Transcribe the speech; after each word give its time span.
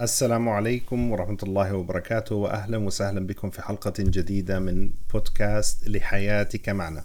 السلام 0.00 0.48
عليكم 0.48 1.10
ورحمة 1.10 1.38
الله 1.42 1.74
وبركاته 1.74 2.34
وأهلا 2.34 2.78
وسهلا 2.78 3.26
بكم 3.26 3.50
في 3.50 3.62
حلقة 3.62 3.92
جديدة 3.98 4.58
من 4.58 4.92
بودكاست 5.12 5.88
لحياتك 5.88 6.68
معنا. 6.68 7.04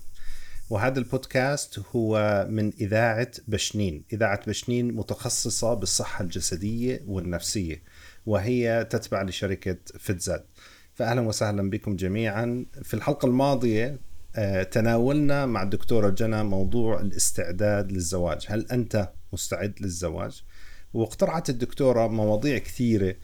وهذا 0.70 1.00
البودكاست 1.00 1.80
هو 1.96 2.46
من 2.50 2.72
إذاعة 2.82 3.32
بشنين. 3.48 4.04
إذاعة 4.14 4.40
بشنين 4.48 4.96
متخصصة 4.96 5.74
بالصحة 5.74 6.24
الجسدية 6.24 7.02
والنفسية 7.08 7.84
وهي 8.26 8.88
تتبع 8.90 9.22
لشركة 9.22 9.78
فيتزاد 9.98 10.44
فأهلا 10.94 11.22
وسهلا 11.22 11.70
بكم 11.70 11.96
جميعا. 11.96 12.66
في 12.84 12.94
الحلقة 12.94 13.26
الماضية 13.26 14.00
آه، 14.36 14.64
تناولنا 14.64 15.46
مع 15.46 15.64
الدكتورة 15.64 16.10
جنى 16.10 16.44
موضوع 16.44 17.00
الاستعداد 17.00 17.92
للزواج. 17.92 18.46
هل 18.50 18.68
أنت 18.72 19.10
مستعد 19.34 19.74
للزواج؟ 19.82 20.44
واقترعت 20.96 21.50
الدكتورة 21.50 22.08
مواضيع 22.08 22.58
كثيرة 22.58 23.16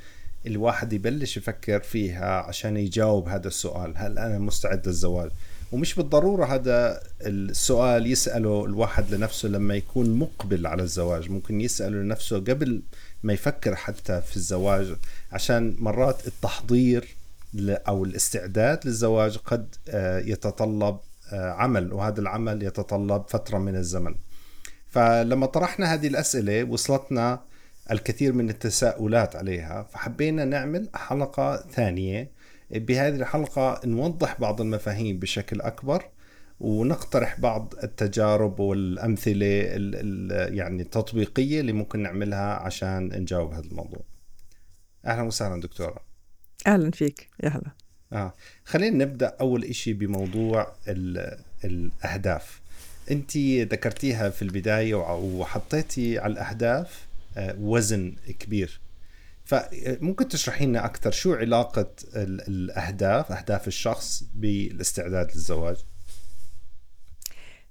الواحد 0.48 0.93
يبلش 0.93 1.38
يفكر 1.38 1.79
فيها 1.79 2.35
عشان 2.35 2.77
يجاوب 2.77 3.29
هذا 3.29 3.48
السؤال. 3.48 3.93
هل 3.98 4.17
أنا 4.17 4.39
مستعد 4.39 4.88
للزواج 4.88 5.31
ومش 5.71 5.95
بالضرورة 5.95 6.45
هذا 6.45 7.03
السؤال 7.21 8.07
يسأله 8.07 8.65
الواحد 8.65 9.13
لنفسه 9.13 9.49
لما 9.49 9.76
يكون 9.76 10.09
مقبل 10.09 10.67
على 10.67 10.84
الزواج. 10.84 11.29
ممكن 11.29 11.62
يسأله 11.62 11.98
لنفسه 11.98 12.39
قبل 12.39 12.81
ما 13.23 13.34
يفكر 13.34 13.76
حتى 13.76 14.21
في 14.21 14.38
الزواج 14.38 14.95
عشان 15.31 15.76
مرات 15.79 16.27
التحضير 16.27 17.15
أو 17.59 18.03
الاستعداد 18.03 18.79
للزواج 18.85 19.38
قد 19.38 19.76
آه، 19.90 20.20
يتطلب 20.20 20.98
آه، 21.34 21.51
عمل 21.51 21.93
وهذا 21.93 22.20
العمل 22.20 22.63
يتطلب 22.63 23.23
فترة 23.27 23.57
من 23.57 23.76
الزمن. 23.76 24.15
فلما 24.90 25.45
طرحنا 25.45 25.93
هذه 25.93 26.07
الأسئلة 26.07 26.63
وصلتنا 26.63 27.51
الكثير 27.91 28.34
من 28.34 28.49
التساؤلات 28.49 29.35
عليها 29.35 29.84
فحبينا 29.84 30.46
نعمل 30.46 30.90
حلقة 30.96 31.57
ثانية. 31.57 32.32
بهذه 32.71 33.15
الحلقة 33.15 33.82
نوضح 33.85 34.40
بعض 34.40 34.62
المفاهيم 34.62 35.20
بشكل 35.20 35.62
أكبر 35.62 36.05
ونقترح 36.60 37.40
بعض 37.40 37.74
التجارب 37.84 38.60
والأمثلة 38.60 39.46
يعني 40.55 40.82
التطبيقية 40.82 41.60
اللي 41.60 41.74
ممكن 41.74 41.99
نعملها 41.99 42.54
عشان 42.54 43.21
نجاوب 43.21 43.54
هذا 43.54 43.65
الموضوع. 43.65 44.02
أهلا 45.05 45.21
وسهلا 45.21 45.62
دكتورة. 45.62 45.99
أهلا 46.68 46.91
فيك. 46.91 47.30
يا 47.43 47.49
هلا. 47.49 47.71
آه. 48.13 48.34
خلينا 48.65 49.05
نبدأ 49.05 49.35
أول 49.41 49.63
إشي 49.63 49.93
بموضوع 49.93 50.74
الأهداف. 51.65 52.62
أنت 53.12 53.37
ذكرتيها 53.37 54.30
في 54.30 54.41
البداية 54.41 54.96
وحطيتي 54.96 56.20
على 56.20 56.34
الأهداف. 56.34 57.08
وزن 57.37 58.15
كبير. 58.40 58.82
فممكن 59.46 60.27
تشرحي 60.27 60.65
لنا 60.65 60.85
أكثر 60.85 61.12
شو 61.12 61.34
علاقة 61.34 61.90
الأهداف 62.15 63.32
أهداف 63.32 63.68
الشخص 63.68 64.24
بالاستعداد 64.35 65.31
للزواج؟ 65.35 65.78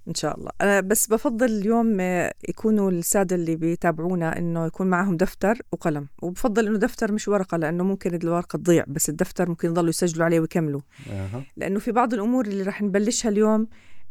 إن 0.07 0.13
شاء 0.13 0.37
الله. 0.37 0.51
أنا 0.61 0.79
بس 0.81 1.07
بفضل 1.07 1.45
اليوم 1.45 1.99
آه، 1.99 2.33
يكونوا 2.49 2.91
السادة 2.91 3.35
اللي 3.35 3.55
بيتابعونا 3.55 4.37
إنه 4.37 4.65
يكون 4.65 4.87
معهم 4.87 5.17
دفتر 5.17 5.61
وقلم. 5.71 6.07
وبفضل 6.21 6.67
إنه 6.67 6.77
دفتر 6.77 7.11
مش 7.11 7.27
ورقة 7.27 7.57
لأنه 7.57 7.83
ممكن 7.83 8.15
الورقة 8.15 8.57
تضيع 8.57 8.83
بس 8.87 9.09
الدفتر 9.09 9.49
ممكن 9.49 9.67
يضلوا 9.67 9.89
يسجلوا 9.89 10.25
عليه 10.25 10.39
ويكملوا. 10.39 10.81
أه. 11.09 11.43
لأنه 11.57 11.79
في 11.79 11.91
بعض 11.91 12.13
الأمور 12.13 12.45
اللي 12.45 12.63
رح 12.63 12.81
نبلشها 12.81 13.29
اليوم 13.29 13.61
آه، 13.61 13.67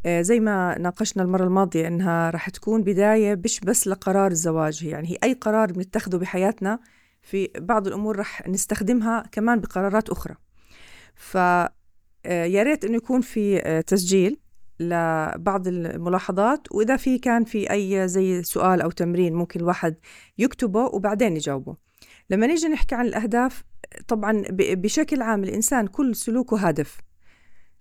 زي 0.07 0.41
ما 0.41 0.79
ناقشنا 0.79 1.23
المرة 1.23 1.45
الماضية 1.45 1.89
إنها 1.89 2.31
رح 2.31 2.49
تكون 2.49 2.83
بداية 2.83 3.41
مش 3.45 3.61
بس 3.61 3.89
لقرار 3.89 4.31
الزواج 4.31 4.83
يعني 4.83 5.11
هي 5.11 5.19
أي 5.25 5.33
قرار 5.33 5.73
بنتخذه 5.73 6.17
بحياتنا 6.17 6.79
في 7.23 7.51
بعض 7.59 7.87
الأمور 7.87 8.19
رح 8.19 8.49
نستخدمها 8.49 9.25
كمان 9.33 9.61
بقرارات 9.61 10.11
أخرى. 10.11 10.35
ف 11.15 11.37
آه، 11.37 12.45
يا 12.45 12.63
ريت 12.63 12.85
إنه 12.85 12.97
يكون 12.97 13.21
في 13.21 13.59
آه، 13.59 13.81
تسجيل 13.81 14.41
لبعض 14.81 15.69
الملاحظات 15.69 16.73
وإذا 16.73 16.97
في 16.97 17.19
كان 17.19 17.45
في 17.45 17.71
أي 17.73 18.09
زي 18.09 18.43
سؤال 18.43 18.81
أو 18.81 18.91
تمرين 18.91 19.35
ممكن 19.35 19.61
الواحد 19.61 19.97
يكتبه 20.39 20.85
وبعدين 20.85 21.37
يجاوبه. 21.37 21.77
لما 22.31 22.47
نيجي 22.47 22.69
نحكي 22.69 22.95
عن 22.95 23.07
الأهداف 23.07 23.65
طبعا 24.09 24.43
بشكل 24.51 25.23
عام 25.23 25.45
الإنسان 25.45 25.87
كل 25.87 26.17
سلوكه 26.17 26.59
هدف 26.69 26.99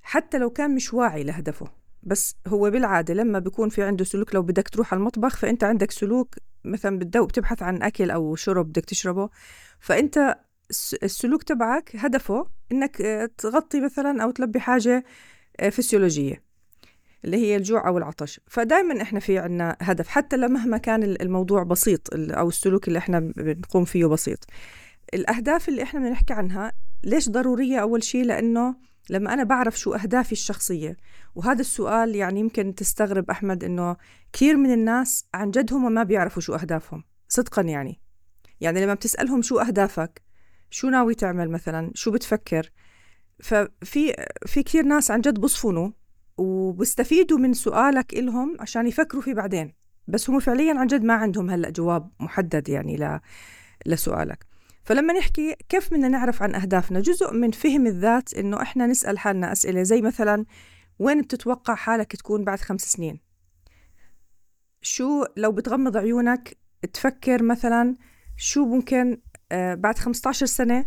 حتى 0.01 0.37
لو 0.37 0.49
كان 0.49 0.75
مش 0.75 0.93
واعي 0.93 1.23
لهدفه. 1.23 1.78
بس 2.03 2.35
هو 2.47 2.69
بالعادة 2.69 3.13
لما 3.13 3.39
بيكون 3.39 3.69
في 3.69 3.83
عنده 3.83 4.05
سلوك 4.05 4.35
لو 4.35 4.41
بدك 4.41 4.69
تروح 4.69 4.93
على 4.93 4.99
المطبخ 4.99 5.37
فأنت 5.37 5.63
عندك 5.63 5.91
سلوك 5.91 6.35
مثلا 6.65 6.99
بتدو 6.99 7.25
بتبحث 7.25 7.63
عن 7.63 7.83
أكل 7.83 8.11
أو 8.11 8.35
شرب 8.35 8.69
بدك 8.69 8.85
تشربه 8.85 9.29
فأنت 9.79 10.35
السلوك 11.03 11.43
تبعك 11.43 11.95
هدفه 11.95 12.47
إنك 12.71 13.01
آه، 13.01 13.29
تغطي 13.37 13.81
مثلا 13.81 14.23
أو 14.23 14.31
تلبي 14.31 14.59
حاجة 14.59 15.03
آه، 15.59 15.69
فسيولوجية 15.69 16.43
اللي 17.25 17.37
هي 17.37 17.55
الجوع 17.55 17.87
أو 17.87 17.97
العطش. 17.97 18.39
فدائما 18.47 19.01
إحنا 19.01 19.19
في 19.19 19.39
عنا 19.39 19.77
هدف 19.81 20.07
حتى 20.07 20.37
لمهما 20.37 20.77
كان 20.77 21.03
الموضوع 21.03 21.63
بسيط 21.63 22.09
أو 22.13 22.47
السلوك 22.47 22.87
اللي 22.87 22.99
إحنا 22.99 23.19
بنقوم 23.19 23.85
فيه 23.85 24.05
بسيط. 24.05 24.45
الأهداف 25.13 25.69
اللي 25.69 25.83
إحنا 25.83 25.99
بنحكي 25.99 26.33
عنها 26.33 26.71
ليش 27.03 27.29
ضرورية 27.29 27.79
أول 27.79 28.03
شيء؟ 28.03 28.25
لأنه 28.25 28.75
لما 29.09 29.33
أنا 29.33 29.43
بعرف 29.43 29.79
شو 29.79 29.93
أهدافي 29.93 30.31
الشخصية. 30.31 30.97
وهذا 31.35 31.61
السؤال 31.61 32.15
يعني 32.15 32.39
يمكن 32.39 32.75
تستغرب 32.75 33.29
أحمد 33.29 33.63
إنه 33.63 33.95
كثير 34.33 34.57
من 34.57 34.73
الناس 34.73 35.25
عن 35.33 35.51
جد 35.51 35.73
هم 35.73 35.91
ما 35.91 36.03
بيعرفوا 36.03 36.41
شو 36.41 36.55
أهدافهم 36.55 37.03
صدقا 37.27 37.61
يعني. 37.61 38.01
يعني 38.61 38.83
لما 38.83 38.93
بتسألهم 38.93 39.41
شو 39.41 39.59
أهدافك 39.59 40.21
شو 40.69 40.89
ناوي 40.89 41.15
تعمل 41.15 41.49
مثلا 41.49 41.91
شو 41.95 42.11
بتفكر؟ 42.11 42.71
ففي 43.43 44.25
في 44.45 44.63
كثير 44.63 44.83
ناس 44.83 45.11
عن 45.11 45.21
جد 45.21 45.39
بصفنوا 45.39 45.91
وبيستفيدوا 46.37 47.37
من 47.37 47.53
سؤالك 47.53 48.13
إلهم 48.13 48.57
عشان 48.59 48.87
يفكروا 48.87 49.21
فيه 49.21 49.33
بعدين. 49.33 49.73
بس 50.07 50.29
هم 50.29 50.39
فعليا 50.39 50.79
عن 50.79 50.87
جد 50.87 51.03
ما 51.03 51.13
عندهم 51.13 51.49
هلأ 51.49 51.69
جواب 51.69 52.11
محدد 52.19 52.69
يعني 52.69 52.97
ل... 52.97 53.19
لسؤالك. 53.85 54.48
فلما 54.89 55.13
نحكي 55.13 55.55
كيف 55.69 55.93
بدنا 55.93 56.07
نعرف 56.07 56.43
عن 56.43 56.55
أهدافنا 56.55 56.99
جزء 56.99 57.33
من 57.33 57.51
فهم 57.51 57.87
الذات 57.87 58.33
إنه 58.33 58.61
إحنا 58.61 58.87
نسأل 58.87 59.19
حالنا 59.19 59.51
أسئلة. 59.51 59.83
زي 59.83 60.01
مثلا 60.01 60.45
وين 60.99 61.21
بتتوقع 61.21 61.75
حالك 61.75 62.15
تكون 62.15 62.43
بعد 62.43 62.59
خمس 62.59 62.81
سنين؟ 62.81 63.19
شو 64.81 65.25
لو 65.37 65.51
بتغمض 65.51 65.97
عيونك 65.97 66.57
تفكر 66.93 67.43
مثلا 67.43 67.95
شو 68.37 68.65
ممكن 68.65 69.21
آه 69.51 69.75
بعد 69.75 69.97
15 69.97 70.45
سنة 70.45 70.85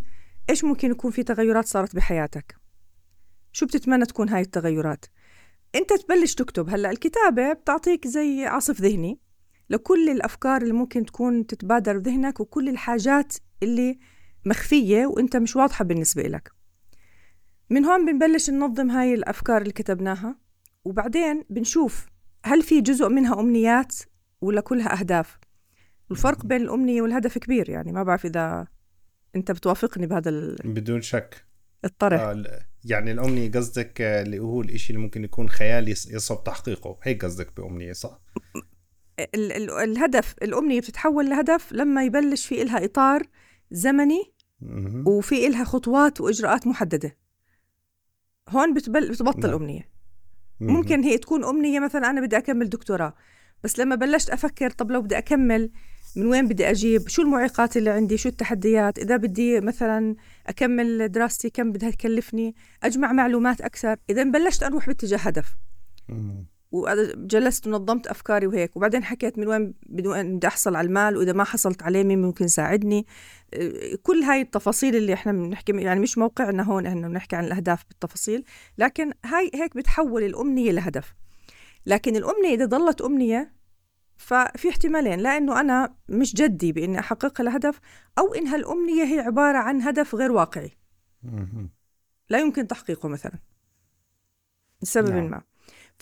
إيش 0.50 0.64
ممكن 0.64 0.90
يكون 0.90 1.10
في 1.10 1.22
تغيرات 1.22 1.66
صارت 1.66 1.96
بحياتك؟ 1.96 2.56
شو 3.52 3.66
بتتمنى 3.66 4.06
تكون 4.06 4.28
هاي 4.28 4.40
التغيرات؟ 4.40 5.04
أنت 5.74 5.92
تبلش 5.92 6.34
تكتب. 6.34 6.68
هلأ 6.70 6.90
الكتابة 6.90 7.52
بتعطيك 7.52 8.06
زي 8.06 8.44
عصف 8.44 8.80
ذهني. 8.80 9.20
لكل 9.72 10.08
الأفكار 10.08 10.62
اللي 10.62 10.72
ممكن 10.72 11.06
تكون 11.06 11.46
تتبادر 11.46 11.96
ذهنك 11.96 12.40
وكل 12.40 12.68
الحاجات 12.68 13.32
اللي 13.62 13.98
مخفية 14.46 15.06
وأنت 15.06 15.36
مش 15.36 15.56
واضحة 15.56 15.84
بالنسبة 15.84 16.22
لك. 16.22 16.52
من 17.70 17.84
هون 17.84 18.06
بنبلش 18.06 18.50
ننظم 18.50 18.90
هاي 18.90 19.14
الأفكار 19.14 19.62
اللي 19.62 19.72
كتبناها 19.72 20.38
وبعدين 20.84 21.44
بنشوف 21.50 22.06
هل 22.44 22.62
في 22.62 22.80
جزء 22.80 23.08
منها 23.08 23.40
أمنيات 23.40 23.94
ولا 24.40 24.60
كلها 24.60 25.00
أهداف. 25.00 25.38
الفرق 26.10 26.46
بين 26.46 26.62
الأمنية 26.62 27.02
والهدف 27.02 27.38
كبير 27.38 27.70
يعني 27.70 27.92
ما 27.92 28.02
بعرف 28.02 28.26
إذا 28.26 28.66
أنت 29.36 29.50
بتوافقني 29.50 30.06
بهذا 30.06 30.30
ال... 30.30 30.56
بدون 30.64 31.02
شك. 31.02 31.46
الطرح. 31.84 32.20
آه 32.20 32.44
يعني 32.84 33.12
الأمنية 33.12 33.50
قصدك 33.50 34.00
اللي 34.00 34.38
هو 34.38 34.60
الإشي 34.62 34.92
اللي 34.92 35.02
ممكن 35.04 35.24
يكون 35.24 35.48
خيال 35.48 35.88
يصعب 35.88 36.44
تحقيقه. 36.44 36.98
هيك 37.02 37.24
قصدك 37.24 37.56
بأمنية 37.56 37.92
صح؟ 37.92 38.20
ال 39.20 39.52
ال 39.52 39.70
الهدف 39.70 40.34
الأمنية 40.42 40.80
بتتحول 40.80 41.30
لهدف 41.30 41.72
لما 41.72 42.04
يبلش 42.04 42.46
في 42.46 42.62
إلها 42.62 42.84
إطار 42.84 43.22
زمني 43.70 44.32
وفي 45.06 45.46
إلها 45.46 45.64
خطوات 45.64 46.20
وإجراءات 46.20 46.66
محددة. 46.66 47.16
هون 48.48 48.74
بتبل 48.74 49.10
بتبطل 49.10 49.40
نعم. 49.50 49.54
أمنية. 49.54 49.88
ممكن 50.60 51.02
هي 51.02 51.18
تكون 51.18 51.44
أمنية 51.44 51.80
مثلا 51.80 52.10
أنا 52.10 52.20
بدي 52.20 52.36
أكمل 52.36 52.68
دكتوراه 52.68 53.14
بس 53.64 53.78
لما 53.78 53.94
بلشت 53.94 54.30
أفكر 54.30 54.70
طب 54.70 54.90
لو 54.90 55.02
بدي 55.02 55.18
أكمل 55.18 55.70
من 56.16 56.26
وين 56.26 56.48
بدي 56.48 56.70
أجيب؟ 56.70 57.08
شو 57.08 57.22
المعيقات 57.22 57.76
اللي 57.76 57.90
عندي؟ 57.90 58.16
شو 58.16 58.28
التحديات؟ 58.28 58.98
إذا 58.98 59.16
بدي 59.16 59.60
مثلا 59.60 60.16
أكمل 60.46 61.08
دراستي 61.12 61.50
كم 61.50 61.72
بدها 61.72 61.90
تكلفني؟ 61.90 62.54
أجمع 62.82 63.12
معلومات 63.12 63.60
أكثر. 63.60 63.96
إذا 64.10 64.22
بلشت 64.22 64.62
أروح 64.62 64.86
باتجاه 64.86 65.18
هدف. 65.18 65.56
وجلست 66.72 67.66
ونظمت 67.66 68.06
أفكاري 68.06 68.46
وهيك. 68.46 68.76
وبعدين 68.76 69.04
حكيت 69.04 69.38
من 69.38 69.48
وين 69.48 69.74
بدي 69.86 70.46
أحصل 70.46 70.76
على 70.76 70.86
المال 70.86 71.16
وإذا 71.16 71.32
ما 71.32 71.44
حصلت 71.44 71.82
عليه 71.82 72.04
مين 72.04 72.22
ممكن 72.22 72.44
يساعدني؟ 72.44 73.06
آه، 73.54 73.98
كل 74.02 74.22
هاي 74.22 74.40
التفاصيل 74.40 74.96
اللي 74.96 75.14
إحنا 75.14 75.32
بنحكي 75.32 75.72
يعني 75.72 76.00
مش 76.00 76.18
موقعنا 76.18 76.62
هون 76.62 76.86
انه 76.86 77.08
نحكي 77.08 77.36
عن 77.36 77.44
الأهداف 77.44 77.84
بالتفاصيل 77.88 78.44
لكن 78.78 79.12
هاي 79.24 79.50
هيك 79.54 79.76
بتحول 79.76 80.22
الأمنية 80.22 80.72
لهدف. 80.72 81.14
لكن 81.86 82.16
الأمنية 82.16 82.54
إذا 82.54 82.64
ضلت 82.64 83.00
أمنية 83.00 83.52
ففي 84.16 84.68
احتمالين 84.68 85.18
لا 85.18 85.36
إنه 85.36 85.60
أنا 85.60 85.94
مش 86.08 86.34
جدي 86.34 86.72
بإني 86.72 86.98
أحقق 86.98 87.40
الهدف 87.40 87.80
أو 88.18 88.34
إن 88.34 88.46
هالأمنية 88.46 89.04
هي 89.04 89.20
عبارة 89.20 89.58
عن 89.58 89.82
هدف 89.82 90.14
غير 90.14 90.32
واقعي. 90.32 90.70
لا 92.30 92.38
يمكن 92.38 92.66
تحقيقه 92.66 93.08
مثلا. 93.08 93.38
لسبب 94.82 95.10
نعم. 95.10 95.30
ما. 95.30 95.42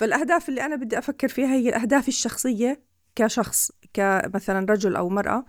فالأهداف 0.00 0.48
اللي 0.48 0.64
أنا 0.64 0.76
بدي 0.76 0.98
أفكر 0.98 1.28
فيها 1.28 1.54
هي 1.54 1.68
الاهداف 1.68 2.08
الشخصية 2.08 2.82
كشخص 3.16 3.72
كمثلا 3.92 4.72
رجل 4.72 4.96
أو 4.96 5.08
مرأة 5.08 5.44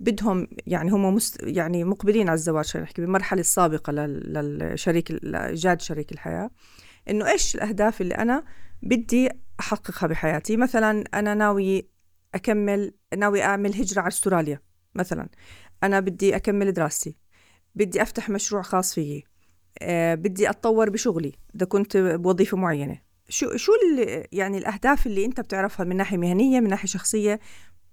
بدهم 0.00 0.48
يعني 0.66 0.90
هم 0.90 1.14
مست 1.14 1.42
يعني 1.42 1.84
مقبلين 1.84 2.28
على 2.28 2.34
الزواج 2.34 2.76
نحكي 2.76 3.02
بالمرحله 3.02 3.40
السابقه 3.40 3.92
للشريك 3.92 5.10
لايجاد 5.22 5.80
شريك 5.80 6.12
الحياة. 6.12 6.50
إنه 7.10 7.30
إيش 7.30 7.54
الأهداف 7.54 8.00
اللي 8.00 8.14
أنا 8.14 8.44
بدي 8.82 9.30
أحققها 9.60 10.06
بحياتي؟ 10.06 10.56
مثلا 10.56 11.04
أنا 11.14 11.34
ناوي 11.34 11.88
أكمل 12.34 12.94
ناوي 13.16 13.42
أعمل 13.42 13.74
هجرة 13.74 14.00
على 14.00 14.08
أستراليا 14.08 14.60
مثلا. 14.94 15.28
أنا 15.82 16.00
بدي 16.00 16.36
أكمل 16.36 16.72
دراستي. 16.72 17.16
بدي 17.74 18.02
أفتح 18.02 18.30
مشروع 18.30 18.62
خاص 18.62 18.94
فيي. 18.94 19.24
أه 19.82 20.14
بدي 20.14 20.50
أتطور 20.50 20.90
بشغلي 20.90 21.32
إذا 21.56 21.66
كنت 21.66 21.96
بوظيفة 21.96 22.56
معينة. 22.56 23.05
شو 23.28 23.56
شو 23.56 23.72
اللي 23.84 24.26
يعني 24.32 24.58
الأهداف 24.58 25.06
اللي 25.06 25.24
أنت 25.24 25.40
بتعرفها 25.40 25.84
من 25.84 25.96
ناحية 25.96 26.16
مهنية 26.16 26.60
من 26.60 26.68
ناحية 26.68 26.88
شخصية 26.88 27.40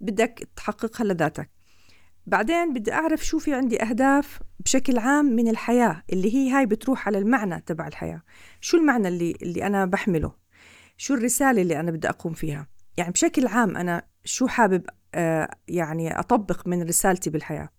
بدك 0.01 0.49
تحققها 0.55 1.05
لذاتك؟ 1.05 1.49
بعدين 2.25 2.73
بدي 2.73 2.93
أعرف 2.93 3.25
شو 3.25 3.39
في 3.39 3.53
عندي 3.53 3.81
أهداف 3.83 4.39
بشكل 4.59 4.97
عام 4.97 5.25
من 5.25 5.47
الحياة 5.47 6.03
اللي 6.13 6.35
هي 6.35 6.51
هاي 6.51 6.65
بتروح 6.65 7.07
على 7.07 7.17
المعنى 7.17 7.61
تبع 7.61 7.87
الحياة. 7.87 8.21
شو 8.61 8.77
المعنى 8.77 9.07
اللي, 9.07 9.35
اللي 9.41 9.67
أنا 9.67 9.85
بحمله؟ 9.85 10.35
شو 10.97 11.13
الرسالة 11.13 11.61
اللي 11.61 11.79
أنا 11.79 11.91
بدي 11.91 12.09
أقوم 12.09 12.33
فيها؟ 12.33 12.67
يعني 12.97 13.11
بشكل 13.11 13.47
عام 13.47 13.77
أنا 13.77 14.03
شو 14.25 14.47
حابب 14.47 14.85
آه 15.15 15.55
يعني 15.67 16.19
أطبق 16.19 16.67
من 16.67 16.83
رسالتي 16.83 17.29
بالحياة؟ 17.29 17.69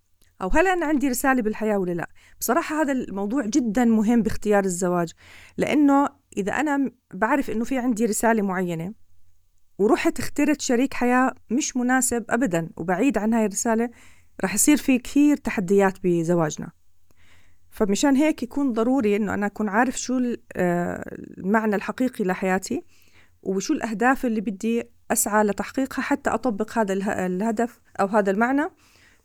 أو 0.43 0.49
هل 0.49 0.67
أنا 0.67 0.87
عندي 0.87 1.09
رسالة 1.09 1.43
بالحياة 1.43 1.79
ولا 1.79 1.93
لا؟ 1.93 2.09
بصراحة 2.41 2.83
هذا 2.83 2.93
الموضوع 2.93 3.47
جدا 3.47 3.85
مهم 3.85 4.23
باختيار 4.23 4.65
الزواج 4.65 5.13
لأنه 5.57 6.09
إذا 6.37 6.53
أنا 6.53 6.91
بعرف 7.15 7.51
إنه 7.51 7.65
في 7.65 7.79
عندي 7.79 8.07
رسالة 8.07 8.43
معينة 8.43 8.95
ورحت 9.79 10.19
اخترت 10.19 10.61
شريك 10.61 10.95
حياة 10.95 11.35
مش 11.51 11.77
مناسب 11.77 12.25
أبدا 12.31 12.71
وبعيد 12.77 13.19
عن 13.19 13.35
هاي 13.35 13.47
الرسالة 13.47 13.91
رح 14.45 14.55
يصير 14.55 14.77
في 14.77 14.99
كثير 14.99 15.37
تحديات 15.37 15.95
بزواجنا. 16.05 16.71
فمشان 17.71 18.17
هيك 18.17 18.43
يكون 18.43 18.73
ضروري 18.73 19.17
إنه 19.17 19.35
أنا 19.35 19.47
أكون 19.47 19.69
عارف 19.69 19.99
شو 19.99 20.35
آه، 20.57 21.17
المعنى 21.39 21.77
الحقيقي 21.77 22.25
لحياتي 22.25 22.85
وشو 23.43 23.75
الأهداف 23.75 24.27
اللي 24.27 24.41
بدي 24.41 24.83
أسعى 25.11 25.45
لتحقيقها 25.45 26.03
حتى 26.03 26.31
أطبق 26.31 26.79
هذا 26.79 26.93
الهدف 27.27 27.81
أو 28.01 28.07
هذا 28.07 28.31
المعنى. 28.31 28.69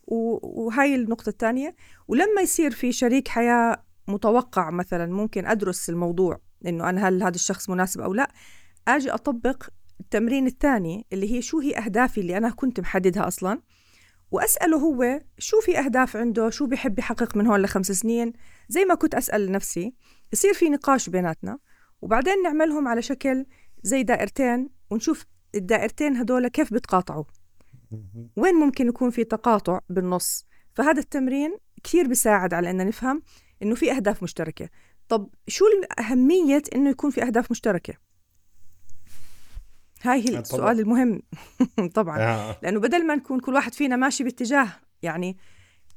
وهاي 0.08 0.96
النقطة 0.96 1.30
الثانية. 1.30 1.76
ولما 2.08 2.42
يصير 2.42 2.72
في 2.72 2.92
شريك 2.92 3.28
حياة 3.28 3.84
متوقع 4.08 4.70
مثلا 4.70 5.06
ممكن 5.14 5.46
أدرس 5.46 5.90
الموضوع 5.90 6.40
إنه 6.66 6.90
أنا 6.90 7.08
هل 7.08 7.24
هذا 7.24 7.36
الشخص 7.36 7.70
مناسب 7.70 8.02
أو 8.02 8.14
لا. 8.14 8.32
أجي 8.88 9.12
أطبق 9.12 9.64
التمرين 10.00 10.48
الثاني 10.48 11.06
اللي 11.14 11.36
هي 11.36 11.42
شو 11.42 11.60
هي 11.60 11.78
أهدافي 11.78 12.22
اللي 12.22 12.38
أنا 12.38 12.50
كنت 12.50 12.80
محددها 12.80 13.28
أصلا 13.28 13.62
وأسأله 14.32 14.78
هو 14.78 15.22
شو 15.38 15.62
في 15.62 15.80
أهداف 15.80 16.18
عنده 16.18 16.50
شو 16.50 16.68
بيحب 16.68 17.00
يحقق 17.00 17.38
من 17.38 17.48
هون 17.48 17.62
لخمس 17.62 17.92
سنين. 17.92 18.34
زي 18.70 18.86
ما 18.86 18.96
كنت 18.96 19.16
أسأل 19.16 19.52
نفسي 19.52 19.94
يصير 20.34 20.54
في 20.54 20.70
نقاش 20.70 21.10
بيناتنا 21.10 21.60
وبعدين 22.02 22.44
نعملهم 22.44 22.88
على 22.88 23.02
شكل 23.02 23.46
زي 23.84 24.04
دائرتين 24.04 24.70
ونشوف 24.90 25.26
الدائرتين 25.56 26.18
هدول 26.18 26.48
كيف 26.48 26.74
بتقاطعوا 26.74 27.24
وين 28.36 28.56
ممكن 28.56 28.88
يكون 28.88 29.10
في 29.10 29.24
تقاطع 29.24 29.80
بالنص؟ 29.90 30.46
فهذا 30.74 31.00
التمرين 31.00 31.58
كثير 31.84 32.08
بيساعد 32.08 32.54
على 32.54 32.70
أن 32.70 32.88
نفهم 32.88 33.22
إنه 33.64 33.76
في 33.76 33.92
أهداف 33.92 34.24
مشتركة. 34.24 34.70
طب 35.10 35.30
شو 35.48 35.66
أهمية 36.00 36.62
إنه 36.76 36.90
يكون 36.90 37.12
في 37.12 37.24
أهداف 37.24 37.52
مشتركة؟ 37.52 37.94
هاي 40.04 40.30
هي 40.30 40.40
السؤال 40.40 40.80
المهم. 40.80 41.22
طبعا. 41.96 42.20
آه. 42.20 42.60
لأنه 42.64 42.80
بدل 42.80 43.08
ما 43.08 43.16
نكون 43.16 43.40
كل 43.40 43.54
واحد 43.54 43.74
فينا 43.74 43.96
ماشي 43.96 44.24
باتجاه 44.24 44.70
يعني 45.02 45.38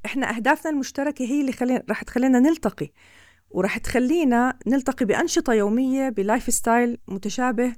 إحنا 0.06 0.36
أهدافنا 0.36 0.70
المشتركة 0.70 1.24
هي 1.24 1.40
اللي 1.40 1.52
خلينا 1.52 1.82
رح 1.90 2.02
تخلينا 2.02 2.38
نلتقي. 2.38 2.90
ورح 3.50 3.78
تخلينا 3.78 4.58
نلتقي 4.66 5.04
بأنشطة 5.04 5.52
يومية 5.52 6.08
ب 6.08 6.54
lifestyle 6.54 6.98
متشابه. 7.08 7.72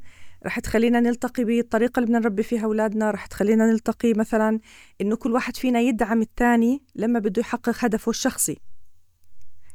رح 0.46 0.60
تخلينا 0.60 1.00
نلتقي 1.00 1.44
بالطريقة 1.44 1.98
اللي 1.98 2.06
بدنا 2.06 2.19
نربي 2.19 2.42
فيها 2.42 2.64
أولادنا. 2.64 3.10
رح 3.10 3.26
تخلينا 3.26 3.66
نلتقي 3.66 4.12
مثلا 4.12 4.60
إنه 5.00 5.16
كل 5.16 5.32
واحد 5.32 5.56
فينا 5.56 5.80
يدعم 5.80 6.22
الثاني 6.22 6.82
لما 6.94 7.19
بده 7.19 7.40
يحقق 7.40 7.84
هدفه 7.84 8.10
الشخصي. 8.10 8.58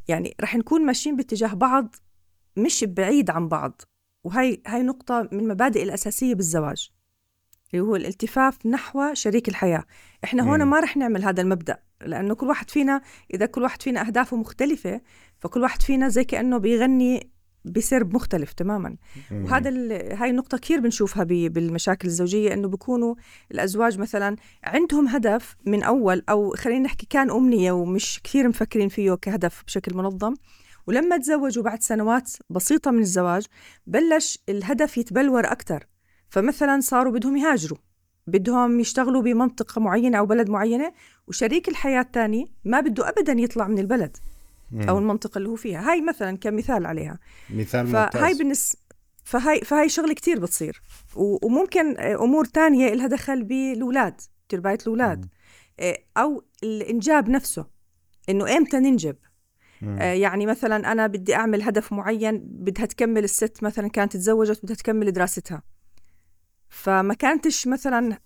يعني 0.09 0.35
رح 0.41 0.56
نكون 0.56 0.85
ماشيين 0.85 1.15
باتجاه 1.15 1.53
بعض 1.53 1.95
مش 2.57 2.83
بعيد 2.83 3.29
عن 3.29 3.47
بعض. 3.47 3.81
وهي 4.23 4.61
هاي 4.67 4.83
نقطة 4.83 5.29
من 5.31 5.39
المبادئ 5.39 5.83
الأساسية 5.83 6.35
بالزواج 6.35 6.91
اللي 7.73 7.85
هو 7.85 7.95
الالتفاف 7.95 8.65
نحو 8.65 9.13
شريك 9.13 9.50
الحياة. 9.50 9.83
إحنا 10.23 10.44
هون 10.44 10.63
ما 10.63 10.79
رح 10.79 10.97
نعمل 10.97 11.23
هذا 11.23 11.41
المبدأ 11.41 11.77
لأنه 12.01 12.35
كل 12.35 12.47
واحد 12.47 12.69
فينا 12.69 13.01
إذا 13.33 13.45
كل 13.45 13.63
واحد 13.63 13.81
فينا 13.81 14.07
أهدافه 14.07 14.38
مختلفة 14.38 15.01
فكل 15.39 15.61
واحد 15.61 15.81
فينا 15.81 16.09
زي 16.09 16.23
كأنه 16.23 16.57
بيغني 16.57 17.31
بسرب 17.65 18.15
مختلف 18.15 18.53
تماما. 18.53 18.95
مم. 19.31 19.45
وهذا 19.45 19.69
هاي 20.15 20.29
النقطة 20.29 20.57
كثير 20.57 20.79
بنشوفها 20.79 21.23
بالمشاكل 21.23 22.07
الزوجية 22.07 22.53
إنه 22.53 22.67
بيكونوا 22.67 23.15
الأزواج 23.51 24.00
مثلا 24.00 24.35
عندهم 24.63 25.07
هدف 25.07 25.56
من 25.65 25.83
أول 25.83 26.23
أو 26.29 26.56
خلينا 26.56 26.79
نحكي 26.79 27.06
كان 27.09 27.31
أمنية 27.31 27.71
ومش 27.71 28.19
كثير 28.23 28.47
مفكرين 28.47 28.89
فيه 28.89 29.13
كهدف 29.13 29.63
بشكل 29.63 29.95
منظم. 29.95 30.33
ولما 30.88 31.17
تزوجوا 31.17 31.63
بعد 31.63 31.81
سنوات 31.81 32.31
بسيطة 32.50 32.91
من 32.91 33.00
الزواج 33.00 33.45
بلش 33.88 34.39
الهدف 34.50 34.97
يتبلور 34.97 35.45
أكثر. 35.45 35.88
فمثلا 36.29 36.79
صاروا 36.79 37.13
بدهم 37.13 37.38
يهاجروا 37.38 37.77
بدهم 38.27 38.79
يشتغلوا 38.79 39.21
بمنطقة 39.21 39.81
معينة 39.81 40.17
أو 40.17 40.25
بلد 40.25 40.50
معينة 40.50 40.94
وشريك 41.27 41.69
الحياة 41.69 42.01
الثاني 42.01 42.51
ما 42.65 42.79
بده 42.79 43.09
أبدا 43.09 43.33
يطلع 43.33 43.67
من 43.67 43.79
البلد. 43.79 44.17
أو 44.74 45.00
المنطقة 45.00 45.38
اللي 45.38 45.50
هو 45.50 45.56
فيها. 45.56 45.92
هاي 45.92 46.01
مثلا 46.01 46.38
كمثال 46.38 46.86
عليها. 46.86 47.19
مثال 47.50 47.86
ممتاز. 47.86 48.10
فهاي 48.12 48.33
بالنسبة 48.33 48.80
فهاي 49.24 49.62
فهاي 49.62 49.89
شغلة 49.89 50.13
كتير 50.13 50.39
بتصير. 50.39 50.81
وممكن 51.16 52.00
أمور 52.00 52.45
تانية 52.45 52.94
لها 52.94 53.07
دخل 53.07 53.44
بالأولاد 53.44 54.21
ترباية 54.50 54.77
الأولاد. 54.81 55.25
أو 56.17 56.43
الإنجاب 56.63 57.29
نفسه 57.29 57.65
إنه 58.29 58.58
إمتى 58.58 58.79
ننجب. 58.79 59.15
آه، 59.84 60.13
يعني 60.13 60.46
مثلا 60.46 60.91
أنا 60.91 61.08
بدي 61.08 61.36
أعمل 61.36 61.62
هدف 61.62 61.93
معين 61.93 62.39
بدها 62.39 62.86
تكمل 62.86 63.24
الست 63.24 63.63
مثلا 63.63 63.88
كانت 63.88 64.17
تزوجت 64.17 64.63
بدها 64.63 64.75
تكمل 64.75 65.12
دراستها. 65.12 65.63
فما 66.69 67.13
كانتش 67.13 67.67
مثلا 67.67 68.17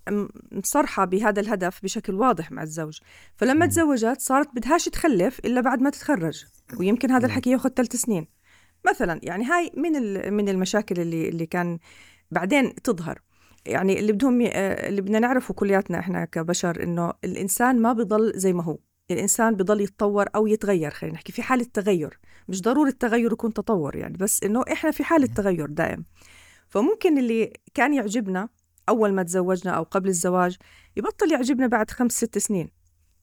مصرحة 0.51 1.05
بهذا 1.05 1.39
الهدف 1.39 1.83
بشكل 1.83 2.13
واضح 2.13 2.51
مع 2.51 2.63
الزوج. 2.63 2.99
فلما 3.35 3.65
تزوجت 3.65 4.21
صارت 4.21 4.55
بدهاش 4.55 4.85
تخلف 4.85 5.39
إلا 5.39 5.61
بعد 5.61 5.81
ما 5.81 5.89
تتخرج 5.89 6.45
ويمكن 6.79 7.11
هذا 7.11 7.25
الحكي 7.25 7.49
ياخذ 7.49 7.69
ثلاث 7.69 7.95
سنين. 7.95 8.27
مثلا 8.87 9.19
يعني 9.23 9.45
هاي 9.45 9.71
من 9.77 9.91
من 10.33 10.49
المشاكل 10.49 11.01
اللي 11.01 11.29
اللي 11.29 11.45
كان 11.45 11.79
بعدين 12.31 12.75
تظهر. 12.75 13.21
يعني 13.65 13.99
اللي 13.99 14.11
بدهم 14.11 14.41
آه، 14.41 14.89
اللي 14.89 15.01
بدنا 15.01 15.19
نعرفه 15.19 15.53
كلياتنا 15.53 15.99
إحنا 15.99 16.25
كبشر 16.25 16.83
إنه 16.83 17.13
الإنسان 17.23 17.81
ما 17.81 17.93
بضل 17.93 18.31
زي 18.35 18.53
ما 18.53 18.63
هو. 18.63 18.77
الإنسان 19.11 19.55
بضل 19.55 19.81
يتطور 19.81 20.25
أو 20.35 20.47
يتغير 20.47 20.91
خلينا 20.91 21.15
نحكي 21.15 21.31
في 21.31 21.41
حالة 21.41 21.65
تغير. 21.73 22.19
مش 22.47 22.61
ضروري 22.61 22.89
التغير 22.89 23.31
يكون 23.31 23.53
تطور 23.53 23.95
يعني 23.95 24.17
بس 24.17 24.43
إنه 24.43 24.63
إحنا 24.71 24.91
في 24.91 25.03
حالة 25.03 25.27
تغير 25.27 25.65
دائم. 25.65 26.05
فممكن 26.73 27.17
اللي 27.17 27.53
كان 27.73 27.93
يعجبنا 27.93 28.49
أول 28.89 29.13
ما 29.13 29.23
تزوجنا 29.23 29.71
أو 29.71 29.83
قبل 29.83 30.09
الزواج 30.09 30.57
يبطل 30.97 31.31
يعجبنا 31.31 31.67
بعد 31.67 31.91
خمس 31.91 32.11
ست 32.11 32.37
سنين. 32.37 32.69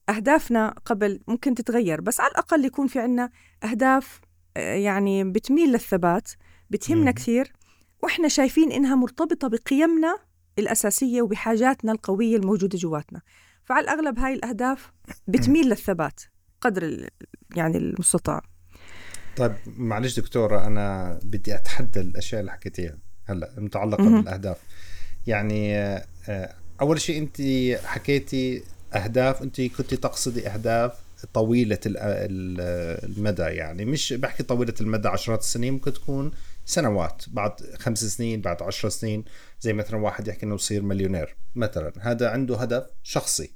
أهدافنا 0.09 0.75
قبل 0.85 1.21
ممكن 1.29 1.55
تتغير 1.55 2.01
بس 2.01 2.21
على 2.21 2.31
الأقل 2.31 2.65
يكون 2.65 2.87
في 2.87 2.99
عنا 2.99 3.31
أهداف 3.65 4.21
آه، 4.57 4.75
يعني 4.75 5.25
بتميل 5.25 5.73
للثبات 5.73 6.31
بتهمنا 6.71 7.11
كثير 7.11 7.53
وإحنا 8.03 8.29
شايفين 8.29 8.73
إنها 8.73 8.95
مرتبطة 8.95 9.49
بقيمنا 9.49 10.19
الأساسية 10.59 11.23
وبحاجاتنا 11.23 11.93
القوية 11.93 12.37
الموجودة 12.37 12.79
جواتنا. 12.79 13.21
فعلى 13.65 13.85
الأغلب 13.85 14.19
هاي 14.19 14.35
الأهداف 14.35 14.93
بتميل 15.29 15.69
للثبات 15.69 16.21
قدر 16.61 17.09
يعني 17.57 17.79
المستطاع. 17.79 18.43
طيب 19.37 19.53
معلش 19.67 20.21
دكتورة 20.21 20.67
أنا 20.67 21.19
بدي 21.25 21.55
أتحدى 21.55 22.01
الأشياء 22.01 22.41
اللي 22.41 22.53
حكيتيها. 22.53 23.10
هلا 23.31 23.51
متعلقة 23.59 24.05
بالأهداف. 24.05 24.57
يعني 25.27 25.77
آه، 25.79 26.55
أول 26.81 27.01
شيء 27.01 27.19
أنت 27.19 27.43
حكيتي 27.85 28.63
أهداف 28.95 29.43
أنت 29.43 29.61
كنت 29.61 29.95
تقصدي 29.95 30.49
أهداف 30.49 30.93
طويلة 31.35 31.79
المدى 31.87 33.43
يعني. 33.43 33.85
مش 33.85 34.13
بحكي 34.13 34.43
طويلة 34.43 34.75
المدى 34.81 35.09
عشرات 35.09 35.41
السنين 35.41 35.73
ممكن 35.73 35.93
تكون 35.93 36.31
سنوات. 36.65 37.25
بعد 37.29 37.53
خمس 37.79 38.05
سنين 38.05 38.41
بعد 38.41 38.63
عشر 38.63 38.89
سنين. 38.89 39.25
زي 39.61 39.73
مثلا 39.73 39.97
واحد 39.97 40.29
يحكي 40.29 40.47
إنه 40.47 40.55
يصير 40.55 40.83
مليونير 40.83 41.37
مثلا. 41.55 41.93
هذا 42.01 42.31
عنده 42.31 42.57
هدف 42.57 42.87
شخصي. 43.03 43.51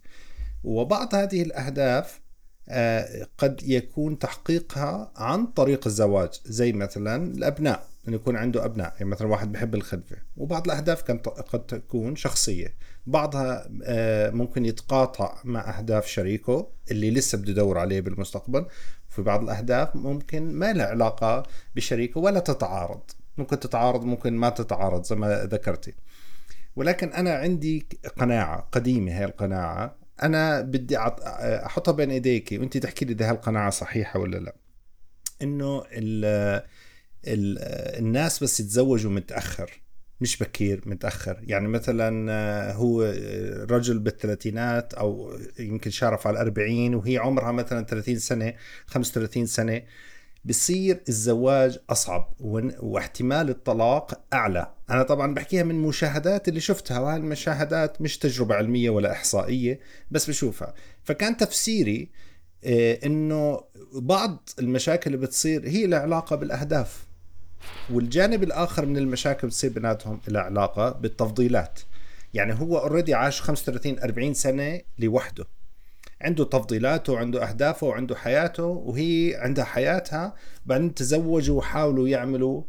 وبعض 0.64 1.14
هذه 1.14 1.43
الأهداف 1.43 2.21
آه، 2.69 3.26
قد 3.38 3.62
يكون 3.62 4.19
تحقيقها 4.19 5.12
عن 5.16 5.47
طريق 5.47 5.87
الزواج. 5.87 6.40
زي 6.45 6.73
مثلا 6.73 7.33
الأبناء. 7.33 7.94
إنه 8.09 8.17
يكون 8.17 8.37
عنده 8.37 8.65
أبناء 8.65 8.93
يعني 8.93 9.05
مثلا 9.05 9.29
واحد 9.29 9.53
بحب 9.53 9.75
الخلفه 9.75 10.17
وبعض 10.37 10.65
الأهداف 10.65 11.03
قد 11.03 11.67
تكون 11.67 12.17
شخصية. 12.17 12.75
بعضها 13.07 13.69
آه، 13.85 14.31
ممكن 14.31 14.65
يتقاطع 14.65 15.39
مع 15.45 15.79
أهداف 15.79 16.07
شريكه 16.07 16.71
اللي 16.91 17.11
لسه 17.11 17.39
بده 17.39 17.51
يدور 17.51 17.79
عليه 17.79 18.01
بالمستقبل. 18.01 18.67
في 19.09 19.23
بعض 19.23 19.43
الأهداف 19.43 19.97
ممكن 19.97 20.53
ما 20.53 20.73
لها 20.73 20.87
علاقة 20.87 21.43
بشريكه 21.77 22.21
ولا 22.21 22.41
تتعارض. 22.41 23.01
ممكن 23.39 23.61
تتعارض 23.61 24.05
ممكن 24.05 24.33
ما 24.33 24.49
تتعارض 24.49 25.05
زي 25.05 25.17
ما 25.17 25.45
ذكرتي. 25.45 25.95
ولكن 26.77 27.13
أنا 27.13 27.35
عندي 27.35 27.87
قناعة 28.19 28.69
قديمة 28.73 29.13
هي 29.13 29.25
القناعة. 29.25 29.97
أنا 30.23 30.61
بدي 30.61 30.99
أحطها 30.99 31.93
بين 31.93 32.11
ايديك 32.11 32.49
وانت 32.53 32.77
تحكي 32.77 33.05
لي 33.05 33.13
إذا 33.13 33.31
هالقناعة 33.31 33.71
صحيحة 33.71 34.21
ولا 34.21 34.37
لا. 34.37 34.55
إنه 35.43 35.85
الناس 37.26 38.43
بس 38.43 38.61
يتزوجوا 38.61 39.11
متأخر 39.11 39.85
مش 40.21 40.38
بكير 40.38 40.83
متأخر. 40.87 41.40
يعني 41.43 41.69
مثلا 41.69 42.33
آه، 42.33 42.73
هو 42.73 43.02
رجل 43.71 43.99
بالثلاثينات 43.99 44.95
أو 44.95 45.38
يمكن 45.59 45.90
شارف 45.90 46.26
على 46.26 46.35
الأربعين 46.35 46.95
وهي 46.95 47.19
عمرها 47.19 47.52
مثلا 47.52 47.85
30 47.85 48.19
سنة 48.19 48.54
35 48.87 49.47
سنة. 49.47 49.83
بصير 50.45 51.02
الزواج 51.09 51.78
أصعب 51.90 52.35
واحتمال 52.81 53.50
الطلاق 53.50 54.25
أعلى. 54.33 54.75
أنا 54.90 55.02
طبعا 55.02 55.35
بحكيها 55.35 55.62
من 55.62 55.75
مشاهدات 55.75 56.49
اللي 56.49 56.61
شفتها 56.61 57.00
وهالمشاهدات 57.00 58.00
مش 58.00 58.19
تجربة 58.19 58.54
علمية 58.54 58.90
ولا 58.90 59.12
إحصائية 59.12 59.81
بس 60.11 60.31
بشوفها. 60.31 60.75
فكان 61.04 61.37
تفسيري 61.37 62.11
آه، 62.64 62.99
إنه 63.07 63.61
بعض 63.95 64.49
المشاكل 64.59 65.14
اللي 65.14 65.26
بتصير 65.26 65.69
هي 65.69 65.87
لها 65.87 65.99
علاقه 65.99 66.37
بالأهداف. 66.37 67.13
والجانب 67.90 68.42
الآخر 68.42 68.87
من 68.87 68.97
المشاكل 68.97 69.47
بتصير 69.47 69.71
بيناتهم 69.71 70.21
لها 70.28 70.42
علاقه 70.42 70.90
بالتفضيلات. 70.90 71.80
يعني 72.35 72.54
هو 72.61 72.78
اوريدي 72.78 73.14
عاش 73.14 73.40
35 73.40 73.99
40 73.99 74.35
سنة 74.35 74.80
لوحده. 74.99 75.44
عنده 76.21 76.44
تفضيلاته 76.44 77.12
وعنده 77.12 77.49
أهدافه 77.49 77.87
وعنده 77.87 78.16
حياته 78.16 78.64
وهي 78.64 79.37
عندها 79.37 79.64
حياتها 79.64 80.35
بعدين 80.66 80.94
تزوجوا 80.94 81.59
وحاولوا 81.59 82.09
يعملوا 82.09 82.62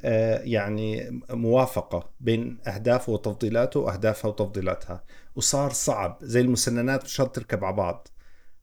آه، 0.00 0.38
يعني 0.38 1.20
موافقة 1.30 2.10
بين 2.20 2.58
أهدافه 2.66 3.12
وتفضيلاته 3.12 3.80
وأهدافها 3.80 4.28
وتفضيلاتها. 4.28 5.04
وصار 5.36 5.70
صعب 5.70 6.18
زي 6.22 6.40
المسننات 6.40 7.04
مش 7.04 7.16
تركب 7.16 7.64
على 7.64 7.76
بعض. 7.76 8.08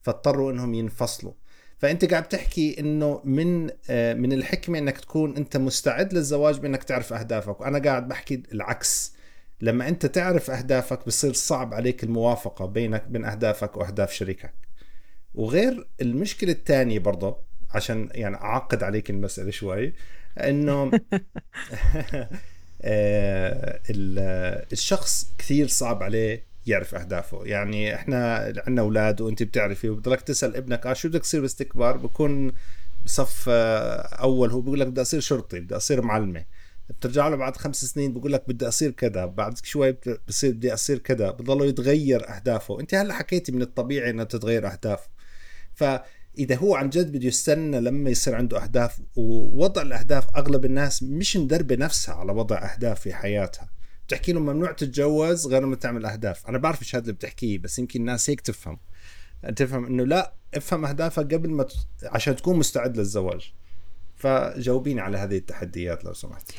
فاضطروا 0.02 0.52
إنهم 0.52 0.74
ينفصلوا. 0.74 1.34
فأنت 1.78 2.06
قاعد 2.06 2.28
تحكي 2.28 2.80
إنه 2.80 3.22
من 3.24 3.70
آه، 3.90 4.14
من 4.14 4.34
الحكمة 4.34 4.80
إنك 4.80 4.98
تكون 4.98 5.38
أنت 5.38 5.58
مستعد 5.58 6.14
للزواج 6.14 6.60
بإنك 6.60 6.84
تعرف 6.84 7.14
أهدافك. 7.14 7.62
وأنا 7.62 7.80
قاعد 7.80 8.08
بحكي 8.08 8.44
العكس. 8.52 9.14
لما 9.62 9.88
أنت 9.88 10.06
تعرف 10.06 10.52
أهدافك 10.52 11.06
بصير 11.08 11.34
صعب 11.34 11.74
عليك 11.74 12.04
الموافقة 12.04 12.66
بينك 12.66 13.04
بين 13.08 13.26
أهدافك 13.26 13.78
وأهداف 13.78 14.14
شريكك. 14.14 14.54
وغير 15.34 15.88
المشكلة 16.02 16.52
الثانية 16.52 17.00
برضه 17.00 17.38
عشان 17.72 18.10
يعني 18.12 18.36
أعقد 18.36 18.84
عليك 18.84 19.10
المسألة 19.10 19.52
شوي 19.52 19.94
إنه 20.38 20.92
آه، 22.82 23.80
الشخص 24.72 25.34
كثير 25.38 25.68
صعب 25.68 26.04
عليه 26.04 26.46
يعرف 26.68 26.96
أهدافه. 26.96 27.46
يعني 27.46 27.96
إحنا 27.96 28.36
عندنا 28.68 28.82
أولاد 28.82 29.22
وأنت 29.22 29.44
بتعرفي 29.44 29.90
وبضلك 29.90 30.22
تسأل 30.22 30.56
ابنك 30.56 30.88
آه 30.88 30.94
شو 30.94 31.10
بدك 31.10 31.22
تصير 31.22 31.42
باستكبار؟ 31.42 31.98
بكون 31.98 32.52
بصف 33.06 33.46
آه، 33.50 34.02
أول 34.02 34.52
هو 34.52 34.62
بيقول 34.62 34.80
لك 34.80 34.88
بدي 34.88 35.02
أصير 35.02 35.20
شرطي 35.20 35.60
بدي 35.60 35.76
أصير 35.76 36.02
معلمة. 36.02 36.46
بترجع 36.90 37.28
له 37.28 37.36
بعد 37.36 37.58
خمس 37.58 37.86
سنين 37.86 38.14
بقول 38.14 38.34
لك 38.34 38.44
بدي 38.48 38.68
أصير 38.68 38.92
كذا 38.92 39.26
بعد 39.26 39.58
شوي 39.64 39.98
بصير 40.28 40.52
بدي 40.52 40.74
أصير 40.74 40.98
كذا 40.98 41.32
بضله 41.32 41.66
يتغير 41.66 42.30
أهدافه. 42.36 42.80
أنت 42.80 42.96
هلا 42.96 43.14
حكيتي 43.14 43.52
من 43.52 43.62
الطبيعي 43.62 44.10
انها 44.10 44.26
تتغير 44.26 44.68
أهداف. 44.68 45.08
فاذا 45.74 46.56
هو 46.56 46.76
عن 46.76 46.90
جد 46.90 47.12
بده 47.12 47.28
يستنى 47.28 47.80
لما 47.82 48.10
يصير 48.10 48.36
عنده 48.36 48.64
أهداف 48.64 49.00
ووضع 49.16 49.82
الأهداف 49.82 50.26
أغلب 50.38 50.66
الناس 50.66 51.04
مش 51.04 51.38
مدربة 51.38 51.76
نفسها 51.76 52.16
على 52.16 52.32
وضع 52.32 52.74
أهداف 52.74 53.00
في 53.00 53.14
حياتها. 53.14 53.75
بتحكي 54.08 54.34
له 54.34 54.40
ممنوع 54.40 54.72
تتجوز 54.72 55.48
غير 55.48 55.64
لما 55.64 55.76
تعمل 55.76 56.06
أهداف. 56.06 56.48
أنا 56.48 56.58
بعرف 56.58 56.82
إيش 56.82 56.96
هذا 56.96 57.04
اللي 57.04 57.14
بتحكيه 57.14 57.58
بس 57.58 57.80
يمكن 57.80 58.00
الناس 58.00 58.30
هيك 58.30 58.42
تفهم. 58.42 58.80
تفهم 59.56 59.86
إنه 59.86 60.04
لا 60.04 60.34
افهم 60.54 60.86
أهدافك 60.86 61.34
قبل 61.34 61.50
ما 61.50 61.64
ت... 61.64 61.74
عشان 62.04 62.36
تكون 62.36 62.58
مستعد 62.58 62.98
للزواج. 62.98 63.54
فجاوبيني 64.16 65.02
على 65.02 65.18
هذه 65.18 65.38
التحديات 65.38 66.06
لو 66.06 66.14
سمحت. 66.14 66.52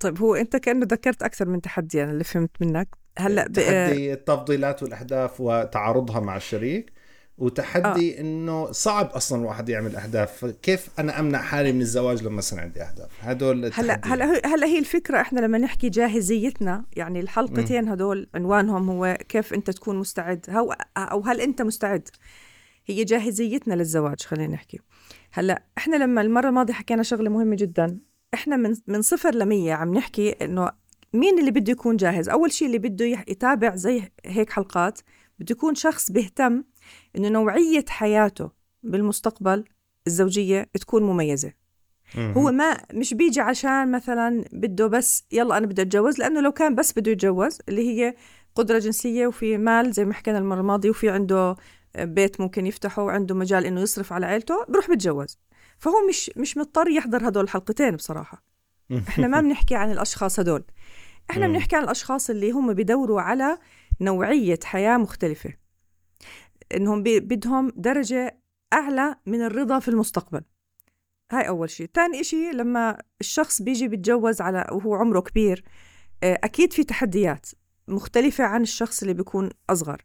طيب 0.00 0.18
هو 0.18 0.34
أنت 0.34 0.56
كأنه 0.56 0.86
ذكرت 0.90 1.22
أكثر 1.22 1.48
من 1.48 1.60
تحدي 1.60 2.02
أنا 2.02 2.12
اللي 2.12 2.24
فهمت 2.24 2.50
منك. 2.60 2.88
هلأ 3.18 3.44
تحدي 3.44 4.12
التفضيلات 4.12 4.82
والأهداف 4.82 5.40
وتعارضها 5.40 6.20
مع 6.20 6.36
الشريك. 6.36 6.92
وتحدي 7.38 8.16
آه. 8.16 8.20
إنه 8.20 8.72
صعب 8.72 9.06
أصلا 9.06 9.40
الواحد 9.40 9.68
يعمل 9.68 9.96
أهداف. 9.96 10.44
كيف 10.44 10.88
أنا 10.98 11.20
أمنع 11.20 11.42
حالي 11.42 11.72
من 11.72 11.80
الزواج 11.80 12.22
لما 12.22 12.38
يصير 12.38 12.60
عندي 12.60 12.82
أهداف؟ 12.82 13.08
هدول 13.20 13.70
هلا 13.74 14.00
هلا 14.04 14.46
هلا 14.46 14.66
هي 14.66 14.78
الفكرة 14.78 15.20
إحنا 15.20 15.40
لما 15.40 15.58
نحكي 15.58 15.88
جاهزيتنا 15.88 16.84
يعني 16.96 17.20
الحلقتين 17.20 17.84
م. 17.84 17.88
هدول 17.88 18.28
عنوانهم 18.34 18.90
هو 18.90 19.18
كيف 19.28 19.54
أنت 19.54 19.70
تكون 19.70 19.96
مستعد. 19.96 20.46
هو 20.50 20.76
أو 20.96 21.20
هل 21.20 21.40
أنت 21.40 21.62
مستعد؟ 21.62 22.08
هي 22.86 23.04
جاهزيتنا 23.04 23.74
للزواج 23.74 24.22
خلينا 24.22 24.54
نحكي. 24.54 24.80
هلا 25.32 25.62
إحنا 25.78 25.96
لما 25.96 26.20
المرة 26.20 26.48
الماضية 26.48 26.74
حكينا 26.74 27.02
شغلة 27.02 27.30
مهمة 27.30 27.56
جدا. 27.56 27.98
إحنا 28.34 28.56
من 28.56 28.74
من 28.86 29.02
صفر 29.02 29.34
لمية 29.34 29.74
عم 29.74 29.94
نحكي 29.94 30.30
إنه 30.30 30.70
مين 31.12 31.38
اللي 31.38 31.50
بده 31.50 31.72
يكون 31.72 31.96
جاهز؟ 31.96 32.28
أول 32.28 32.52
شيء 32.52 32.66
اللي 32.66 32.78
بده 32.78 33.04
يتابع 33.04 33.76
زي 33.76 34.02
هيك 34.26 34.50
حلقات 34.50 35.00
بده 35.38 35.52
يكون 35.52 35.74
شخص 35.74 36.10
بيهتم 36.10 36.64
إنه 37.16 37.28
نوعية 37.28 37.84
حياته 37.88 38.50
بالمستقبل 38.82 39.64
الزوجية 40.06 40.70
تكون 40.80 41.02
مميزة. 41.02 41.52
هو 42.16 42.52
ما 42.52 42.78
مش 42.94 43.14
بيجي 43.14 43.40
عشان 43.40 43.92
مثلا 43.92 44.44
بده 44.52 44.86
بس 44.86 45.24
يلا 45.32 45.58
أنا 45.58 45.66
بدي 45.66 45.82
أتجوز 45.82 46.18
لأنه 46.18 46.40
لو 46.40 46.52
كان 46.52 46.74
بس 46.74 46.98
بده 46.98 47.12
يتجوز 47.12 47.58
اللي 47.68 47.88
هي 47.88 48.14
قدرة 48.54 48.78
جنسية 48.78 49.26
وفي 49.26 49.58
مال 49.58 49.92
زي 49.92 50.04
ما 50.04 50.14
حكينا 50.14 50.38
المرة 50.38 50.60
الماضية 50.60 50.90
وفي 50.90 51.10
عنده 51.10 51.56
بيت 51.98 52.40
ممكن 52.40 52.66
يفتحه 52.66 53.02
وعنده 53.02 53.34
مجال 53.34 53.64
إنه 53.66 53.80
يصرف 53.80 54.12
على 54.12 54.26
عيلته 54.26 54.64
بروح 54.68 54.90
بتجوز. 54.90 55.38
فهو 55.78 55.94
مش 56.08 56.30
مش 56.36 56.56
مضطر 56.56 56.88
يحضر 56.88 57.28
هدول 57.28 57.44
الحلقتين 57.44 57.96
بصراحة. 57.96 58.44
إحنا 59.08 59.26
ما 59.26 59.40
بنحكي 59.40 59.74
عن 59.74 59.92
الأشخاص 59.92 60.40
هدول. 60.40 60.64
إحنا 61.30 61.48
بنحكي 61.48 61.76
عن 61.76 61.84
الأشخاص 61.84 62.30
اللي 62.30 62.50
هم 62.50 62.72
بدوروا 62.74 63.20
على 63.20 63.58
نوعية 64.00 64.58
حياة 64.64 64.96
مختلفة. 64.96 65.52
إنهم 66.74 67.02
بدهم 67.02 67.72
درجة 67.76 68.38
أعلى 68.72 69.16
من 69.26 69.42
الرضا 69.42 69.78
في 69.78 69.88
المستقبل. 69.88 70.40
هاي 71.32 71.48
أول 71.48 71.70
شيء 71.70 71.90
ثاني 71.94 72.24
شيء 72.24 72.52
لما 72.52 72.98
الشخص 73.20 73.62
بيجي 73.62 73.88
بيتجوز 73.88 74.40
على 74.40 74.66
وهو 74.72 74.94
عمره 74.94 75.20
كبير 75.20 75.64
آه، 76.22 76.38
أكيد 76.44 76.72
في 76.72 76.84
تحديات 76.84 77.46
مختلفة 77.88 78.44
عن 78.44 78.62
الشخص 78.62 79.02
اللي 79.02 79.14
بيكون 79.14 79.50
أصغر. 79.70 80.02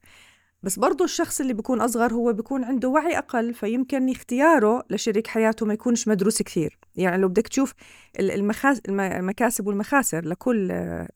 بس 0.63 0.79
برضو 0.79 1.03
الشخص 1.03 1.41
اللي 1.41 1.53
بيكون 1.53 1.82
أصغر 1.82 2.13
هو 2.13 2.34
بيكون 2.34 2.63
عنده 2.63 2.89
وعي 2.89 3.17
أقل 3.17 3.53
فيمكن 3.53 4.10
اختياره 4.10 4.84
لشريك 4.89 5.27
حياته 5.27 5.65
ما 5.65 5.74
يكونش 5.74 6.08
مدروس 6.08 6.41
كثير. 6.41 6.77
يعني 6.96 7.22
لو 7.22 7.27
بدك 7.27 7.48
تشوف 7.48 7.74
المكاسب 8.20 9.67
والمخاسر 9.67 10.25
لكل 10.25 10.74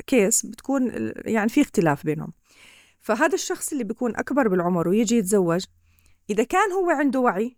كيس 0.07 0.45
بتكون 0.45 1.11
يعني 1.25 1.49
في 1.49 1.61
اختلاف 1.61 2.05
بينهم. 2.05 2.33
فهذا 3.07 3.33
الشخص 3.33 3.71
اللي 3.71 3.83
بيكون 3.83 4.15
أكبر 4.15 4.47
بالعمر 4.47 4.87
ويجي 4.87 5.17
يتزوج 5.17 5.65
إذا 6.29 6.43
كان 6.43 6.71
هو 6.71 6.89
عنده 6.89 7.19
وعي 7.19 7.57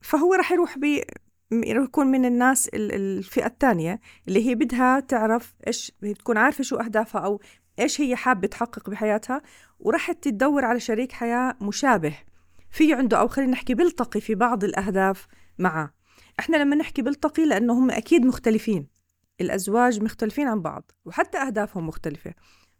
فهو 0.00 0.34
رح 0.34 0.52
يروح 0.52 0.78
بي 0.78 1.04
يكون 1.50 2.06
من 2.06 2.24
الناس 2.24 2.68
الفئة 2.74 3.46
الثانية 3.46 4.00
اللي 4.28 4.48
هي 4.48 4.54
بدها 4.54 5.00
تعرف 5.00 5.54
إيش 5.66 5.92
تكون 6.18 6.36
عارفة 6.36 6.64
شو 6.64 6.76
أهدافها 6.76 7.20
أو 7.20 7.40
إيش 7.78 8.00
هي 8.00 8.16
حابة 8.16 8.48
تحقق 8.48 8.90
بحياتها 8.90 9.42
ورحت 9.78 10.24
تدور 10.24 10.64
على 10.64 10.80
شريك 10.80 11.12
حياة 11.12 11.56
مشابه. 11.60 12.14
في 12.70 12.94
عنده 12.94 13.20
أو 13.20 13.28
خلينا 13.28 13.52
نحكي 13.52 13.74
بيلتقي 13.74 14.20
في 14.20 14.34
بعض 14.34 14.64
الأهداف 14.64 15.26
معه. 15.58 15.94
إحنا 16.40 16.56
لما 16.56 16.76
نحكي 16.76 17.02
بيلتقي 17.02 17.46
لأنه 17.46 17.72
هم 17.72 17.90
أكيد 17.90 18.26
مختلفين. 18.26 18.86
الأزواج 19.40 20.02
مختلفين 20.02 20.48
عن 20.48 20.62
بعض 20.62 20.90
وحتى 21.04 21.38
أهدافهم 21.38 21.86
مختلفة. 21.86 22.34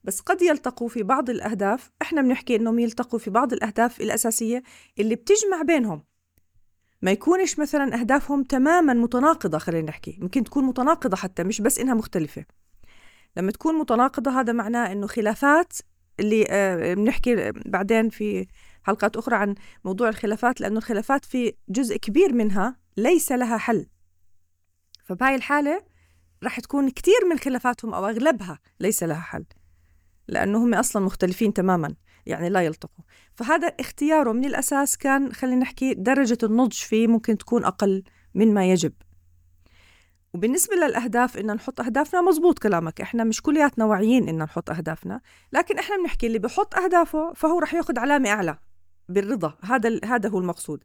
بس 0.07 0.21
قد 0.21 0.43
يلتقوا 0.43 0.89
في 0.89 1.03
بعض 1.03 1.31
الأهداف. 1.31 1.91
إحنا 2.03 2.23
بنحكي 2.23 2.57
إنهم 2.57 2.79
يلتقوا 2.79 3.19
في 3.19 3.31
بعض 3.31 3.53
الأهداف 3.53 4.01
الأساسية 4.01 4.63
اللي 4.99 5.15
بتجمع 5.15 5.63
بينهم. 5.63 6.05
ما 7.03 7.11
يكونش 7.11 7.59
مثلا 7.59 8.01
أهدافهم 8.01 8.43
تماما 8.43 8.95
متناقضة 8.95 9.59
خلينا 9.59 9.89
نحكي. 9.89 10.19
ممكن 10.21 10.45
تكون 10.45 10.65
متناقضة 10.65 11.17
حتى 11.17 11.45
مش 11.45 11.61
بس 11.61 11.79
إنها 11.79 11.95
مختلفة. 11.95 12.45
لما 13.37 13.53
تكون 13.53 13.75
متناقضة 13.75 14.41
هذا 14.41 14.53
معناه 14.53 14.93
إنه 14.93 15.07
خلافات 15.07 15.73
اللي 16.21 16.47
آه، 16.51 16.95
بنحكي 16.95 17.53
بعدين 17.53 18.09
في 18.09 18.47
حلقات 18.83 19.17
أخرى 19.17 19.37
عن 19.37 19.55
موضوع 19.85 20.09
الخلافات 20.09 20.61
لأنه 20.61 20.79
الخلافات 20.79 21.25
في 21.25 21.55
جزء 21.69 21.97
كبير 21.97 22.33
منها 22.33 22.77
ليس 22.97 23.33
لها 23.33 23.59
حل. 23.59 23.87
فبهاي 25.05 25.35
الحالة 25.35 25.83
رح 26.45 26.61
تكون 26.61 26.91
كتير 26.91 27.25
من 27.31 27.39
خلافاتهم 27.39 27.95
أو 27.95 28.07
أغلبها 28.07 28.59
ليس 28.81 29.03
لها 29.03 29.21
حل. 29.21 29.45
لأنه 30.29 30.65
هم 30.65 30.75
أصلا 30.75 31.05
مختلفين 31.05 31.53
تماما 31.53 31.95
يعني 32.27 32.49
لا 32.49 32.61
يلتقوا. 32.61 33.05
فهذا 33.35 33.67
اختياره 33.67 34.33
من 34.33 34.45
الأساس 34.45 34.97
كان 34.97 35.33
خلينا 35.33 35.57
نحكي 35.57 35.95
درجة 35.95 36.39
النضج 36.43 36.73
فيه 36.73 37.07
ممكن 37.07 37.39
تكون 37.39 37.65
أقل 37.65 38.03
من 38.35 38.55
ما 38.55 38.71
يجب. 38.71 38.93
وبالنسبة 40.35 40.77
للأهداف 40.77 41.37
إن 41.37 41.55
نحط 41.55 41.81
أهدافنا 41.81 42.21
مزبوط 42.21 42.59
كلامك. 42.59 43.01
إحنا 43.01 43.25
مش 43.25 43.43
كلياتنا 43.43 43.85
واعيين 43.85 44.29
إن 44.29 44.39
نحط 44.39 44.71
أهدافنا 44.71 45.21
لكن 45.53 45.79
إحنا 45.79 45.97
بنحكي 45.97 46.27
اللي 46.27 46.39
بحط 46.39 46.75
أهدافه 46.75 47.33
فهو 47.33 47.59
رح 47.59 47.75
ياخد 47.75 47.99
علامة 47.99 48.31
أعلى 48.31 48.59
بالرضا. 49.09 49.59
هذا 49.63 50.01
هذا 50.05 50.29
هو 50.29 50.39
المقصود. 50.39 50.85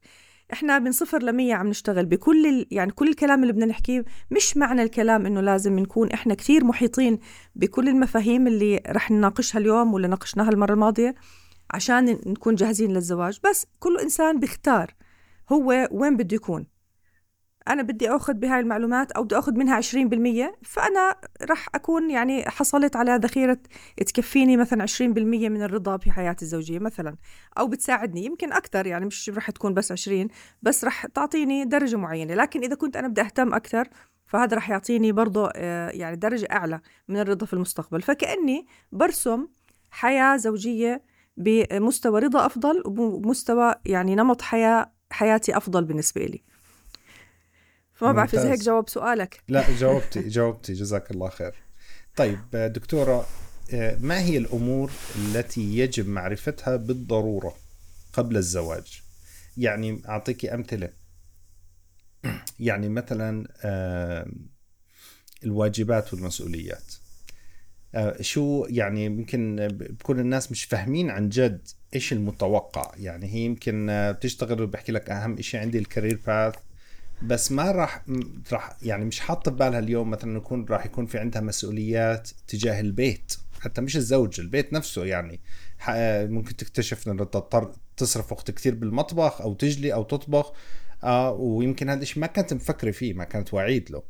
إحنا 0.54 0.80
من 0.80 0.92
صفر 0.92 1.24
لمية 1.24 1.54
عم 1.56 1.68
نشتغل. 1.68 2.06
بكل 2.06 2.46
ال... 2.46 2.68
يعني 2.72 2.92
كل 2.92 3.08
الكلام 3.08 3.42
اللي 3.42 3.54
بدنا 3.54 3.66
نحكيه 3.66 4.06
مش 4.32 4.58
معنى 4.58 4.84
الكلام 4.84 5.26
إنه 5.26 5.42
لازم 5.42 5.80
نكون 5.80 6.12
إحنا 6.12 6.34
كثير 6.34 6.64
محيطين 6.64 7.20
بكل 7.56 7.88
المفاهيم 7.90 8.48
اللي 8.48 8.82
رح 8.88 9.12
نناقشها 9.12 9.60
اليوم 9.60 9.94
ولا 9.94 10.08
ناقشناها 10.08 10.50
المرة 10.50 10.74
الماضية 10.74 11.16
عشان 11.72 12.06
نكون 12.06 12.56
جاهزين 12.56 12.94
للزواج. 12.94 13.40
بس 13.50 13.66
كل 13.80 14.00
إنسان 14.00 14.40
بيختار 14.40 14.94
هو 15.52 15.88
وين 15.92 16.18
بده 16.18 16.36
يكون. 16.36 16.71
أنا 17.68 17.82
بدي 17.82 18.10
أخذ 18.10 18.34
بهاي 18.34 18.60
المعلومات 18.60 19.12
أو 19.12 19.24
بدي 19.24 19.38
أخذ 19.38 19.54
منها 19.54 19.82
20% 19.82 19.86
فأنا 20.64 21.16
رح 21.44 21.68
أكون 21.76 22.12
يعني 22.12 22.50
حصلت 22.50 22.96
على 22.96 23.16
ذخيرة 23.16 23.58
تكفيني 23.98 24.58
مثلا 24.58 24.86
20% 24.88 25.02
من 25.02 25.62
الرضا 25.64 25.98
في 25.98 26.12
حياتي 26.12 26.46
الزوجية 26.46 26.80
مثلا 26.80 27.16
أو 27.58 27.68
بتساعدني 27.68 28.26
يمكن 28.26 28.54
أكثر 28.54 28.88
يعني 28.88 29.06
مش 29.06 29.30
رح 29.30 29.52
تكون 29.52 29.74
بس 29.74 29.92
20 29.92 30.28
بس 30.62 30.86
رح 30.86 31.06
تعطيني 31.06 31.66
درجة 31.66 31.96
معينة 31.96 32.34
لكن 32.34 32.64
إذا 32.64 32.76
كنت 32.76 32.98
أنا 32.98 33.08
بدي 33.08 33.22
أهتم 33.22 33.54
أكثر 33.54 33.90
فهذا 34.32 34.58
رح 34.58 34.70
يعطيني 34.70 35.12
برضه 35.12 35.50
آه، 35.56 35.90
يعني 35.90 36.16
درجة 36.16 36.48
أعلى 36.52 36.82
من 37.08 37.20
الرضا 37.20 37.46
في 37.46 37.54
المستقبل. 37.54 38.02
فكأني 38.02 38.68
برسم 38.92 39.48
حياة 39.90 40.38
زوجية 40.38 41.04
بمستوى 41.38 42.20
رضا 42.20 42.46
أفضل 42.46 42.84
ومستوى 42.86 43.76
يعني 43.86 44.16
نمط 44.16 44.42
حياة 44.42 44.92
حياتي 45.12 45.58
أفضل 45.58 45.86
بالنسبة 45.86 46.26
لي. 46.26 46.44
فما 48.02 48.12
بعرف 48.12 48.36
إذا 48.36 48.52
هيك 48.52 48.60
جاوب 48.60 48.90
سؤالك. 48.90 49.42
لا 49.48 49.78
جاوبتي 49.78 50.30
جاوبتي. 50.30 50.74
جزاك 50.74 51.12
الله 51.12 51.30
خير. 51.30 51.56
طيب 52.16 52.40
دكتورة 52.54 53.28
ما 54.00 54.20
هي 54.20 54.38
الأمور 54.38 54.92
التي 55.16 55.78
يجب 55.78 56.08
معرفتها 56.08 56.76
بالضرورة 56.76 57.56
قبل 58.14 58.38
الزواج؟ 58.38 59.02
يعني 59.58 60.02
أعطيكي 60.10 60.54
أمثلة. 60.54 60.90
يعني 62.60 62.90
مثلا 62.90 63.48
الواجبات 65.44 66.14
والمسؤوليات. 66.14 66.94
شو 68.22 68.66
يعني 68.70 69.06
يمكن 69.06 69.68
بكون 69.72 70.20
الناس 70.20 70.52
مش 70.52 70.64
فاهمين 70.64 71.10
عن 71.10 71.30
جد 71.30 71.68
إيش 71.96 72.14
المتوقع. 72.14 72.92
يعني 72.98 73.34
هي 73.34 73.40
يمكن 73.40 73.88
بتشتغل 74.18 74.62
وبحكي 74.62 74.92
لك 74.92 75.10
أهم 75.10 75.42
شيء 75.42 75.60
عندي 75.60 75.78
الكارير 75.78 76.20
باث 76.28 76.56
بس 77.24 77.52
ما 77.52 77.72
راح 77.72 78.06
راح 78.52 78.78
يعني 78.82 79.06
مش 79.06 79.20
حاطه 79.20 79.52
ببالها 79.52 79.80
اليوم 79.80 80.10
مثلا 80.10 80.38
يكون 80.38 80.66
راح 80.70 80.86
يكون 80.86 81.06
في 81.06 81.18
عندها 81.20 81.42
مسؤوليات 81.42 82.30
تجاه 82.48 82.80
البيت. 82.80 83.34
حتى 83.60 83.82
مش 83.82 83.98
الزوج 83.98 84.40
البيت 84.40 84.74
نفسه 84.74 85.06
يعني. 85.06 85.40
ممكن 86.28 86.56
تكتشف 86.56 87.08
انه 87.08 87.24
تضطر 87.24 87.72
تصرف 87.98 88.32
وقت 88.32 88.52
كثير 88.52 88.76
بالمطبخ 88.76 89.42
أو 89.42 89.54
تجلي 89.54 89.94
أو 89.94 90.04
تطبخ. 90.04 90.54
آه 91.04 91.32
ويمكن 91.32 91.90
هذا 91.90 92.02
الشيء 92.02 92.22
ما 92.22 92.28
كانت 92.28 92.54
مفكرة 92.54 92.92
فيه 92.92 93.14
ما 93.14 93.24
كانت 93.24 93.54
واعيد 93.54 93.92
له. 93.92 94.04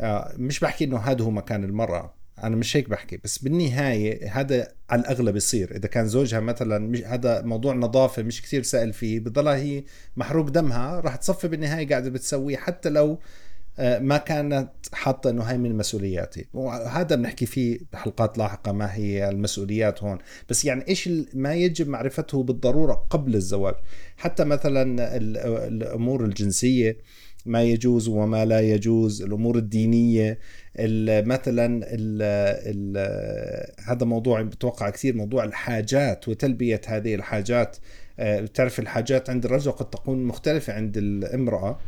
آه 0.00 0.34
مش 0.36 0.60
بحكي 0.60 0.84
إنه 0.84 0.98
هذا 0.98 1.24
هو 1.24 1.30
مكان 1.30 1.64
المرأة. 1.64 2.14
أنا 2.42 2.56
مش 2.56 2.76
هيك 2.76 2.88
بحكي 2.88 3.16
بس 3.24 3.38
بالنهاية 3.38 4.32
هذا 4.32 4.68
على 4.90 5.00
الأغلب 5.00 5.36
يصير 5.36 5.76
إذا 5.76 5.88
كان 5.88 6.06
زوجها 6.06 6.40
مثلا 6.40 6.78
مش 6.78 7.02
هذا 7.02 7.42
موضوع 7.42 7.74
نظافة 7.74 8.22
مش 8.22 8.42
كثير 8.42 8.62
سائل 8.62 8.92
فيه 8.92 9.20
بضلها 9.20 9.56
هي 9.56 9.84
محروق 10.16 10.48
دمها 10.48 11.00
راح 11.00 11.16
تصفي 11.16 11.48
بالنهاية 11.48 11.88
قاعدة 11.88 12.10
بتسويه 12.10 12.56
حتى 12.56 12.88
لو 12.88 13.18
آه، 13.78 13.98
ما 13.98 14.16
كانت 14.16 14.70
حاطة 14.92 15.30
إنه 15.30 15.42
هاي 15.42 15.58
من 15.58 15.76
مسؤولياتي. 15.76 16.46
وهذا 16.54 17.16
بنحكي 17.16 17.46
فيه 17.46 17.78
بحلقات 17.92 18.38
لاحقة 18.38 18.72
ما 18.72 18.94
هي 18.94 19.28
المسؤوليات 19.28 20.02
هون. 20.02 20.18
بس 20.48 20.64
يعني 20.64 20.88
إيش 20.88 21.10
ما 21.34 21.54
يجب 21.54 21.88
معرفته 21.88 22.42
بالضرورة 22.42 23.06
قبل 23.10 23.34
الزواج. 23.34 23.74
حتى 24.16 24.44
مثلا 24.44 25.16
الأمور 25.66 26.24
الجنسية 26.24 26.98
ما 27.46 27.62
يجوز 27.62 28.08
وما 28.08 28.44
لا 28.44 28.60
يجوز 28.60 29.22
الأمور 29.22 29.58
الدينية 29.58 30.38
مثلا 30.78 31.86
ال 31.86 32.22
ال 32.66 33.76
هذا 33.84 34.06
موضوع 34.06 34.42
بتوقع 34.42 34.90
كثير 34.90 35.16
موضوع 35.16 35.44
الحاجات 35.44 36.28
وتلبية 36.28 36.80
هذه 36.86 37.14
الحاجات. 37.14 37.76
بتعرف 38.18 38.78
آه، 38.78 38.82
الحاجات 38.82 39.30
عند 39.30 39.44
الرجل 39.44 39.72
قد 39.72 39.90
تكون 39.90 40.24
مختلفة 40.24 40.72
عند 40.72 40.96
الامرأة 40.96 41.78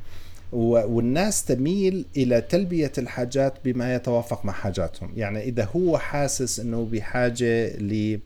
والناس 0.52 1.44
تميل 1.44 2.06
إلى 2.16 2.40
تلبية 2.40 2.92
الحاجات 2.98 3.54
بما 3.64 3.94
يتوافق 3.94 4.44
مع 4.44 4.52
حاجاتهم. 4.52 5.12
يعني 5.16 5.42
إذا 5.42 5.68
هو 5.76 5.98
حاسس 5.98 6.60
إنه 6.60 6.88
بحاجة 6.92 7.76
ل 7.76 8.20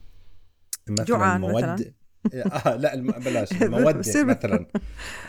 مثلا 0.88 1.38
مودة 1.38 1.94
آه 2.34 2.76
لا 2.76 2.96
بلاش 2.96 3.52
المودة 3.62 4.24
مثلا. 4.24 4.66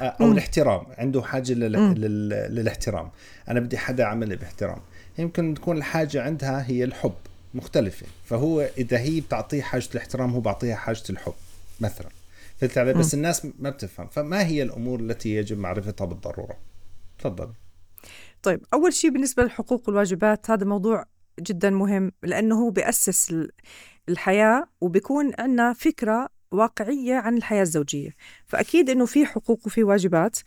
آه، 0.01 0.03
أو 0.03 0.31
الاحترام 0.31 0.85
عنده 0.97 1.21
حاجة 1.21 1.53
لل... 1.53 1.71
لل... 1.71 2.29
للاحترام. 2.29 3.11
أنا 3.49 3.59
بدي 3.59 3.77
حدا 3.77 4.05
عملي 4.05 4.35
باحترام. 4.35 4.79
يمكن 5.17 5.54
تكون 5.54 5.78
الحاجة 5.78 6.21
عندها 6.23 6.69
هي 6.69 6.84
الحب 6.84 7.15
مختلفة. 7.54 8.06
فهو 8.26 8.62
إذا 8.78 8.97
هي 8.97 9.21
بتعطيه 9.21 9.62
حاجة 9.62 9.89
الاحترام 9.91 10.32
هو 10.32 10.39
بعطيها 10.39 10.76
حاجة 10.76 11.04
الحب 11.10 11.34
مثلا. 11.80 12.10
فهمت 12.58 12.78
علي؟ 12.78 12.93
بس 12.93 13.13
الناس 13.13 13.47
ما 13.60 13.69
بتفهم. 13.69 14.08
فما 14.08 14.45
هي 14.45 14.63
الأمور 14.63 14.99
التي 14.99 15.36
يجب 15.36 15.58
معرفتها 15.58 16.06
بالضرورة؟ 16.06 16.58
تفضل. 17.19 17.49
طيب 18.43 18.65
أول 18.73 18.93
شيء 18.93 19.12
بالنسبة 19.12 19.43
للحقوق 19.43 19.84
والواجبات 19.88 20.52
هذا 20.52 20.65
موضوع 20.65 21.06
جدا 21.39 21.69
مهم 21.69 22.12
لأنه 22.23 22.56
هو 22.56 22.69
بيأسس 22.69 23.36
الحياة 24.10 24.67
وبيكون 24.82 25.32
عندنا 25.39 25.73
فكرة 25.73 26.30
واقعية 26.52 27.15
عن 27.15 27.38
الحياة 27.38 27.62
الزوجية. 27.62 28.15
فأكيد 28.45 28.89
إنه 28.89 29.06
في 29.06 29.26
حقوق 29.26 29.60
وفي 29.65 29.84
واجبات. 29.84 30.38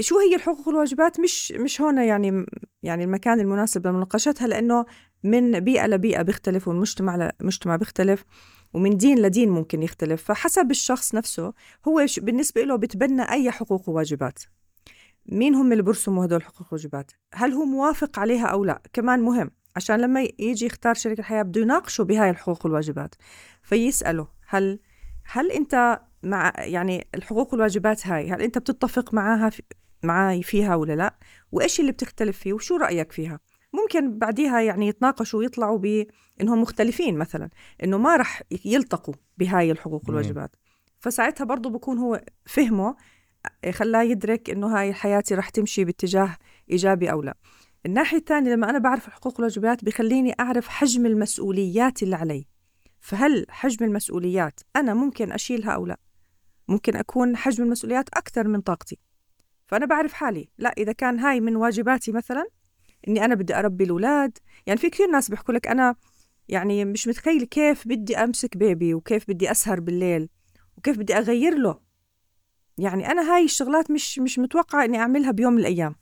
شو 0.00 0.18
هي 0.18 0.34
الحقوق 0.34 0.68
والواجبات؟ 0.68 1.20
مش 1.20 1.52
مش 1.52 1.80
هون 1.80 1.98
يعني 1.98 2.46
يعني 2.82 3.04
المكان 3.04 3.40
المناسب 3.40 3.86
لمناقشتها 3.86 4.46
لأنه 4.46 4.84
من 5.22 5.60
بيئة 5.60 5.86
لبيئة 5.86 6.22
بيختلف 6.22 6.68
والمجتمع 6.68 7.30
لمجتمع 7.40 7.76
بيختلف 7.76 8.24
ومن 8.74 8.96
دين 8.96 9.18
لدين 9.18 9.50
ممكن 9.50 9.82
يختلف. 9.82 10.22
فحسب 10.22 10.70
الشخص 10.70 11.14
نفسه 11.14 11.52
هو 11.88 12.06
بالنسبة 12.18 12.62
له 12.62 12.76
بتبنى 12.76 13.22
أي 13.22 13.50
حقوق 13.50 13.88
وواجبات. 13.88 14.38
مين 15.26 15.54
هم 15.54 15.72
اللي 15.72 15.82
برسموا 15.82 16.24
هدول 16.24 16.38
الحقوق 16.38 16.66
والواجبات 16.72 17.10
هل 17.34 17.52
هو 17.52 17.64
موافق 17.64 18.18
عليها 18.18 18.46
أو 18.46 18.64
لا؟ 18.64 18.82
كمان 18.92 19.20
مهم 19.20 19.50
عشان 19.76 20.00
لما 20.00 20.28
يجي 20.38 20.66
يختار 20.66 20.94
شريك 20.94 21.18
الحياة 21.18 21.42
بده 21.42 21.60
يناقشه 21.60 22.04
بهاي 22.04 22.30
الحقوق 22.30 22.66
والواجبات. 22.66 23.14
فيسأله 23.62 24.28
هل 24.48 24.78
هل 25.24 25.50
انت 25.50 26.00
مع 26.22 26.52
يعني 26.58 27.06
الحقوق 27.14 27.52
والواجبات 27.52 28.06
هاي 28.06 28.30
هل 28.30 28.42
انت 28.42 28.58
بتتفق 28.58 29.14
معاها 29.14 29.50
في 29.50 29.62
معاي 30.02 30.42
فيها 30.42 30.74
ولا 30.74 30.92
لا؟ 30.92 31.14
وإيش 31.52 31.80
اللي 31.80 31.92
بتختلف 31.92 32.38
فيه؟ 32.38 32.52
وشو 32.52 32.76
رأيك 32.76 33.12
فيها؟ 33.12 33.40
ممكن 33.72 34.18
بعديها 34.18 34.60
يعني 34.60 34.88
يتناقشوا 34.88 35.38
ويطلعوا 35.38 35.78
بانهم 35.78 36.62
مختلفين 36.62 37.18
مثلا 37.18 37.50
إنه 37.84 37.98
ما 37.98 38.16
رح 38.16 38.42
يلتقوا 38.64 39.14
بهاي 39.38 39.70
الحقوق 39.70 40.02
والواجبات. 40.08 40.56
فساعتها 40.98 41.44
برضه 41.44 41.70
بكون 41.70 41.98
هو 41.98 42.24
فهمه 42.46 42.96
خلاه 43.70 44.02
يدرك 44.02 44.50
إنه 44.50 44.66
هاي 44.66 44.94
حياتي 44.94 45.34
رح 45.34 45.48
تمشي 45.48 45.84
باتجاه 45.84 46.36
إيجابي 46.70 47.10
أو 47.10 47.22
لا. 47.22 47.34
الناحية 47.86 48.18
الثانية 48.18 48.50
لما 48.50 48.70
أنا 48.70 48.78
بعرف 48.78 49.08
الحقوق 49.08 49.34
والواجبات 49.34 49.84
بخليني 49.84 50.34
أعرف 50.40 50.68
حجم 50.68 51.06
المسؤوليات 51.06 52.02
اللي 52.02 52.16
علي. 52.16 52.46
فهل 53.04 53.46
حجم 53.48 53.84
المسؤوليات 53.84 54.60
أنا 54.76 54.94
ممكن 54.94 55.32
أشيلها 55.32 55.70
أو 55.70 55.86
لا؟ 55.86 55.96
ممكن 56.68 56.96
أكون 56.96 57.36
حجم 57.36 57.64
المسؤوليات 57.64 58.08
أكثر 58.08 58.48
من 58.48 58.60
طاقتي. 58.60 58.98
فأنا 59.66 59.86
بعرف 59.86 60.12
حالي. 60.12 60.48
لا 60.58 60.74
إذا 60.78 60.92
كان 60.92 61.18
هاي 61.18 61.40
من 61.40 61.56
واجباتي 61.56 62.12
مثلا 62.12 62.46
إني 63.08 63.24
أنا 63.24 63.34
بدي 63.34 63.54
أربي 63.58 63.84
الأولاد. 63.84 64.38
يعني 64.66 64.80
في 64.80 64.90
كثير 64.90 65.06
ناس 65.06 65.30
بيحكوا 65.30 65.54
لك 65.54 65.66
أنا 65.66 65.94
يعني 66.48 66.84
مش 66.84 67.08
متخيل 67.08 67.44
كيف 67.44 67.88
بدي 67.88 68.16
أمسك 68.16 68.56
بيبي 68.56 68.94
وكيف 68.94 69.24
بدي 69.28 69.50
أسهر 69.50 69.80
بالليل 69.80 70.28
وكيف 70.76 70.98
بدي 70.98 71.18
أغير 71.18 71.58
له. 71.58 71.80
يعني 72.78 73.10
أنا 73.10 73.34
هاي 73.34 73.44
الشغلات 73.44 73.90
مش 73.90 74.18
مش 74.18 74.38
متوقعة 74.38 74.84
إني 74.84 74.98
أعملها 74.98 75.30
بيوم 75.30 75.52
من 75.52 75.58
الأيام. 75.58 75.94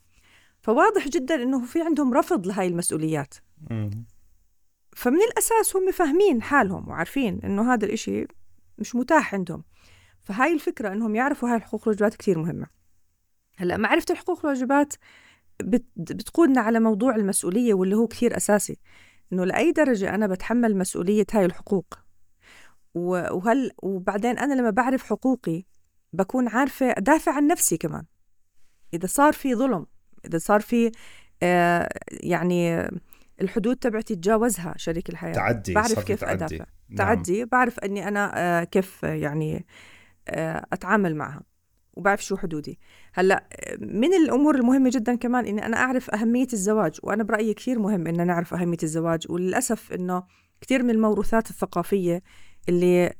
فواضح 0.60 1.08
جدا 1.08 1.42
إنه 1.42 1.64
في 1.64 1.82
عندهم 1.82 2.14
رفض 2.14 2.46
لهاي 2.46 2.66
المسؤوليات. 2.66 3.34
فمن 4.96 5.22
الأساس 5.22 5.76
هم 5.76 5.92
فاهمين 5.92 6.42
حالهم 6.42 6.88
وعارفين 6.88 7.40
إنه 7.44 7.74
هذا 7.74 7.86
الإشي 7.86 8.26
مش 8.78 8.94
متاح 8.94 9.34
عندهم. 9.34 9.64
فهاي 10.22 10.54
الفكرة 10.54 10.92
إنهم 10.92 11.14
يعرفوا 11.14 11.48
هاي 11.48 11.56
الحقوق 11.56 11.80
والواجبات 11.88 12.14
كثير 12.14 12.38
مهمة. 12.38 12.66
هلأ 13.56 13.76
معرفة 13.76 14.06
الحقوق 14.10 14.38
والواجبات 14.38 14.94
بت 15.62 15.84
بتقودنا 15.96 16.60
على 16.60 16.80
موضوع 16.80 17.16
المسؤولية 17.16 17.74
واللي 17.74 17.96
هو 17.96 18.06
كثير 18.06 18.36
أساسي. 18.36 18.78
إنه 19.32 19.44
لأي 19.44 19.72
درجة 19.72 20.14
أنا 20.14 20.26
بتحمل 20.26 20.76
مسؤولية 20.76 21.26
هاي 21.32 21.44
الحقوق. 21.44 21.94
وهل 22.94 23.70
وبعدين 23.82 24.38
أنا 24.38 24.54
لما 24.54 24.70
بعرف 24.70 25.02
حقوقي 25.04 25.64
بكون 26.12 26.48
عارفة 26.48 26.90
أدافع 26.90 27.32
عن 27.32 27.46
نفسي 27.46 27.76
كمان. 27.76 28.04
إذا 28.94 29.06
صار 29.06 29.32
في 29.32 29.54
ظلم 29.54 29.86
إذا 30.24 30.38
صار 30.38 30.60
في 30.60 30.92
آه 31.42 31.88
يعني 32.10 32.88
الحدود 33.42 33.76
تبعتي 33.76 34.14
تجاوزها 34.14 34.74
شريك 34.76 35.08
الحياة 35.08 35.32
تعدي 35.32 35.74
بعرف 35.74 36.04
كيف 36.04 36.20
تعدي. 36.20 36.44
أدافع 36.44 36.64
نعم. 36.88 36.96
تعدي 36.96 37.44
بعرف 37.44 37.78
أني 37.78 38.08
أنا 38.08 38.32
آه 38.34 38.64
كيف 38.64 39.02
يعني 39.02 39.66
آه 40.28 40.66
أتعامل 40.72 41.16
معها 41.16 41.42
وبعرف 41.94 42.24
شو 42.24 42.36
حدودي 42.36 42.78
هلأ 43.14 43.48
من 43.80 44.14
الأمور 44.14 44.54
المهمة 44.54 44.90
جدا 44.92 45.14
كمان 45.14 45.46
إني 45.46 45.66
أنا 45.66 45.76
أعرف 45.76 46.10
أهمية 46.10 46.46
الزواج 46.52 46.98
وأنا 47.02 47.24
برأيي 47.24 47.54
كثير 47.54 47.78
مهم 47.78 48.06
ان 48.06 48.26
نعرف 48.26 48.54
أهمية 48.54 48.78
الزواج 48.82 49.26
وللأسف 49.30 49.92
إنه 49.92 50.22
كثير 50.60 50.82
من 50.82 50.90
الموروثات 50.90 51.50
الثقافية 51.50 52.22
اللي 52.68 53.12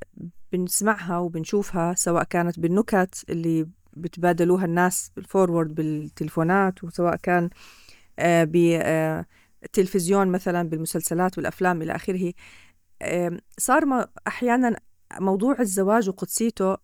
بنسمعها 0.51 1.17
وبنشوفها 1.17 1.93
سواء 1.93 2.23
كانت 2.23 2.59
بالنكت 2.59 3.25
اللي 3.29 3.67
بتبادلوها 3.93 4.65
الناس 4.65 5.11
بالفورورد 5.15 5.75
بالتلفونات 5.75 6.83
وسواء 6.83 7.15
كان 7.15 7.49
آه، 8.19 9.25
بالتلفزيون 9.63 10.27
مثلا 10.27 10.69
بالمسلسلات 10.69 11.37
والأفلام 11.37 11.81
إلى 11.81 11.95
آخره 11.95 12.33
صار 13.57 14.07
أحيانا 14.27 14.79
موضوع 15.19 15.55
الزواج 15.59 16.09
وقدسيته 16.09 16.77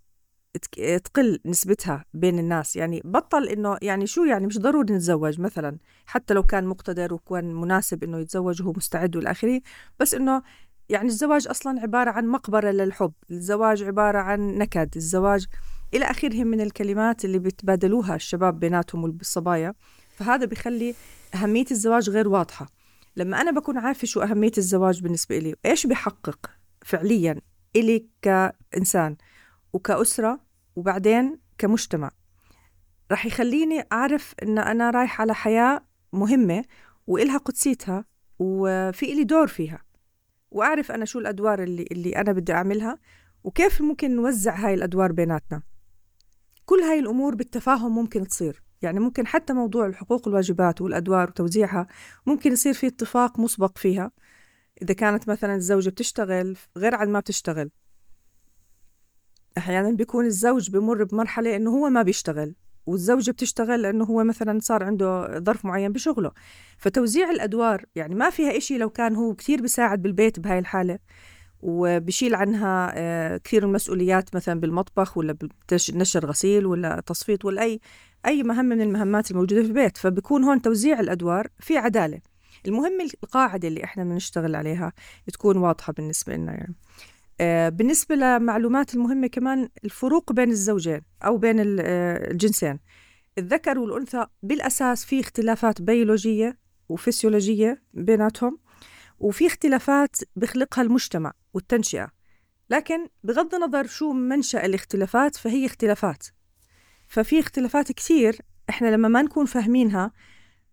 تقل 1.04 1.40
نسبتها 1.46 2.06
بين 2.14 2.40
الناس. 2.40 2.76
يعني 2.76 3.02
بطل 3.06 3.48
إنه 3.48 3.78
يعني 3.82 4.08
شو 4.08 4.24
يعني؟ 4.24 4.48
مش 4.48 4.60
ضروري 4.60 4.94
نتزوج 4.94 5.42
مثلا. 5.42 5.78
حتى 6.06 6.34
لو 6.34 6.44
كان 6.44 6.66
مقتدر 6.66 7.14
وكان 7.14 7.56
مناسب 7.56 8.04
إنه 8.04 8.20
يتزوج 8.20 8.62
وهو 8.62 8.74
مستعد 8.78 9.16
وإلى 9.16 9.32
آخره. 9.32 9.62
بس 10.00 10.14
إنه 10.14 10.42
يعني 10.90 11.08
الزواج 11.08 11.48
أصلا 11.48 11.82
عبارة 11.82 12.12
عن 12.12 12.28
مقبرة 12.28 12.72
للحب. 12.72 13.14
الزواج 13.32 13.84
عبارة 13.84 14.18
عن 14.18 14.58
نكد. 14.58 14.90
الزواج 14.96 15.46
إلى 15.94 16.06
آخره 16.06 16.44
من 16.44 16.62
الكلمات 16.62 17.26
اللي 17.26 17.40
بيتبادلوها 17.40 18.16
الشباب 18.16 18.60
بيناتهم 18.60 19.04
والصبايا. 19.04 19.74
فهذا 20.10 20.46
بيخلي 20.46 20.96
أهمية 21.36 21.66
الزواج 21.72 22.10
غير 22.10 22.28
واضحة. 22.28 22.68
لما 23.16 23.42
أنا 23.42 23.52
بكون 23.52 23.78
عارفة 23.78 24.08
شو 24.08 24.22
أهمية 24.22 24.52
الزواج 24.58 25.02
بالنسبة 25.02 25.38
لي 25.38 25.56
إيش 25.66 25.88
بيحقق 25.88 26.52
فعليا 26.86 27.42
إلي 27.76 28.08
كإنسان 28.22 29.18
وكأسرة 29.74 30.40
وبعدين 30.76 31.40
كمجتمع؟ 31.58 32.12
رح 33.12 33.26
يخليني 33.26 33.84
أعرف 33.92 34.36
إن 34.44 34.58
أنا 34.58 34.90
رايح 34.90 35.22
على 35.22 35.36
حياة 35.36 35.86
مهمة 36.14 36.64
وإلها 37.08 37.38
قدسيتها 37.38 38.06
وفي 38.40 39.14
إلي 39.14 39.24
دور 39.24 39.48
فيها. 39.48 39.84
وأعرف 40.52 40.92
أنا 40.92 41.06
شو 41.06 41.20
الأدوار 41.20 41.64
اللي, 41.64 41.86
اللي 41.92 42.16
أنا 42.16 42.32
بدي 42.32 42.54
أعملها 42.54 43.00
وكيف 43.44 43.82
ممكن 43.82 44.16
نوزع 44.16 44.56
هاي 44.56 44.74
الأدوار 44.74 45.12
بيناتنا. 45.12 45.62
كل 46.66 46.80
هاي 46.80 47.00
الأمور 47.00 47.36
بالتفاهم 47.36 47.96
ممكن 47.96 48.28
تصير. 48.28 48.64
يعني 48.82 49.00
ممكن 49.00 49.28
حتى 49.28 49.54
موضوع 49.54 49.86
الحقوق 49.86 50.28
والواجبات 50.28 50.82
والأدوار 50.82 51.30
وتوزيعها 51.30 51.88
ممكن 52.26 52.52
يصير 52.52 52.74
في 52.74 52.88
اتفاق 52.88 53.40
مسبق 53.40 53.78
فيها. 53.78 54.12
إذا 54.82 54.94
كانت 54.94 55.30
مثلا 55.30 55.56
الزوجة 55.56 55.90
بتشتغل 55.90 56.58
غير 56.78 56.96
عن 56.96 57.10
ما 57.10 57.20
بتشتغل. 57.20 57.70
أحيانا 59.58 59.92
بيكون 59.92 60.26
الزوج 60.26 60.72
بمر 60.72 61.04
بمرحلة 61.04 61.56
إنه 61.56 61.72
هو 61.72 61.90
ما 61.90 62.02
بيشتغل 62.02 62.56
والزوجة 62.86 63.32
بتشتغل 63.32 63.82
لأنه 63.82 64.06
هو 64.06 64.24
مثلا 64.24 64.60
صار 64.60 64.84
عنده 64.84 65.40
ظرف 65.40 65.66
معين 65.66 65.92
بشغله. 65.92 66.32
فتوزيع 66.78 67.30
الأدوار 67.30 67.86
يعني 67.96 68.16
ما 68.16 68.30
فيها 68.30 68.58
إشي 68.58 68.78
لو 68.78 68.90
كان 68.90 69.16
هو 69.16 69.36
كثير 69.36 69.62
بيساعد 69.62 70.02
بالبيت 70.02 70.40
بهاي 70.40 70.60
الحالة 70.60 71.00
وبشيل 71.62 72.36
عنها 72.36 72.94
آه، 72.96 73.38
كثير 73.38 73.64
المسؤوليات 73.64 74.36
مثلا 74.36 74.60
بالمطبخ 74.60 75.18
ولا 75.18 75.38
نشر 75.94 76.26
غسيل 76.26 76.66
ولا 76.66 77.02
تصفيط 77.06 77.46
ولا 77.46 77.62
أي 77.62 77.80
أي 78.26 78.44
مهمة 78.44 78.76
من 78.76 78.82
المهمات 78.82 79.32
الموجودة 79.32 79.62
في 79.62 79.68
البيت 79.68 79.98
فبكون 79.98 80.44
هون 80.44 80.62
توزيع 80.62 81.00
الأدوار 81.00 81.48
في 81.60 81.78
عدالة. 81.78 82.22
المهم 82.68 83.02
القاعدة 83.24 83.68
اللي 83.68 83.84
إحنا 83.84 84.04
بنشتغل 84.04 84.56
عليها 84.56 84.94
تكون 85.34 85.58
واضحة 85.58 85.94
بالنسبة 85.94 86.36
لنا 86.36 86.52
يعني. 86.52 86.76
آه، 87.42 87.70
بالنسبة 87.70 88.16
لمعلومات 88.16 88.96
المهمة 88.96 89.28
كمان 89.28 89.70
الفروق 89.86 90.34
بين 90.34 90.50
الزوجين 90.50 91.02
أو 91.26 91.38
بين 91.38 91.60
آه، 91.60 92.32
الجنسين. 92.32 92.80
الذكر 93.38 93.80
والأنثى 93.80 94.26
بالأساس 94.44 95.06
في 95.06 95.20
اختلافات 95.20 95.82
بيولوجية 95.82 96.58
وفسيولوجية 96.90 97.84
بيناتهم 97.94 98.60
وفي 99.20 99.48
اختلافات 99.48 100.16
بخلقها 100.36 100.82
المجتمع 100.82 101.34
والتنشئة. 101.54 102.08
لكن 102.70 103.08
بغض 103.24 103.56
النظر 103.56 103.88
شو 103.88 104.12
منشأ 104.14 104.66
الاختلافات 104.66 105.36
فهي 105.36 105.66
اختلافات. 105.66 106.28
ففي 107.10 107.40
اختلافات 107.40 107.92
كثير 107.92 108.38
إحنا 108.70 108.88
لما 108.88 109.08
ما 109.08 109.22
نكون 109.22 109.46
فاهمينها 109.46 110.12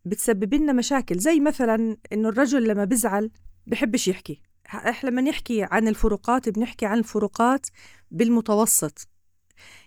بتسبب 0.04 0.54
لنا 0.54 0.72
مشاكل. 0.72 1.18
زي 1.18 1.40
مثلا 1.40 1.96
إنه 2.12 2.28
الرجل 2.28 2.68
لما 2.68 2.84
بزعل 2.84 3.30
بحبش 3.66 4.08
يحكي. 4.08 4.40
إحنا 4.66 5.10
لما 5.10 5.22
نحكي 5.22 5.62
عن 5.62 5.88
الفروقات 5.88 6.48
بنحكي 6.48 6.86
عن 6.86 6.98
الفروقات 6.98 7.66
بالمتوسط. 8.10 9.08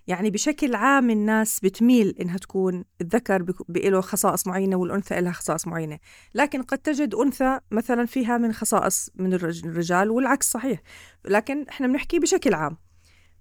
يعني 0.08 0.30
بشكل 0.30 0.76
عام 0.76 1.10
الناس 1.10 1.60
بتميل 1.60 2.16
إنها 2.22 2.38
تكون 2.38 2.86
الذكر 3.02 3.46
له 3.70 4.02
خصائص 4.02 4.48
معينة 4.48 4.76
والأنثى 4.76 5.22
لها 5.22 5.32
خصائص 5.32 5.68
معينة. 5.68 6.00
لكن 6.36 6.62
قد 6.62 6.78
تجد 6.78 7.16
أنثى 7.16 7.60
مثلا 7.72 8.06
فيها 8.06 8.38
من 8.38 8.54
خصائص 8.54 9.10
من 9.16 9.34
الرجال 9.34 10.10
والعكس 10.10 10.52
صحيح. 10.52 10.82
لكن 11.26 11.66
إحنا 11.70 11.88
بنحكي 11.88 12.20
بشكل 12.20 12.54
عام. 12.54 12.78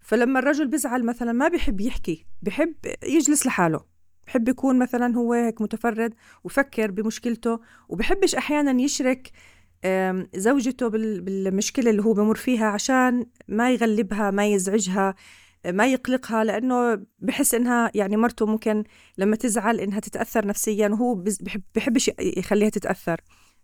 فلما 0.08 0.38
الرجل 0.38 0.68
بزعل 0.68 1.04
مثلا 1.04 1.32
ما 1.32 1.48
بحب 1.48 1.80
يحكي 1.80 2.26
بحب 2.42 2.74
يجلس 3.04 3.46
لحاله. 3.46 3.80
بحب 4.26 4.48
يكون 4.48 4.78
مثلا 4.78 5.16
هو 5.16 5.32
هيك 5.32 5.60
متفرد 5.60 6.14
وفكر 6.44 6.90
بمشكلته 6.90 7.60
وبحبش 7.88 8.34
أحيانا 8.34 8.82
يشرك 8.82 9.30
زوجته 10.36 10.88
بالمشكلة 10.88 11.90
اللي 11.90 12.02
هو 12.02 12.12
بمر 12.12 12.34
فيها 12.34 12.66
عشان 12.66 13.26
ما 13.48 13.72
يغلبها 13.72 14.30
ما 14.30 14.46
يزعجها 14.46 15.14
ما 15.66 15.86
يقلقها 15.86 16.44
لأنه 16.44 17.06
بحس 17.18 17.54
إنها 17.54 17.90
يعني 17.94 18.16
مرته 18.16 18.46
ممكن 18.46 18.84
لما 19.18 19.36
تزعل 19.36 19.80
إنها 19.80 20.00
تتأثر 20.00 20.46
نفسيا 20.46 20.88
وهو 20.88 21.14
بحب 21.14 21.62
بحبش 21.74 22.10
يخليها 22.20 22.68
تتأثر. 22.68 23.20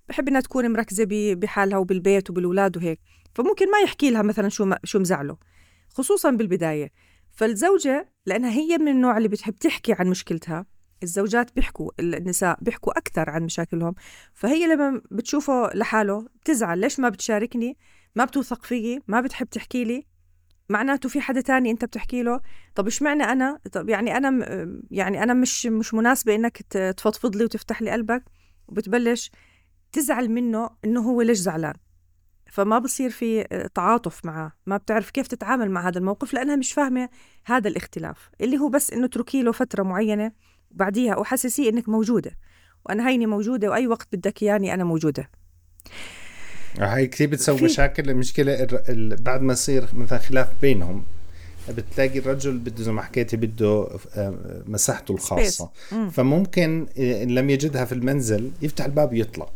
بحب 0.08 0.28
إنها 0.28 0.40
تكون 0.40 0.72
مركزة 0.72 1.06
بحالها 1.34 1.78
وبالبيت 1.78 2.30
وبالولاد 2.30 2.76
وهيك. 2.76 3.00
فممكن 3.34 3.70
ما 3.70 3.78
يحكي 3.78 4.10
لها 4.10 4.22
مثلا 4.22 4.48
شو 4.48 4.74
شو 4.84 4.98
مزعله. 4.98 5.36
خصوصا 5.94 6.30
بالبداية. 6.30 6.92
فالزوجة 7.30 8.12
لأنها 8.26 8.50
هي 8.50 8.78
من 8.78 8.88
النوع 8.88 9.16
اللي 9.16 9.28
بتحب 9.28 9.54
تحكي 9.54 9.92
عن 9.92 10.08
مشكلتها 10.08 10.66
الزوجات 11.02 11.54
بيحكوا 11.56 11.90
النساء 12.00 12.58
بيحكوا 12.60 12.98
أكثر 12.98 13.30
عن 13.30 13.42
مشاكلهم. 13.42 13.94
فهي 14.34 14.66
لما 14.66 15.02
بتشوفه 15.10 15.70
لحاله 15.74 16.26
بتزعل 16.40 16.78
ليش 16.78 17.00
ما 17.00 17.08
بتشاركني؟ 17.08 17.76
ما 18.16 18.24
بتوثق 18.24 18.64
فيي؟ 18.64 19.02
ما 19.06 19.20
بتحب 19.20 19.48
تحكي 19.48 19.84
لي؟ 19.84 20.06
معناته 20.68 21.08
في 21.08 21.20
حدا 21.20 21.40
تاني 21.40 21.70
أنت 21.70 21.84
بتحكي 21.84 22.22
له؟ 22.22 22.40
طب 22.74 22.84
إيش 22.84 23.02
معنى 23.02 23.22
أنا؟ 23.22 23.58
طب 23.72 23.88
يعني 23.88 24.16
أنا 24.16 24.46
يعني 24.90 25.22
أنا 25.22 25.34
مش 25.34 25.66
مش 25.66 25.94
مناسبة 25.94 26.34
إنك 26.34 26.62
تفضفض 26.96 27.36
لي 27.36 27.44
وتفتح 27.44 27.82
لي 27.82 27.90
قلبك؟ 27.90 28.24
وبتبلش 28.68 29.30
تزعل 29.92 30.28
منه 30.28 30.70
إنه 30.84 31.00
هو 31.00 31.22
ليش 31.22 31.38
زعلان. 31.38 31.74
فما 32.54 32.78
بصير 32.78 33.10
في 33.10 33.44
تعاطف 33.74 34.24
معه 34.24 34.52
ما 34.66 34.76
بتعرف 34.76 35.10
كيف 35.10 35.26
تتعامل 35.26 35.70
مع 35.70 35.88
هذا 35.88 35.98
الموقف 35.98 36.34
لأنها 36.34 36.56
مش 36.56 36.72
فاهمة 36.72 37.08
هذا 37.44 37.68
الاختلاف 37.68 38.30
اللي 38.40 38.58
هو 38.58 38.68
بس 38.68 38.90
إنه 38.90 39.04
اتركي 39.06 39.42
له 39.42 39.52
فترة 39.52 39.82
معينة 39.82 40.32
وبعديها 40.70 41.16
وحسسيه 41.16 41.70
إنك 41.70 41.88
موجودة 41.88 42.30
وأنا 42.86 43.08
هيني 43.08 43.26
موجودة 43.26 43.70
وأي 43.70 43.86
وقت 43.86 44.08
بدك 44.16 44.42
إياني 44.42 44.74
أنا 44.74 44.84
موجودة. 44.84 45.30
هاي 46.78 47.06
كثير 47.06 47.28
بتسوي 47.28 47.62
مشاكل 47.62 48.10
المشكلة 48.10 48.66
بعد 49.20 49.42
ما 49.42 49.52
يصير 49.52 49.86
مثلا 49.92 50.18
خلاف 50.18 50.48
بينهم 50.62 51.04
بتلاقي 51.68 52.18
الرجل 52.18 52.58
بده 52.58 52.82
زي 52.82 52.92
ما 52.92 53.02
حكيتي 53.02 53.36
بده 53.36 53.88
آه، 54.16 54.62
مساحته 54.66 55.14
الخاصة. 55.14 55.70
فممكن 56.10 56.86
إن 56.98 57.30
لم 57.30 57.50
يجدها 57.50 57.84
في 57.84 57.92
المنزل 57.92 58.50
يفتح 58.62 58.84
الباب 58.84 59.12
ويطلع. 59.12 59.48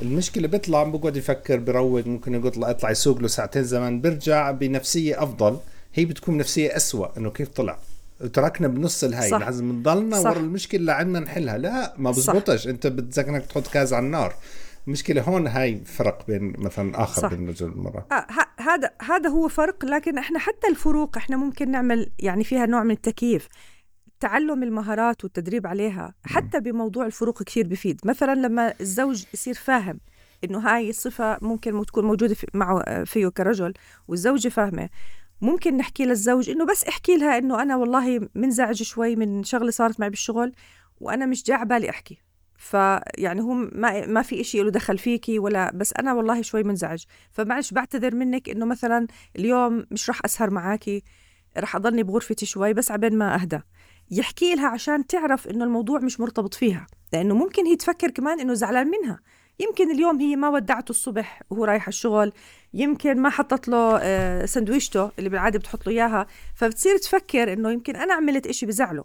المشكلة 0.00 0.48
بيطلع 0.48 0.82
بقعد 0.82 1.16
يفكر 1.16 1.56
بروق 1.56 2.06
ممكن 2.06 2.34
يقول 2.34 2.64
اطلع 2.64 2.90
يسوق 2.90 3.18
له 3.18 3.28
ساعتين 3.28 3.64
زمان 3.64 4.00
برجع 4.00 4.50
بنفسية 4.50 5.22
أفضل. 5.22 5.58
هي 5.94 6.04
بتكون 6.04 6.36
نفسية 6.36 6.76
أسوأ 6.76 7.18
إنه 7.18 7.30
كيف 7.30 7.48
طلع. 7.48 7.78
تركنا 8.32 8.68
بنص 8.68 9.04
الهاي 9.04 9.30
صح. 9.30 9.38
لازم 9.38 9.72
نضلنا 9.72 10.18
ورا 10.18 10.38
المشكلة 10.38 10.80
لعندنا 10.80 11.20
نحلها. 11.20 11.58
لا 11.58 11.94
ما 11.98 12.10
بزبطش. 12.10 12.68
انت 12.68 12.86
بدك 12.86 13.28
انك 13.28 13.46
تحط 13.46 13.66
كاز 13.66 13.92
على 13.92 14.06
النار. 14.06 14.34
المشكلة 14.86 15.22
هون 15.22 15.46
هاي 15.46 15.80
فرق 15.84 16.26
بين 16.26 16.52
مثلا 16.58 17.02
آخر 17.02 17.22
صح. 17.22 17.28
بين 17.28 17.44
الرجل 17.44 17.68
والمراه 17.68 18.06
آه 18.12 18.26
هذا 18.56 18.90
هذا 19.02 19.30
هو 19.30 19.48
فرق 19.48 19.84
لكن 19.84 20.18
إحنا 20.18 20.38
حتى 20.38 20.68
الفروق 20.70 21.16
إحنا 21.16 21.36
ممكن 21.36 21.70
نعمل 21.70 22.10
يعني 22.18 22.44
فيها 22.44 22.66
نوع 22.66 22.82
من 22.82 22.90
التكييف. 22.90 23.48
تعلم 24.24 24.62
المهارات 24.62 25.24
والتدريب 25.24 25.66
عليها 25.66 26.14
حتى 26.24 26.60
بموضوع 26.60 27.06
الفروق 27.06 27.42
كثير 27.42 27.66
بفيد. 27.66 28.00
مثلا 28.04 28.34
لما 28.34 28.74
الزوج 28.80 29.24
يصير 29.34 29.54
فاهم 29.54 30.00
إنه 30.44 30.58
هاي 30.58 30.90
الصفة 30.90 31.38
ممكن 31.42 31.86
تكون 31.86 32.04
موجودة 32.04 32.34
في 32.34 32.46
معه 32.54 33.04
فيه 33.04 33.28
كرجل 33.28 33.74
والزوجة 34.08 34.48
فاهمة 34.48 34.88
ممكن 35.40 35.76
نحكي 35.76 36.04
للزوج 36.04 36.50
إنه 36.50 36.66
بس 36.66 36.84
احكي 36.84 37.16
لها 37.16 37.38
إنه 37.38 37.62
أنا 37.62 37.76
والله 37.76 38.28
منزعج 38.34 38.82
شوي 38.82 39.16
من 39.16 39.44
شغلة 39.44 39.70
صارت 39.70 40.00
معي 40.00 40.10
بالشغل 40.10 40.52
وأنا 41.00 41.26
مش 41.26 41.44
جاع 41.44 41.62
بالي 41.62 41.90
أحكي. 41.90 42.18
فيعني 42.56 43.40
هو 43.40 43.54
ما 43.54 44.06
ما 44.06 44.22
في 44.22 44.40
إشي 44.40 44.62
له 44.62 44.70
دخل 44.70 44.98
فيكي 44.98 45.38
ولا 45.38 45.70
بس 45.74 45.92
أنا 45.98 46.12
والله 46.12 46.42
شوي 46.42 46.62
منزعج. 46.62 47.04
فمعلش 47.30 47.72
بعتذر 47.72 48.14
منك 48.14 48.48
إنه 48.48 48.66
مثلا 48.66 49.06
اليوم 49.36 49.86
مش 49.90 50.10
رح 50.10 50.20
أسهر 50.24 50.50
معاكي 50.50 51.02
رح 51.58 51.76
أضلني 51.76 52.02
بغرفتي 52.02 52.46
شوي 52.46 52.72
بس 52.72 52.90
عبين 52.90 53.18
ما 53.18 53.34
أهدى. 53.34 53.60
يحكي 54.10 54.54
لها 54.54 54.68
عشان 54.68 55.06
تعرف 55.06 55.48
إنه 55.48 55.64
الموضوع 55.64 55.98
مش 55.98 56.20
مرتبط 56.20 56.54
فيها 56.54 56.86
لأنه 57.12 57.34
ممكن 57.34 57.66
هي 57.66 57.76
تفكر 57.76 58.10
كمان 58.10 58.40
إنه 58.40 58.54
زعلان 58.54 58.86
منها. 58.86 59.20
يمكن 59.58 59.90
اليوم 59.90 60.20
هي 60.20 60.36
ما 60.36 60.48
ودعته 60.48 60.90
الصبح 60.90 61.42
وهو 61.50 61.64
رايح 61.64 61.88
الشغل 61.88 62.32
يمكن 62.74 63.22
ما 63.22 63.30
حطت 63.30 63.68
له 63.68 63.98
آه، 64.02 64.46
سندويشته 64.46 65.10
اللي 65.18 65.30
بالعادة 65.30 65.58
بتحط 65.58 65.86
له 65.86 65.92
إياها 65.92 66.26
فبتصير 66.54 66.96
تفكر 66.96 67.52
إنه 67.52 67.70
يمكن 67.70 67.96
أنا 67.96 68.14
عملت 68.14 68.46
إشي 68.46 68.66
بزعله. 68.66 69.04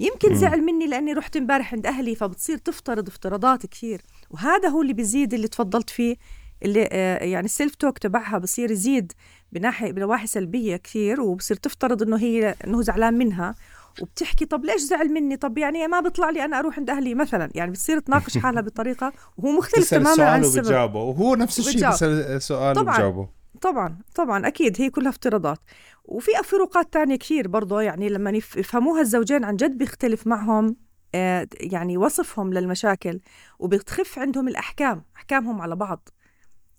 يمكن 0.00 0.34
زعل 0.34 0.62
مني 0.62 0.86
لأني 0.86 1.12
رحت 1.12 1.36
امبارح 1.36 1.74
عند 1.74 1.86
أهلي 1.86 2.14
فبتصير 2.14 2.58
تفترض 2.58 3.08
افتراضات 3.08 3.66
كثير. 3.66 4.02
وهذا 4.30 4.68
هو 4.68 4.82
اللي 4.82 4.92
بيزيد 4.92 5.34
اللي 5.34 5.48
تفضلت 5.48 5.90
فيه 5.90 6.16
اللي 6.62 6.88
آه، 6.92 7.24
يعني 7.24 7.44
السيلف 7.44 7.74
توك 7.74 7.98
تبعها 7.98 8.38
بصير 8.38 8.70
يزيد 8.70 9.12
بناحية 9.52 9.92
بنواحي 9.92 10.26
سلبية 10.26 10.76
كثير 10.76 11.20
وبصير 11.20 11.56
تفترض 11.56 12.02
إنه 12.02 12.16
هي 12.18 12.54
إنه 12.66 12.82
زعلان 12.82 13.14
منها 13.14 13.54
وبتحكي 14.02 14.44
طب 14.44 14.64
ليش 14.64 14.80
زعل 14.80 15.08
مني؟ 15.08 15.36
طب 15.36 15.58
يعني 15.58 15.86
ما 15.86 16.00
بيطلع 16.00 16.30
لي 16.30 16.44
أنا 16.44 16.58
أروح 16.58 16.78
عند 16.78 16.90
أهلي 16.90 17.14
مثلا. 17.14 17.50
يعني 17.54 17.70
بتصير 17.70 17.98
تناقش 17.98 18.38
حالها 18.42 18.62
بطريقة 18.62 19.12
وهو 19.36 19.52
مختلف 19.58 19.90
تماما 19.90 20.24
عن 20.24 20.40
السبب. 20.40 20.58
وبتجاوبه. 20.64 21.02
وهو 21.02 21.34
نفس 21.34 21.58
الشيء. 21.58 21.88
بيسأل 21.90 22.42
سؤال 22.42 22.76
طبعاً. 22.76 22.94
وبجاوبه 22.94 23.28
طبعا 23.60 23.98
طبعا 24.14 24.46
أكيد 24.46 24.80
هي 24.80 24.90
كلها 24.90 25.10
افتراضات. 25.10 25.58
وفي 26.04 26.30
فروقات 26.44 26.92
تانية 26.92 27.16
كثير 27.16 27.48
برضه 27.48 27.80
يعني 27.82 28.08
لما 28.08 28.30
يف- 28.30 28.56
يفهموها 28.56 29.00
الزوجين 29.00 29.44
عن 29.44 29.56
جد 29.56 29.78
بيختلف 29.78 30.26
معهم 30.26 30.76
آه، 31.14 31.46
يعني 31.60 31.96
وصفهم 31.96 32.52
للمشاكل 32.52 33.20
وبتخف 33.58 34.18
عندهم 34.18 34.48
الأحكام 34.48 35.04
أحكامهم 35.16 35.60
على 35.60 35.76
بعض. 35.76 36.08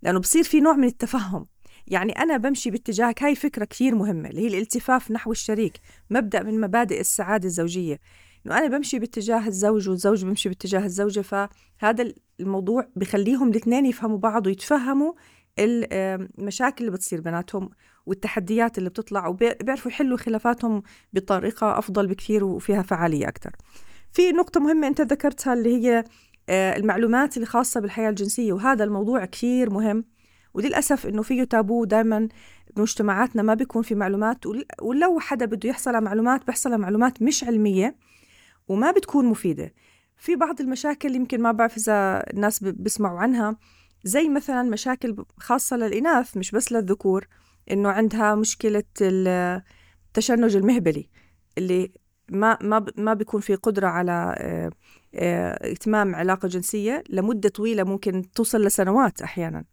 لأنه 0.01 0.19
بصير 0.19 0.43
في 0.43 0.59
نوع 0.59 0.73
من 0.73 0.87
التفهم. 0.87 1.47
يعني 1.87 2.11
أنا 2.11 2.37
بمشي 2.37 2.71
باتجاهك 2.71 3.23
هاي 3.23 3.35
فكرة 3.35 3.65
كثير 3.65 3.95
مهمة 3.95 4.29
اللي 4.29 4.41
هي 4.41 4.47
الالتفاف 4.47 5.11
نحو 5.11 5.31
الشريك 5.31 5.73
مبدأ 6.09 6.43
من 6.43 6.61
مبادئ 6.61 6.99
السعادة 6.99 7.45
الزوجية. 7.45 7.99
إنه 8.45 8.57
أنا 8.57 8.77
بمشي 8.77 8.99
باتجاه 8.99 9.47
الزوج 9.47 9.89
والزوج 9.89 10.25
بمشي 10.25 10.49
باتجاه 10.49 10.85
الزوجة 10.85 11.21
فهذا 11.21 12.13
الموضوع 12.39 12.87
بخليهم 12.95 13.49
الاثنين 13.49 13.85
يفهموا 13.85 14.17
بعض 14.17 14.47
ويتفهموا 14.47 15.13
المشاكل 15.59 16.85
اللي 16.85 16.91
بتصير 16.97 17.21
بيناتهم 17.21 17.69
والتحديات 18.05 18.77
اللي 18.77 18.89
بتطلع 18.89 19.27
وبيعرفوا 19.27 19.91
يحلوا 19.91 20.17
خلافاتهم 20.17 20.83
بطريقة 21.13 21.79
أفضل 21.79 22.07
بكثير 22.07 22.43
وفيها 22.43 22.81
فعالية 22.81 23.27
أكثر 23.27 23.51
في 24.11 24.31
نقطة 24.31 24.59
مهمة 24.59 24.87
أنت 24.87 25.01
ذكرتها 25.01 25.53
اللي 25.53 25.75
هي 25.75 26.03
المعلومات 26.49 27.35
اللي 27.37 27.45
خاصة 27.45 27.79
بالحياة 27.79 28.09
الجنسية 28.09 28.53
وهذا 28.53 28.83
الموضوع 28.83 29.25
كثير 29.25 29.69
مهم. 29.69 30.05
وللأسف 30.53 31.05
إنه 31.07 31.21
فيه 31.21 31.43
تابو 31.43 31.85
دائما 31.85 32.27
بمجتمعاتنا 32.75 33.41
ما 33.41 33.53
بيكون 33.53 33.81
في 33.83 33.95
معلومات 33.95 34.45
ول- 34.45 34.65
ولو 34.81 35.19
حدا 35.19 35.45
بده 35.45 35.69
يحصل 35.69 35.89
على 35.95 36.05
معلومات 36.05 36.45
بيحصل 36.45 36.69
على 36.73 36.81
معلومات 36.81 37.21
مش 37.21 37.43
علمية 37.43 37.95
وما 38.67 38.91
بتكون 38.91 39.25
مفيدة. 39.25 39.73
في 40.17 40.35
بعض 40.35 40.61
المشاكل 40.61 41.15
يمكن 41.15 41.41
ما 41.41 41.51
بعرف 41.51 41.77
إذا 41.77 42.23
الناس 42.33 42.63
بيسمعوا 42.63 43.19
عنها. 43.19 43.57
زي 44.03 44.29
مثلا 44.29 44.63
مشاكل 44.63 45.25
خاصة 45.37 45.77
للإناث 45.77 46.37
مش 46.37 46.51
بس 46.51 46.71
للذكور 46.71 47.27
إنه 47.71 47.89
عندها 47.89 48.35
مشكلة 48.35 48.83
ال- 49.01 49.61
التشنج 50.07 50.55
المهبلي 50.55 51.09
اللي 51.57 51.91
ما 52.29 52.57
ما 52.61 52.85
ما 52.97 53.13
بيكون 53.13 53.41
في 53.41 53.55
قدرة 53.55 53.87
على 53.87 54.35
آه، 55.15 55.51
آه، 55.51 55.71
إتمام 55.71 56.15
علاقة 56.15 56.47
جنسية 56.47 57.03
لمدة 57.09 57.49
طويلة 57.49 57.83
ممكن 57.83 58.31
توصل 58.31 58.65
لسنوات 58.65 59.21
أحيانا 59.21 59.63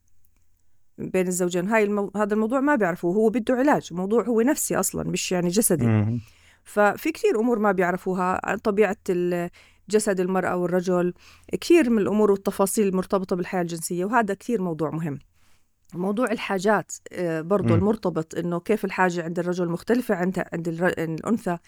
بين 0.99 1.29
الزوجين 1.29 1.69
هاي 1.69 1.85
المو... 1.85 2.11
هذا 2.17 2.35
الموضوع 2.35 2.61
ما 2.61 2.75
بيعرفوه 2.75 3.15
هو 3.17 3.29
بده 3.31 3.55
علاج 3.55 3.93
موضوع 3.93 4.25
هو 4.25 4.41
نفسي 4.41 4.77
أصلا 4.77 5.11
مش 5.11 5.33
يعني 5.33 5.49
جسدي 5.49 5.87
مم. 5.87 6.21
ففي 6.65 7.13
كثير 7.13 7.41
أمور 7.41 7.59
ما 7.59 7.73
بيعرفوها 7.73 8.41
عن 8.45 8.59
طبيعة 8.59 8.97
ال- 9.11 9.51
جسد 9.91 10.21
المرأة 10.21 10.57
والرجل 10.57 11.15
كثير 11.61 11.91
من 11.91 11.99
الأمور 11.99 12.31
والتفاصيل 12.31 12.89
المرتبطه 12.89 13.37
بالحياة 13.37 13.63
الجنسية 13.63 14.05
وهذا 14.05 14.35
كثير 14.35 14.63
موضوع 14.63 14.91
مهم 14.91 15.19
موضوع 15.95 16.31
الحاجات 16.33 16.93
آه، 17.13 17.41
برضو. 17.41 17.75
المرتبط 17.75 18.35
إنه 18.35 18.61
كيف 18.61 18.85
الحاجة 18.85 19.25
عند 19.25 19.39
الرجل 19.39 19.69
مختلفة 19.69 20.15
عند 20.15 20.45
عند 20.53 20.69
الأنثى 20.99 21.59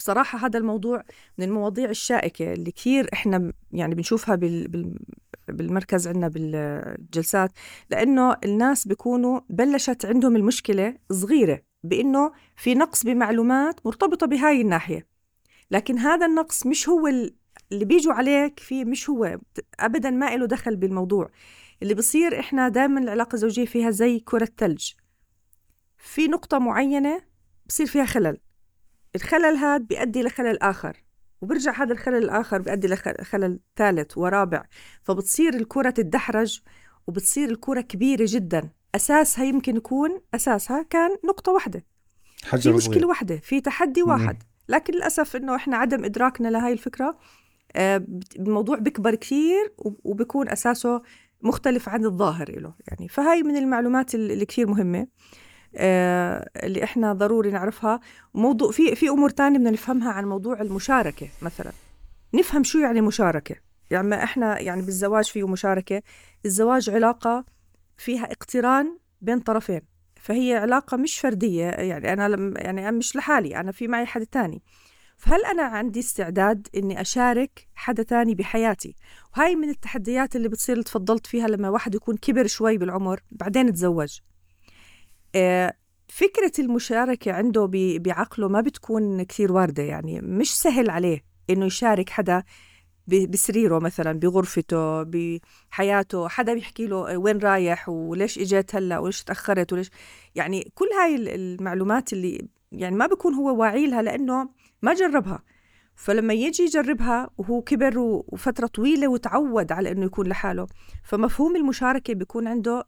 بصراحة 0.00 0.46
هذا 0.46 0.58
الموضوع 0.58 1.04
من 1.38 1.44
المواضيع 1.44 1.90
الشائكة 1.90 2.52
اللي 2.52 2.70
كثير 2.70 3.08
إحنا 3.12 3.52
يعني 3.72 3.94
بنشوفها 3.94 4.34
بال 4.34 4.68
بال 4.68 4.94
بالمركز 5.48 6.08
عندنا 6.08 6.28
بالجلسات 6.28 7.52
لأنه 7.90 8.36
الناس 8.44 8.88
بيكونوا 8.88 9.40
بلشت 9.50 10.06
عندهم 10.06 10.36
المشكلة 10.36 10.96
صغيرة 11.12 11.62
بإنه 11.84 12.32
في 12.56 12.74
نقص 12.74 13.04
بمعلومات 13.04 13.86
مرتبطة 13.86 14.26
بهاي 14.26 14.60
الناحية. 14.60 15.06
لكن 15.70 15.98
هذا 15.98 16.26
النقص 16.26 16.66
مش 16.66 16.88
هو 16.88 17.06
ال- 17.06 17.34
اللي 17.72 17.84
بيجوا 17.84 18.12
عليك 18.12 18.60
فيه 18.60 18.84
مش 18.84 19.10
هو 19.10 19.38
ابدا 19.80 20.10
ما 20.10 20.36
له 20.36 20.46
دخل 20.46 20.76
بالموضوع. 20.76 21.30
اللي 21.82 21.94
بصير 21.94 22.40
إحنا 22.40 22.68
دائما 22.68 23.00
العلاقة 23.00 23.34
الزوجية 23.34 23.64
فيها 23.66 23.90
زي 23.90 24.18
كرة 24.18 24.48
ثلج 24.58 24.90
في 25.98 26.26
نقطة 26.28 26.58
معينة 26.58 27.22
بصير 27.66 27.86
فيها 27.86 28.04
خلل. 28.04 28.38
الخلل 29.14 29.56
هذا 29.56 29.76
بيؤدي 29.76 30.22
لخلل 30.22 30.58
آخر. 30.62 30.96
وبرجع 31.42 31.82
هذا 31.82 31.92
الخلل 31.92 32.16
الآخر 32.16 32.58
بيؤدي 32.62 32.88
لخلل 32.88 33.60
ثالث 33.76 34.18
ورابع. 34.18 34.64
فبتصير 35.02 35.54
الكرة 35.54 35.90
تتدحرج 35.90 36.60
وبتصير 37.06 37.48
الكرة 37.50 37.80
كبيرة 37.80 38.24
جدا. 38.28 38.70
أساسها 38.94 39.44
يمكن 39.44 39.76
يكون 39.76 40.20
أساسها 40.34 40.82
كان 40.90 41.10
نقطة 41.24 41.52
واحدة. 41.52 41.84
في 42.36 42.46
حجر 42.46 42.72
مشكلة 42.72 42.92
صغير 42.94 43.06
واحدة 43.06 43.36
في 43.36 43.60
تحدي. 43.60 44.02
واحد. 44.02 44.42
لكن 44.68 44.94
للأسف 44.94 45.36
إنه 45.36 45.54
إحنا 45.56 45.76
عدم 45.76 46.04
إدراكنا 46.04 46.48
لهاي 46.48 46.72
الفكرة 46.72 47.18
آه، 47.76 48.04
الموضوع 48.38 48.78
بيكبر 48.78 49.14
كثير 49.14 49.72
وب- 49.78 50.00
وبيكون 50.04 50.48
أساسه 50.48 51.02
مختلف 51.42 51.88
عن 51.88 52.04
الظاهر 52.04 52.60
له 52.60 52.74
يعني 52.88 53.08
فهاي 53.08 53.42
من 53.42 53.56
المعلومات 53.56 54.14
ال- 54.14 54.30
اللي 54.30 54.44
كثير 54.44 54.66
مهمة. 54.66 55.06
اللي 55.74 56.84
إحنا 56.84 57.12
ضروري 57.12 57.50
نعرفها. 57.50 58.00
موضوع 58.34 58.70
في 58.70 58.94
في 58.94 59.08
أمور 59.08 59.30
تانية 59.30 59.58
بدنا 59.58 59.70
نفهمها 59.70 60.12
عن 60.12 60.24
موضوع 60.24 60.60
المشاركة 60.60 61.28
مثلا. 61.42 61.72
نفهم 62.34 62.64
شو 62.64 62.78
يعني 62.78 63.00
مشاركة. 63.00 63.56
يعني 63.90 64.08
ما 64.08 64.24
إحنا 64.24 64.60
يعني 64.60 64.82
بالزواج 64.82 65.24
فيه 65.24 65.48
مشاركة. 65.48 66.02
الزواج 66.44 66.90
علاقة 66.90 67.44
فيها 67.96 68.24
اقتران 68.24 68.98
بين 69.20 69.40
طرفين. 69.40 69.80
فهي 70.20 70.56
علاقة 70.56 70.96
مش 70.96 71.18
فردية. 71.18 71.64
يعني 71.64 72.12
أنا 72.12 72.28
لم 72.28 72.54
يعني 72.56 72.88
أنا 72.88 72.98
مش 72.98 73.16
لحالي. 73.16 73.56
أنا 73.60 73.72
في 73.72 73.88
معي 73.88 74.06
حد 74.06 74.26
تاني. 74.26 74.62
فهل 75.16 75.44
أنا 75.44 75.62
عندي 75.62 76.00
استعداد 76.00 76.68
إني 76.76 77.00
أشارك 77.00 77.68
حدا 77.74 78.02
تاني 78.02 78.34
بحياتي؟ 78.34 78.96
وهاي 79.36 79.56
من 79.56 79.68
التحديات 79.68 80.36
اللي 80.36 80.48
بتصير 80.48 80.72
اللي 80.72 80.84
تفضلت 80.84 81.26
فيها 81.26 81.48
لما 81.48 81.68
واحد 81.68 81.94
يكون 81.94 82.16
كبر 82.16 82.46
شوي 82.46 82.78
بالعمر 82.78 83.20
بعدين 83.30 83.72
تزوج 83.72 84.18
آه، 84.18 84.39
فكرة 86.08 86.52
المشاركة 86.58 87.32
عنده 87.32 87.68
بعقله 88.00 88.48
ما 88.48 88.60
بتكون 88.60 89.22
كثير 89.22 89.52
واردة 89.52 89.82
يعني 89.82 90.20
مش 90.20 90.56
سهل 90.58 90.90
عليه 90.90 91.24
إنه 91.50 91.66
يشارك 91.66 92.10
حدا 92.10 92.42
بسريره 93.06 93.78
مثلا 93.78 94.12
بغرفته 94.18 95.02
بحياته 95.02 96.28
حدا 96.28 96.54
بيحكي 96.54 96.86
له 96.86 97.18
وين 97.18 97.38
رايح 97.38 97.88
وليش 97.88 98.38
اجيت 98.38 98.74
هلأ 98.74 98.98
وليش 98.98 99.24
تأخرت 99.24 99.72
وليش 99.72 99.90
يعني 100.34 100.72
كل 100.74 100.86
هاي 101.00 101.14
ال- 101.14 101.28
المعلومات 101.28 102.12
اللي 102.12 102.48
يعني 102.72 102.96
ما 102.96 103.06
بيكون 103.06 103.34
هو 103.34 103.56
واعي 103.60 103.86
لها 103.86 104.02
لأنه 104.02 104.48
ما 104.82 104.94
جربها. 104.94 105.42
فلما 105.96 106.34
يجي 106.34 106.62
يجربها 106.62 107.30
وهو 107.38 107.62
كبر 107.62 107.98
وفترة 107.98 108.66
طويلة 108.66 109.08
وتعود 109.08 109.72
على 109.72 109.90
إنه 109.90 110.06
يكون 110.06 110.26
لحاله 110.26 110.66
فمفهوم 111.04 111.56
المشاركة 111.56 112.14
بيكون 112.14 112.46
عنده 112.48 112.84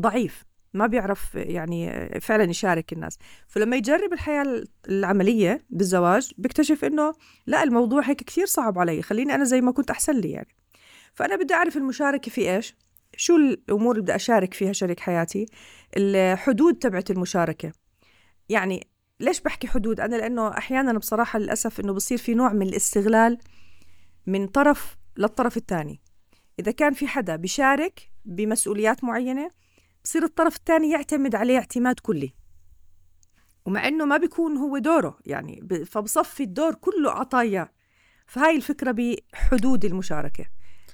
ضعيف. 0.00 0.44
ما 0.74 0.86
بيعرف 0.86 1.34
يعني 1.34 2.08
فعلا 2.20 2.44
يشارك 2.44 2.92
الناس. 2.92 3.18
فلما 3.48 3.76
يجرب 3.76 4.12
الحياة 4.12 4.64
العملية 4.88 5.64
بالزواج 5.70 6.32
بيكتشف 6.38 6.84
إنه 6.84 7.14
لا 7.46 7.62
الموضوع 7.62 8.02
هيك 8.02 8.22
كثير 8.22 8.46
صعب 8.46 8.78
علي 8.78 9.02
خليني 9.02 9.34
أنا 9.34 9.44
زي 9.44 9.60
ما 9.60 9.72
كنت 9.72 9.90
أحسن 9.90 10.16
لي 10.20 10.30
يعني. 10.30 10.54
فأنا 11.14 11.36
بدي 11.36 11.54
أعرف 11.54 11.76
المشاركة 11.76 12.30
في 12.30 12.54
إيش 12.54 12.76
شو 13.16 13.36
الأمور 13.36 13.92
اللي 13.92 14.02
بدي 14.02 14.14
أشارك 14.14 14.54
فيها 14.54 14.72
شريك 14.72 15.00
حياتي 15.00 15.46
الحدود 15.96 16.74
تبعت 16.74 17.10
المشاركة. 17.10 17.72
يعني 18.48 18.86
ليش 19.20 19.40
بحكي 19.40 19.68
حدود؟ 19.68 20.00
أنا 20.00 20.16
لأنه 20.16 20.48
أحيانا 20.48 20.98
بصراحة 20.98 21.38
للأسف 21.38 21.80
إنه 21.80 21.92
بصير 21.92 22.18
في 22.18 22.34
نوع 22.34 22.52
من 22.52 22.62
الاستغلال 22.62 23.38
من 24.26 24.46
طرف 24.46 24.96
للطرف 25.16 25.56
الثاني. 25.56 26.00
إذا 26.60 26.72
كان 26.72 26.92
في 26.92 27.06
حدا 27.06 27.36
بيشارك 27.36 28.10
بمسؤوليات 28.24 29.04
معينة 29.04 29.50
بصير 30.04 30.24
الطرف 30.24 30.56
الثاني 30.56 30.90
يعتمد 30.90 31.34
عليه 31.34 31.58
اعتماد 31.58 32.00
كلي. 32.00 32.34
ومع 33.66 33.88
إنه 33.88 34.04
ما 34.04 34.16
بيكون 34.16 34.56
هو 34.56 34.78
دوره 34.78 35.18
يعني 35.26 35.84
فبصفي 35.86 36.42
الدور 36.42 36.74
كله 36.74 37.10
عطاياه 37.10 37.68
فهاي 38.26 38.56
الفكرة 38.56 38.90
بحدود 38.90 39.84
المشاركة. 39.84 40.44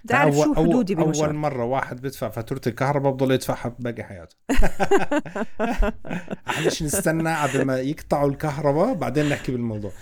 تعرف 0.09 0.35
شو 0.35 0.55
حدودي 0.55 0.95
بالمشاركة 0.95 1.27
أول 1.27 1.35
مرة 1.35 1.65
واحد 1.65 2.01
بيدفع 2.01 2.29
فاتورة 2.29 2.61
الكهرباء 2.67 3.13
بضل 3.13 3.31
يدفعها 3.31 3.77
باقي 3.79 4.03
حياته. 4.03 4.37
ليش 6.65 6.83
نستنى 6.83 7.37
قبل 7.37 7.65
ما 7.65 7.79
يقطعوا 7.79 8.31
الكهرباء 8.31 8.95
بعدين 8.95 9.29
نحكي 9.29 9.53
بالموضوع. 9.53 9.93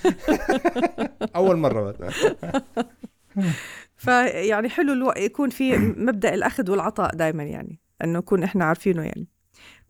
أول 1.37 1.57
مرة 1.57 1.97
فيعني 3.97 4.69
حلو 4.69 4.93
ألو... 4.93 5.13
يكون 5.17 5.51
في 5.51 5.77
مبدأ 5.79 6.35
الأخذ 6.35 6.71
والعطاء 6.71 7.15
دائما 7.15 7.43
يعني. 7.43 7.81
انه 8.05 8.19
نكون 8.19 8.43
إحنا 8.43 8.65
عارفينه 8.65 9.03
يعني 9.03 9.29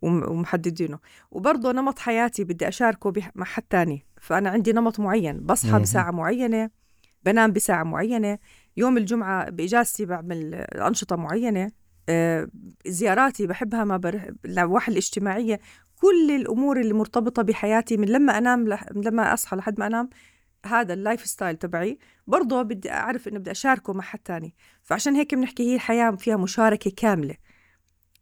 ومحددينه. 0.01 0.99
وبرضه 1.31 1.71
نمط 1.71 1.99
حياتي 1.99 2.43
بدي 2.43 2.67
أشاركه 2.67 3.13
مع 3.35 3.45
حد 3.45 3.63
تاني. 3.69 4.05
فأنا 4.21 4.49
عندي 4.49 4.71
نمط 4.73 4.99
معين. 4.99 5.39
بصحى 5.39 5.79
بساعة 5.79 6.11
معينة 6.11 6.69
بنام 7.23 7.51
بساعة 7.51 7.83
معينة. 7.83 8.37
يوم 8.77 8.97
الجمعة 8.97 9.49
بإجازتي 9.49 10.05
بعمل 10.05 10.53
أنشطة 10.55 11.15
معينة. 11.15 11.71
آه، 12.09 12.47
زياراتي 12.87 13.47
بحبها 13.47 13.83
ما 13.83 13.97
بروح 13.97 14.25
النواحي 14.45 14.91
الاجتماعية. 14.91 15.59
كل 16.01 16.31
الأمور 16.31 16.79
اللي 16.79 16.93
مرتبطة 16.93 17.41
بحياتي 17.41 17.97
من 17.97 18.07
لما 18.07 18.37
أنام 18.37 18.67
لح... 18.67 18.85
من 18.95 19.01
لما 19.01 19.33
أصحى 19.33 19.57
لحد 19.57 19.79
ما 19.79 19.87
أنام 19.87 20.09
هذا 20.65 20.93
ال 20.93 21.25
lifestyle 21.25 21.55
تبعي. 21.57 21.99
برضه 22.27 22.61
بدي 22.61 22.91
أعرف 22.91 23.27
إنه 23.27 23.39
بدي 23.39 23.51
أشاركه 23.51 23.93
مع 23.93 24.01
حد 24.01 24.19
تاني. 24.19 24.55
فعشان 24.83 25.15
هيك 25.15 25.35
بنحكي 25.35 25.63
هي 25.71 25.75
الحياة 25.75 26.11
فيها 26.11 26.37
مشاركة 26.37 26.91
كاملة. 26.97 27.35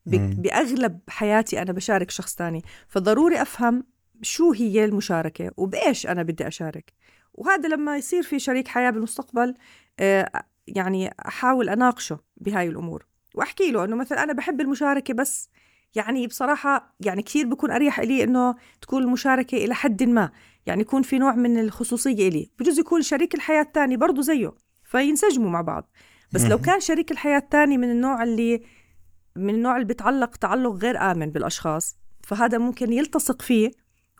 بأغلب 0.05 0.99
حياتي 1.09 1.61
أنا 1.61 1.71
بشارك 1.71 2.11
شخص 2.11 2.35
تاني. 2.35 2.61
فضروري 2.87 3.41
أفهم 3.41 3.83
شو 4.21 4.51
هي 4.51 4.85
المشاركة 4.85 5.51
وبإيش 5.57 6.07
أنا 6.07 6.23
بدي 6.23 6.47
أشارك. 6.47 6.93
وهذا 7.33 7.69
لما 7.69 7.97
يصير 7.97 8.23
في 8.23 8.39
شريك 8.39 8.67
حياة 8.67 8.89
بالمستقبل 8.89 9.53
آه، 9.99 10.43
يعني 10.67 11.13
أحاول 11.27 11.69
أناقشه 11.69 12.19
بهاي 12.37 12.67
الأمور. 12.67 13.05
وأحكي 13.35 13.71
له 13.71 13.83
إنه 13.83 13.95
مثلا 13.95 14.23
أنا 14.23 14.33
بحب 14.33 14.61
المشاركة 14.61 15.13
بس 15.13 15.49
يعني 15.95 16.27
بصراحة 16.27 16.95
يعني 16.99 17.21
كثير 17.21 17.47
بكون 17.47 17.71
أريح 17.71 17.99
إلي 17.99 18.23
إنه 18.23 18.55
تكون 18.81 19.03
المشاركة 19.03 19.57
إلى 19.57 19.75
حد 19.75 20.03
ما. 20.03 20.31
يعني 20.65 20.81
يكون 20.81 21.01
في 21.01 21.17
نوع 21.17 21.35
من 21.35 21.59
الخصوصية 21.59 22.27
إلي. 22.27 22.51
بجوز 22.59 22.79
يكون 22.79 23.01
شريك 23.01 23.35
الحياة 23.35 23.61
الثاني 23.61 23.97
برضه 23.97 24.21
زيه 24.21 24.53
فينسجموا 24.83 25.49
مع 25.49 25.61
بعض. 25.61 25.91
بس 26.31 26.45
لو 26.45 26.57
كان 26.57 26.79
شريك 26.79 27.11
الحياة 27.11 27.37
الثاني 27.37 27.77
من 27.77 27.91
النوع 27.91 28.23
اللي 28.23 28.61
من 29.35 29.55
النوع 29.55 29.75
اللي 29.75 29.85
بيتعلق 29.85 30.35
تعلق 30.35 30.71
غير 30.71 31.11
آمن 31.11 31.29
بالأشخاص 31.29 31.97
فهذا 32.23 32.57
ممكن 32.57 32.93
يلتصق 32.93 33.41
فيه 33.41 33.71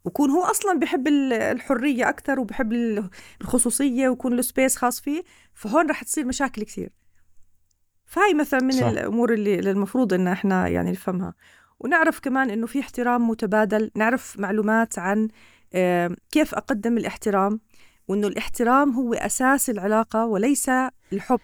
ويكون 0.06 0.30
هو 0.30 0.43
أصلا 0.43 0.80
بحب 0.80 1.08
الحرية 1.08 2.10
أكثر 2.10 2.39
وبحب 2.39 2.73
الخصوصية 3.41 4.10
ويكون 4.10 4.36
له 4.36 4.41
سبيس 4.41 4.75
خاص 4.75 5.01
فيه 5.01 5.23
فهون 5.54 5.89
رح 5.89 6.04
تصير 6.04 6.25
مشاكل 6.25 6.63
كثير. 6.63 6.89
فهي 8.06 8.34
مثلا 8.34 8.60
من 8.63 8.71
صح. 8.71 8.86
الأمور 8.86 9.34
اللي 9.34 9.71
المفروض 9.71 10.13
إن 10.13 10.28
إحنا 10.28 10.67
يعني 10.67 10.91
نفهمها. 10.91 11.34
ونعرف 11.80 12.19
كمان 12.19 12.49
إنه 12.49 12.67
في 12.67 12.80
احترام 12.80 13.30
متبادل 13.30 13.91
نعرف 13.95 14.39
معلومات 14.39 14.99
عن 14.99 15.28
كيف 16.32 16.56
أقدم 16.56 16.97
الاحترام 16.97 17.60
وإنه 18.08 18.28
الاحترام 18.28 18.91
هو 18.91 19.13
أساس 19.13 19.69
العلاقة 19.69 20.25
وليس 20.25 20.69
الحب. 21.13 21.39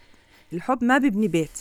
الحب 0.53 0.83
ما 0.83 0.97
بيبني 0.97 1.27
بيت. 1.27 1.51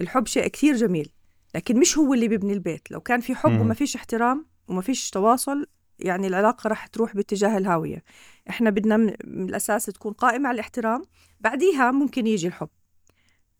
الحب 0.00 0.26
شيء 0.26 0.46
كثير 0.48 0.76
جميل 0.76 1.10
لكن 1.54 1.80
مش 1.80 1.98
هو 1.98 2.14
اللي 2.14 2.28
بيبني 2.28 2.52
البيت. 2.52 2.90
لو 2.90 3.00
كان 3.00 3.20
في 3.20 3.34
حب 3.34 3.60
وما 3.60 3.74
فيش 3.74 3.96
احترام 3.96 4.46
وما 4.68 4.82
فيش 4.82 5.10
تواصل 5.10 5.66
يعني 5.98 6.26
العلاقة 6.26 6.68
رح 6.68 6.86
تروح 6.86 7.14
باتجاه 7.16 7.58
الهاوية. 7.58 8.04
إحنا 8.50 8.70
بدنا 8.70 8.96
من 8.96 9.48
الأساس 9.48 9.86
تكون 9.86 10.12
قائمة 10.12 10.48
على 10.48 10.54
الاحترام 10.54 11.02
بعديها 11.40 11.90
ممكن 11.90 12.26
يجي 12.26 12.46
الحب. 12.46 12.68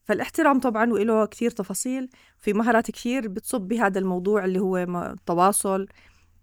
فالاحترام 0.04 0.60
طبعا 0.60 0.92
وله 0.92 1.26
كثير 1.26 1.50
تفاصيل 1.50 2.08
في 2.38 2.52
مهارات 2.52 2.90
كثير 2.90 3.28
بتصب 3.28 3.60
بهذا 3.60 3.98
الموضوع 3.98 4.44
اللي 4.44 4.58
هو 4.58 4.76
التواصل 4.76 5.86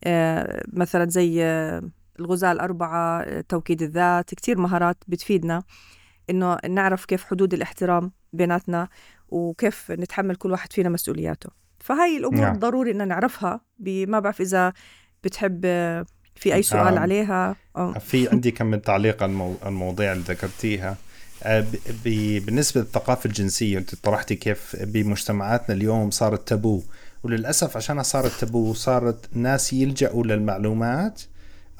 آه 0.03 0.63
مثلا 0.73 1.09
زي 1.09 1.43
آه 1.43 1.89
الغزاة 2.19 2.51
الأربعة 2.51 3.21
آه 3.21 3.41
توكيد 3.41 3.81
الذات 3.81 4.33
كثير 4.35 4.57
مهارات 4.57 4.97
بتفيدنا 5.07 5.63
إنه 6.29 6.57
نعرف 6.69 7.05
كيف 7.05 7.23
حدود 7.23 7.53
الاحترام 7.53 8.11
بيناتنا. 8.33 8.87
وكيف 9.33 9.91
نتحمل 9.91 10.35
كل 10.35 10.51
واحد 10.51 10.73
فينا 10.73 10.89
مسؤولياته 10.89 11.49
فهاي 11.79 12.17
الأمور 12.17 12.41
نعم. 12.41 12.59
ضروري 12.59 12.91
ان 12.91 13.07
نعرفها 13.07 13.61
ما 13.79 14.19
بعرف 14.19 14.41
إذا 14.41 14.73
بتحب 15.23 15.61
في 16.35 16.53
أي 16.53 16.61
سؤال 16.61 16.97
آه. 16.97 16.99
عليها 16.99 17.55
أو. 17.77 17.93
في 17.93 18.29
عندي 18.29 18.51
كم 18.51 18.65
من 18.65 18.81
تعليق 18.81 19.23
عن 19.23 19.55
المواضيع 19.65 20.11
اللي 20.11 20.23
ذكرتيها 20.23 20.97
بالنسبة 22.05 22.81
للثقافة 22.81 23.27
الجنسية 23.27 23.77
أنت 23.77 23.95
طرحتي 23.95 24.35
كيف 24.35 24.75
بمجتمعاتنا 24.81 25.75
اليوم 25.75 26.11
صارت 26.11 26.47
تابو 26.47 26.83
وللأسف 27.23 27.77
عشان 27.77 28.03
صارت 28.03 28.31
تابو 28.31 28.73
صارت 28.73 29.29
ناس 29.33 29.73
يلجأوا 29.73 30.23
للمعلومات 30.23 31.21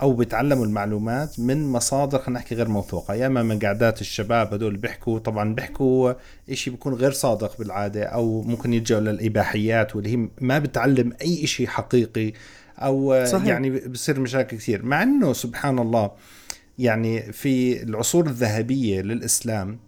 أو 0.02 0.14
بيتعلموا 0.14 0.66
المعلومات 0.66 1.40
من 1.40 1.68
مصادر 1.68 2.20
خلينا 2.20 2.40
نحكي 2.40 2.56
غير 2.56 2.68
موثوقة. 2.68 3.14
يا 3.14 3.28
إما 3.28 3.44
من 3.44 3.60
قعدات 3.60 4.02
الشباب 4.02 4.54
هدول 4.54 4.78
بيحكوا 4.78 5.20
طبعا 5.20 5.56
بيحكوا 5.56 6.14
شيء 6.54 6.74
بيكون 6.74 6.94
غير 6.94 7.12
صادق 7.12 7.58
بالعادة 7.58 8.04
أو 8.04 8.42
ممكن 8.42 8.74
يلجأوا 8.74 9.02
للإباحيات 9.02 9.96
واللي 9.96 10.14
هي 10.18 10.30
ما 10.42 10.60
بتعلم 10.60 11.14
أي 11.22 11.48
شيء 11.48 11.68
حقيقي 11.68 12.34
أو 12.78 13.26
صحيح. 13.26 13.48
يعني 13.48 13.70
بصير 13.70 14.20
مشاكل 14.20 14.58
كثير. 14.58 14.86
مع 14.86 15.04
إنه 15.04 15.34
سبحان 15.34 15.80
الله 15.80 16.12
يعني 16.80 17.32
في 17.32 17.84
العصور 17.84 18.28
الذهبية 18.28 19.02
للإسلام 19.02 19.80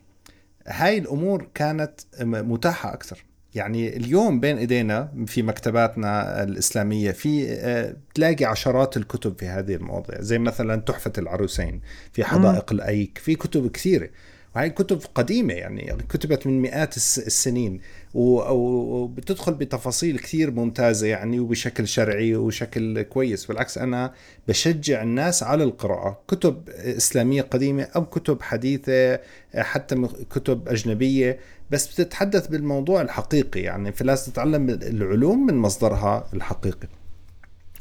هاي 0.68 0.98
الأمور 0.98 1.48
كانت 1.54 1.94
متاحة 2.22 2.94
أكثر. 2.94 3.24
يعني 3.56 3.98
اليوم 3.98 4.40
بين 4.40 4.58
إيدينا 4.58 5.12
في 5.28 5.42
مكتباتنا 5.42 6.44
الإسلامية 6.44 7.12
في 7.12 7.48
آه، 7.50 7.96
تلاقي 8.14 8.46
عشرات 8.46 8.98
الكتب 8.98 9.40
في 9.40 9.48
هذه 9.48 9.76
المواضيع 9.76 10.22
زي 10.22 10.40
مثلا 10.40 10.82
تحفة 10.82 11.14
العروسين 11.18 11.82
في 12.14 12.24
حدائق 12.24 12.74
الأيك 12.74 13.18
في 13.18 13.36
كتب 13.36 13.72
كثيرة. 13.72 14.10
وهي 14.56 14.70
كتب 14.70 15.00
قديمة 15.16 15.54
يعني 15.54 15.98
كتبت 16.10 16.48
من 16.48 16.62
مئات 16.62 16.98
السنين 16.98 17.80
وبتدخل 18.14 19.54
بتفاصيل 19.54 20.20
كثير 20.20 20.52
ممتازة 20.52 21.08
يعني 21.08 21.40
وبشكل 21.40 21.88
شرعي 21.88 22.36
وشكل 22.36 23.02
كويس. 23.02 23.46
بالعكس 23.46 23.78
أنا 23.78 24.14
بشجع 24.48 25.04
الناس 25.04 25.44
على 25.44 25.64
القراءة 25.64 26.22
كتب 26.28 26.70
إسلامية 26.70 27.42
قديمة 27.42 27.84
أو 27.84 28.06
كتب 28.06 28.42
حديثة 28.42 29.20
حتى 29.56 30.08
كتب 30.30 30.70
أجنبية. 30.70 31.40
بس 31.72 31.88
بتتحدث 31.88 32.48
بالموضوع 32.48 33.02
الحقيقي 33.02 33.62
يعني 33.62 33.92
فلازم 33.92 34.32
تتعلم 34.32 34.70
العلوم 34.70 35.46
من 35.46 35.56
مصدرها 35.56 36.28
الحقيقي. 36.34 36.88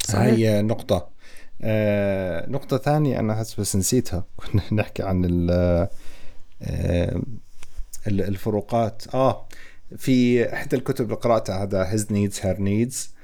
صحيح. 0.04 0.34
هي 0.34 0.62
نقطة. 0.62 1.08
آه 1.62 2.50
نقطة 2.50 2.78
ثانية 2.78 3.18
أنا 3.20 3.42
هسه 3.42 3.56
بس 3.60 3.76
نسيتها. 3.76 4.24
كنا 4.36 4.62
نحكي 4.80 5.02
عن 5.02 5.46
آه 5.50 5.90
الفروقات. 8.06 9.02
آه 9.14 9.48
في 9.96 10.44
إحدى 10.54 10.76
الكتب 10.76 11.04
اللي 11.04 11.16
قرأتها 11.16 11.62
هذا 11.62 11.92
His 11.92 12.12
Needs 12.12 12.40
Her 12.42 12.60
Needs 12.60 13.14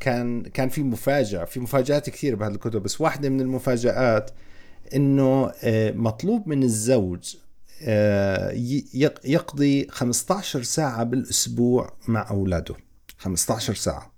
كان 0.00 0.42
كان 0.42 0.68
في 0.68 0.82
مفاجأة 0.82 1.44
في 1.44 1.60
مفاجآت 1.60 2.10
كثير 2.10 2.34
بهذه 2.34 2.52
الكتب 2.52 2.82
بس 2.82 3.00
واحدة 3.00 3.28
من 3.28 3.40
المفاجآت 3.40 4.30
إنه 4.94 5.52
آه 5.64 5.90
مطلوب 5.92 6.48
من 6.48 6.62
الزوج 6.62 7.36
آه، 7.82 8.50
يقضي 9.24 9.88
15 9.90 10.62
ساعة 10.62 11.04
بالأسبوع 11.04 11.92
مع 12.08 12.30
أولاده. 12.30 12.74
15 13.18 13.74
ساعة. 13.74 14.12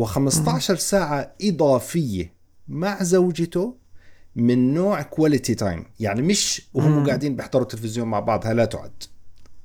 و15 0.00 0.58
ساعة 0.74 1.32
إضافية 1.42 2.32
مع 2.68 3.02
زوجته 3.02 3.76
من 4.36 4.74
نوع 4.74 5.02
quality 5.02 5.54
time 5.54 5.84
يعني 6.00 6.22
مش 6.22 6.62
وهم 6.74 7.06
قاعدين 7.06 7.36
بيحضروا 7.36 7.62
التلفزيون 7.62 8.08
مع 8.08 8.20
بعض 8.20 8.46
لا 8.46 8.64
تعد. 8.64 8.92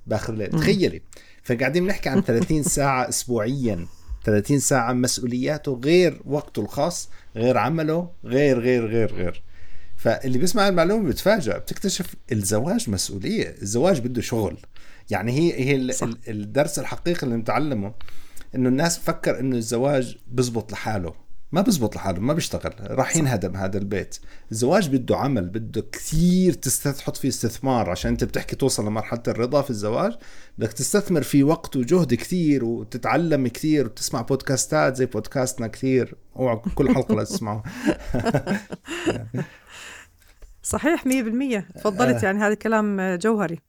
بآخر 0.07 0.33
الليل. 0.33 0.49
تخيلي. 0.49 1.01
فقاعدين 1.43 1.83
بنحكي 1.85 2.09
عن 2.09 2.21
30 2.21 2.63
ساعة 2.77 3.09
أسبوعيا. 3.09 3.87
30 4.23 4.59
ساعة 4.59 4.93
مسؤولياته 4.93 5.79
غير 5.83 6.21
وقته 6.25 6.61
الخاص 6.61 7.09
غير 7.35 7.57
عمله 7.57 8.09
غير 8.25 8.59
غير 8.59 8.85
غير 8.87 9.13
غير. 9.13 9.43
فاللي 9.97 10.37
بيسمع 10.37 10.67
المعلومة 10.67 11.09
بتفاجئ 11.09 11.59
بتكتشف 11.59 12.15
الزواج 12.31 12.89
مسؤولية. 12.89 13.55
الزواج 13.61 13.99
بده 13.99 14.21
شغل. 14.21 14.57
يعني 15.09 15.31
هي 15.31 15.53
هي 15.87 15.91
صح. 15.93 16.07
ال- 16.07 16.17
الدرس 16.27 16.79
الحقيقي 16.79 17.23
اللي 17.23 17.35
نتعلمه 17.37 17.93
إنه 18.55 18.69
الناس 18.69 18.97
بفكر 18.97 19.39
إنه 19.39 19.55
الزواج 19.55 20.17
بزبط 20.31 20.71
لحاله. 20.71 21.13
ما 21.55 21.61
بزبط 21.61 21.95
لحاله 21.95 22.19
ما 22.19 22.33
بيشتغل 22.33 22.73
راح 22.81 23.15
ينهدم 23.15 23.55
هذا 23.55 23.77
البيت. 23.77 24.17
الزواج 24.51 24.89
بده 24.89 25.17
عمل 25.17 25.49
بده 25.49 25.85
كثير 25.91 26.53
تحط 26.53 27.17
فيه 27.17 27.29
استثمار 27.29 27.89
عشان 27.89 28.11
انت 28.11 28.23
بتحكي 28.23 28.55
توصل 28.55 28.87
لمرحلة 28.87 29.23
الرضا 29.27 29.61
في 29.61 29.69
الزواج. 29.69 30.13
بدك 30.57 30.73
تستثمر 30.73 31.21
فيه 31.21 31.43
وقت 31.43 31.75
وجهد 31.75 32.13
كثير 32.13 32.65
وتتعلم 32.65 33.47
كثير 33.47 33.85
وتسمع 33.85 34.21
بودكاستات 34.21 34.95
زي 34.95 35.05
بودكاستنا 35.05 35.67
كثير. 35.67 36.15
أوعى 36.35 36.61
كل 36.75 36.95
حلقة 36.95 37.15
لا 37.15 37.23
تسمعوا 37.23 37.61
صحيح 40.63 41.03
100% 41.03 41.07
تفضلت 41.75 42.23
يعني 42.23 42.39
هذا 42.39 42.53
كلام 42.53 43.15
جوهري. 43.15 43.59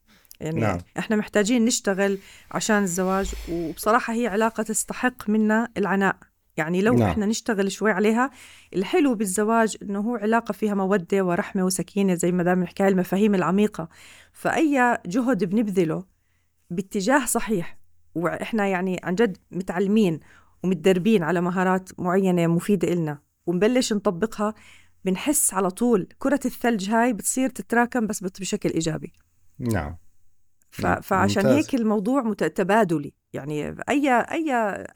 يعني 0.41 0.61
نعم. 0.61 0.79
إحنا 0.99 1.17
محتاجين 1.17 1.65
نشتغل 1.65 2.19
عشان 2.51 2.83
الزواج 2.83 3.33
وبصراحة 3.51 4.15
هي 4.15 4.27
علاقة 4.27 4.63
تستحق 4.63 5.31
منا 5.31 5.69
العناء. 5.77 6.17
يعني 6.57 6.83
لو 6.83 6.95
نعم. 6.95 7.09
إحنا 7.09 7.27
نشتغل 7.27 7.73
شوي 7.73 7.91
عليها 7.91 8.31
الحلو 8.75 9.15
بالزواج 9.15 9.77
إنه 9.83 10.01
هو 10.01 10.17
علاقة 10.17 10.53
فيها 10.53 10.75
مودة 10.75 11.25
ورحمة 11.25 11.65
وسكينة 11.65 12.15
زي 12.15 12.33
ما 12.33 12.43
دام 12.43 12.63
نحكي 12.63 12.89
المفاهيم 12.89 13.35
العميقة. 13.35 13.89
فأي 14.33 14.99
جهد 15.07 15.45
بنبذله 15.45 16.05
باتجاه 16.71 17.27
صحيح 17.27 17.79
وإحنا 18.15 18.67
يعني 18.67 19.01
عن 19.03 19.15
جد 19.15 19.37
متعلمين 19.51 20.21
ومتدربين 20.63 21.23
على 21.23 21.41
مهارات 21.41 22.01
معينة 22.01 22.47
مفيدة 22.47 22.93
إلنا 22.93 23.19
ونبلش 23.47 23.93
نطبقها 23.93 24.55
بنحس 25.05 25.55
على 25.55 25.71
طول 25.71 26.09
كرة 26.19 26.41
الثلج 26.45 26.91
هاي 26.91 27.13
بتصير 27.13 27.49
تتراكم 27.49 28.07
بس 28.07 28.21
بشكل 28.21 28.71
إيجابي. 28.71 29.13
ف... 29.59 29.63
نعم، 29.63 29.97
فعشان 31.03 31.43
ممتاز. 31.47 31.57
هيك 31.65 31.75
الموضوع 31.75 32.33
تبادلي 32.33 33.13
يعني 33.33 33.77
أي 33.89 34.11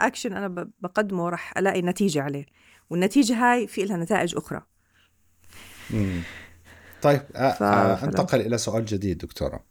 أكشن 0.00 0.32
أنا 0.32 0.48
ب- 0.48 0.70
بقدمه 0.80 1.28
رح 1.28 1.58
ألاقي 1.58 1.82
نتيجة 1.82 2.22
عليه 2.22 2.46
والنتيجة 2.90 3.34
هاي 3.34 3.66
في 3.66 3.84
لها 3.84 3.96
نتائج 3.96 4.36
أخرى 4.36 4.62
مم. 5.90 6.22
طيب 7.02 7.20
ف- 7.34 7.62
أنتقل 8.04 8.40
إلى 8.40 8.58
سؤال 8.58 8.84
جديد 8.84 9.18
دكتورة 9.18 9.64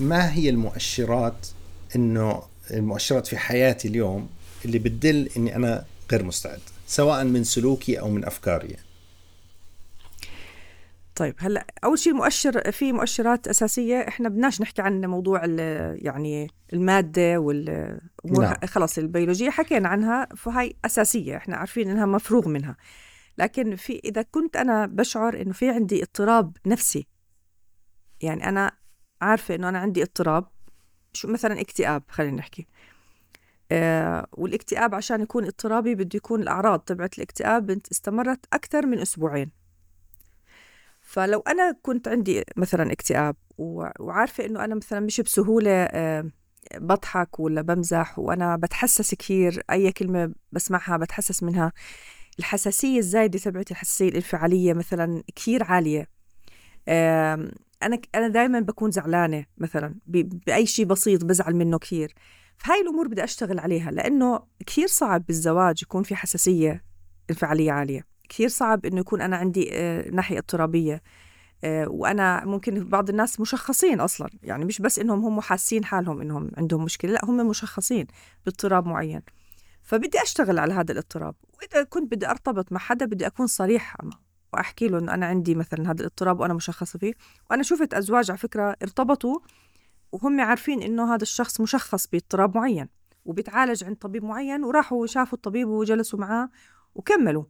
ما 0.00 0.32
هي 0.32 0.50
المؤشرات 0.50 1.46
إنه 1.96 2.42
المؤشرات 2.70 3.26
في 3.26 3.38
حياتي 3.38 3.88
اليوم 3.88 4.28
اللي 4.64 4.78
بتدل 4.78 5.28
إني 5.36 5.56
أنا 5.56 5.84
غير 6.12 6.24
مستعد 6.24 6.60
سواء 6.86 7.24
من 7.24 7.44
سلوكي 7.44 8.00
أو 8.00 8.08
من 8.10 8.24
أفكاري 8.24 8.76
طيب 11.20 11.34
هلأ 11.38 11.66
أول 11.84 11.98
شيء 11.98 12.12
مؤشر 12.12 12.72
في 12.72 12.92
مؤشرات 12.92 13.48
أساسية 13.48 14.08
إحنا 14.08 14.28
بدناش 14.28 14.60
نحكي 14.60 14.82
عن 14.82 15.04
موضوع 15.04 15.44
يعني 15.94 16.50
المادة 16.72 17.38
والامور 17.38 18.00
نعم. 18.40 18.54
خلص 18.66 18.98
البيولوجية 18.98 19.50
حكينا 19.50 19.88
عنها 19.88 20.28
فهي 20.36 20.72
أساسية 20.84 21.36
إحنا 21.36 21.56
عارفين 21.56 21.90
إنها 21.90 22.06
مفروغ 22.06 22.48
منها. 22.48 22.76
لكن 23.38 23.76
في 23.76 24.00
إذا 24.04 24.22
كنت 24.22 24.56
أنا 24.56 24.86
بشعر 24.86 25.40
إنه 25.42 25.52
في 25.52 25.70
عندي 25.70 26.02
اضطراب 26.02 26.56
نفسي 26.66 27.06
يعني 28.20 28.48
أنا 28.48 28.72
عارفة 29.22 29.54
إنه 29.54 29.68
أنا 29.68 29.78
عندي 29.78 30.02
اضطراب 30.02 30.44
شو 31.12 31.28
مثلا 31.28 31.60
اكتئاب 31.60 32.02
خلينا 32.08 32.36
نحكي. 32.36 32.66
آه 33.72 34.26
والاكتئاب 34.32 34.94
عشان 34.94 35.20
يكون 35.20 35.44
اضطرابي 35.44 35.94
بده 35.94 36.16
يكون 36.16 36.42
الأعراض 36.42 36.80
تبعت 36.80 37.18
الاكتئاب 37.18 37.80
استمرت 37.92 38.46
أكثر 38.52 38.86
من 38.86 38.98
أسبوعين. 38.98 39.59
فلو 41.10 41.40
أنا 41.40 41.76
كنت 41.82 42.08
عندي 42.08 42.44
مثلا 42.56 42.92
اكتئاب 42.92 43.36
وعارفة 43.58 44.46
إنه 44.46 44.64
أنا 44.64 44.74
مثلا 44.74 45.00
مش 45.00 45.20
بسهولة 45.20 45.88
بضحك 46.74 47.40
ولا 47.40 47.62
بمزح 47.62 48.18
وأنا 48.18 48.56
بتحسس 48.56 49.14
كثير 49.14 49.62
أي 49.70 49.92
كلمة 49.92 50.32
بسمعها 50.52 50.96
بتحسس 50.96 51.42
منها. 51.42 51.72
الحساسية 52.38 52.98
الزايدة 52.98 53.38
تبعتي 53.38 53.70
الحساسية 53.70 54.08
الانفعالية 54.08 54.72
مثلا 54.72 55.22
كثير 55.36 55.64
عالية. 55.64 56.08
أنا 56.88 58.00
أنا 58.14 58.28
دائما 58.28 58.60
بكون 58.60 58.90
زعلانة 58.90 59.44
مثلا 59.58 59.94
بأي 60.06 60.66
شيء 60.66 60.84
بسيط 60.84 61.24
بزعل 61.24 61.54
منه 61.54 61.78
كثير. 61.78 62.14
فهاي 62.58 62.80
الأمور 62.80 63.08
بدي 63.08 63.24
أشتغل 63.24 63.58
عليها 63.58 63.90
لأنه 63.90 64.40
كثير 64.66 64.86
صعب 64.86 65.26
بالزواج 65.26 65.82
يكون 65.82 66.02
في 66.02 66.16
حساسية 66.16 66.84
انفعالية 67.30 67.72
عالية. 67.72 68.10
كثير 68.30 68.48
صعب 68.48 68.86
إنه 68.86 69.00
يكون 69.00 69.20
أنا 69.20 69.36
عندي 69.36 69.70
آه، 69.72 70.10
ناحية 70.10 70.38
اضطرابية. 70.38 71.02
آه، 71.64 71.88
وأنا 71.88 72.44
ممكن 72.44 72.84
بعض 72.88 73.10
الناس 73.10 73.40
مشخصين 73.40 74.00
أصلا. 74.00 74.28
يعني 74.42 74.64
مش 74.64 74.80
بس 74.80 74.98
إنهم 74.98 75.24
هم 75.24 75.40
حاسين 75.40 75.84
حالهم 75.84 76.20
إنهم 76.20 76.50
عندهم 76.56 76.84
مشكلة 76.84 77.12
لا 77.12 77.24
هم 77.24 77.48
مشخصين 77.48 78.06
باضطراب 78.46 78.86
معين. 78.86 79.22
فبدي 79.82 80.22
أشتغل 80.22 80.58
على 80.58 80.74
هذا 80.74 80.92
الاضطراب. 80.92 81.34
وإذا 81.58 81.82
كنت 81.82 82.12
بدي 82.14 82.30
أرتبط 82.30 82.72
مع 82.72 82.80
حدا 82.80 83.06
بدي 83.06 83.26
أكون 83.26 83.46
صريحه 83.46 83.98
معه 84.02 84.20
وأحكي 84.52 84.88
له 84.88 84.98
إنه 84.98 85.14
أنا 85.14 85.26
عندي 85.26 85.54
مثلا 85.54 85.90
هذا 85.90 86.00
الاضطراب 86.00 86.40
وأنا 86.40 86.54
مشخصة 86.54 86.98
فيه. 86.98 87.12
وأنا 87.50 87.62
شفت 87.62 87.94
أزواج 87.94 88.30
على 88.30 88.38
فكرة 88.38 88.76
ارتبطوا 88.82 89.38
وهم 90.12 90.40
عارفين 90.40 90.82
إنه 90.82 91.14
هذا 91.14 91.22
الشخص 91.22 91.60
مشخص 91.60 92.06
باضطراب 92.06 92.56
معين 92.56 92.88
وبيتعالج 93.24 93.84
عند 93.84 93.96
طبيب 93.96 94.24
معين 94.24 94.64
وراحوا 94.64 95.06
شافوا 95.06 95.38
الطبيب 95.38 95.68
وجلسوا 95.68 96.18
معاه 96.18 96.50
وكملوا. 96.94 97.44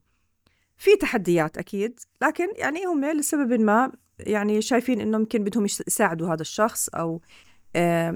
في 0.81 0.97
تحديات 0.97 1.59
أكيد 1.59 2.01
لكن 2.23 2.47
يعني 2.57 2.85
هم 2.85 3.05
لسبب 3.05 3.61
ما 3.61 3.93
يعني 4.19 4.63
شايفين 4.63 5.01
إنه 5.01 5.19
يمكن 5.19 5.45
بدهم 5.45 5.65
يس- 5.65 5.83
يساعدوا 5.87 6.29
هذا 6.35 6.41
الشخص 6.41 6.89
أو 6.89 7.21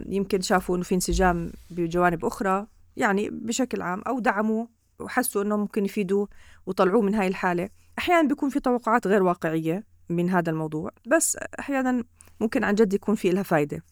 يمكن 0.08 0.40
شافوا 0.40 0.76
إنه 0.76 0.84
في 0.84 0.94
انسجام 0.94 1.52
بجوانب 1.70 2.24
أخرى 2.24 2.66
يعني 2.96 3.30
بشكل 3.30 3.82
عام 3.82 4.02
أو 4.06 4.18
دعموا 4.18 4.66
وحسوا 5.00 5.42
إنه 5.42 5.56
ممكن 5.56 5.84
يفيدوه 5.84 6.28
وطلعوه 6.66 7.02
من 7.02 7.14
هاي 7.14 7.26
الحالة. 7.28 7.68
أحيانا 7.98 8.28
بيكون 8.28 8.50
في 8.50 8.60
توقعات 8.60 9.06
غير 9.06 9.22
واقعية 9.22 9.84
من 10.08 10.30
هذا 10.30 10.50
الموضوع 10.50 10.90
بس 11.06 11.36
أحيانا 11.58 12.04
ممكن 12.40 12.64
عن 12.64 12.74
جد 12.74 12.94
يكون 12.94 13.14
في 13.14 13.30
لها 13.30 13.42
فايدة. 13.42 13.84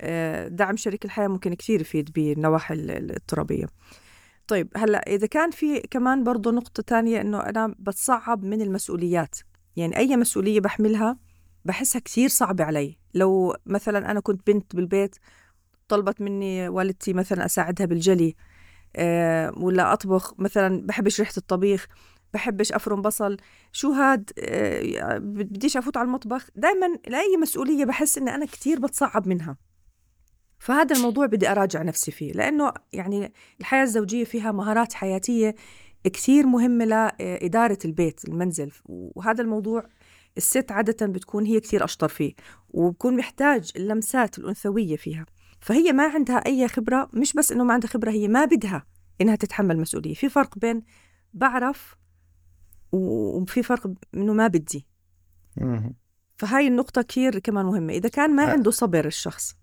آه، 0.00 0.48
دعم 0.48 0.76
شريك 0.76 1.04
الحياة 1.04 1.28
ممكن 1.28 1.54
كثير 1.54 1.80
يفيد 1.80 2.12
بالنواحي 2.12 2.74
ال- 2.74 2.90
الاضطرابيه 2.90 3.66
طيب 4.46 4.68
هلأ 4.76 4.98
إذا 4.98 5.26
كان 5.26 5.50
في 5.50 5.80
كمان 5.80 6.24
برضه 6.24 6.50
نقطة 6.50 6.82
تانية 6.82 7.20
إنه 7.20 7.40
أنا 7.40 7.74
بتصعب 7.78 8.44
من 8.44 8.62
المسؤوليات 8.62 9.38
يعني 9.76 9.96
أي 9.96 10.16
مسؤولية 10.16 10.60
بحملها 10.60 11.18
بحسها 11.64 12.00
كثير 12.00 12.28
صعبة 12.28 12.64
علي. 12.64 12.98
لو 13.14 13.56
مثلا 13.66 14.10
أنا 14.10 14.20
كنت 14.20 14.46
بنت 14.46 14.76
بالبيت 14.76 15.16
طلبت 15.88 16.20
مني 16.20 16.68
والدتي 16.68 17.12
مثلا 17.12 17.44
أساعدها 17.44 17.86
بالجلي 17.86 18.36
آه، 18.96 19.52
ولا 19.56 19.92
أطبخ 19.92 20.34
مثلا 20.38 20.86
بحبش 20.86 21.20
ريحة 21.20 21.32
الطبيخ 21.36 21.86
بحبش 22.34 22.72
أفرم 22.72 23.02
بصل 23.02 23.36
شو 23.72 23.92
هاد؟ 23.92 24.30
آه، 24.38 25.18
بديش 25.18 25.76
أفوت 25.76 25.96
على 25.96 26.06
المطبخ. 26.06 26.48
دائما 26.56 26.86
لأي 27.08 27.36
مسؤولية 27.36 27.84
بحس 27.84 28.18
إني 28.18 28.34
أنا 28.34 28.46
كثير 28.46 28.80
بتصعب 28.80 29.28
منها. 29.28 29.56
فهذا 30.64 30.96
الموضوع 30.96 31.26
بدي 31.26 31.50
أراجع 31.50 31.82
نفسي 31.82 32.10
فيه 32.10 32.32
لأنه 32.32 32.72
يعني 32.92 33.32
الحياة 33.60 33.82
الزوجية 33.82 34.24
فيها 34.24 34.52
مهارات 34.52 34.92
حياتية 34.92 35.54
كثير 36.04 36.46
مهمة 36.46 36.84
لإدارة 36.84 37.78
البيت 37.84 38.28
المنزل 38.28 38.72
وهذا 38.86 39.42
الموضوع 39.42 39.86
الست 40.36 40.72
عادة 40.72 41.06
بتكون 41.06 41.44
هي 41.46 41.60
كثير 41.60 41.84
أشطر 41.84 42.08
فيه 42.08 42.34
وبكون 42.68 43.16
محتاج 43.16 43.72
اللمسات 43.76 44.38
الأنثوية 44.38 44.96
فيها 44.96 45.26
فهي 45.60 45.92
ما 45.92 46.08
عندها 46.08 46.36
أي 46.36 46.68
خبرة 46.68 47.10
مش 47.12 47.32
بس 47.32 47.52
إنه 47.52 47.64
ما 47.64 47.72
عندها 47.74 47.90
خبرة 47.90 48.10
هي 48.10 48.28
ما 48.28 48.44
بدها 48.44 48.86
إنها 49.20 49.36
تتحمل 49.36 49.80
مسؤولية 49.80 50.14
في 50.14 50.28
فرق 50.28 50.58
بين 50.58 50.82
بعرف 51.34 51.96
وفي 52.92 53.62
فرق 53.62 53.90
إنه 54.14 54.32
ما 54.32 54.46
بدي. 54.46 54.86
فهاي 56.36 56.66
النقطة 56.66 57.02
كثير 57.02 57.38
كمان 57.38 57.66
مهمة 57.66 57.92
إذا 57.92 58.08
كان 58.08 58.36
ما. 58.36 58.42
عنده 58.44 58.70
صبر 58.70 59.06
الشخص 59.06 59.56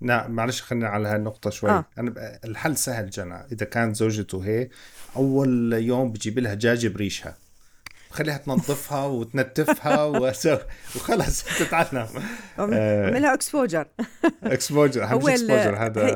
لا 0.00 0.28
معلش 0.28 0.62
خلينا 0.62 0.88
على 0.88 1.08
هالنقطة 1.08 1.50
شوي. 1.50 1.70
آه. 1.70 1.84
أنا 1.98 2.38
الحل 2.44 2.76
سهل 2.76 3.10
جنا. 3.10 3.46
إذا 3.52 3.66
كانت 3.66 3.96
زوجته 3.96 4.44
هيك 4.44 4.70
أول 5.16 5.72
يوم 5.72 6.12
بجيب 6.12 6.38
لها 6.38 6.54
دجاجة 6.54 6.88
بريشها. 6.88 7.36
خليها 8.10 8.36
تنظفها 8.36 9.06
وتنتفها. 9.16 10.04
وخلص 10.04 11.44
تتعلم. 11.58 12.06
آه. 12.58 13.06
عملها 13.08 13.34
exposure. 13.34 13.88
exposure 14.44 15.04
هو 15.04 15.28
exposure 15.28 15.76
هذا 15.76 16.06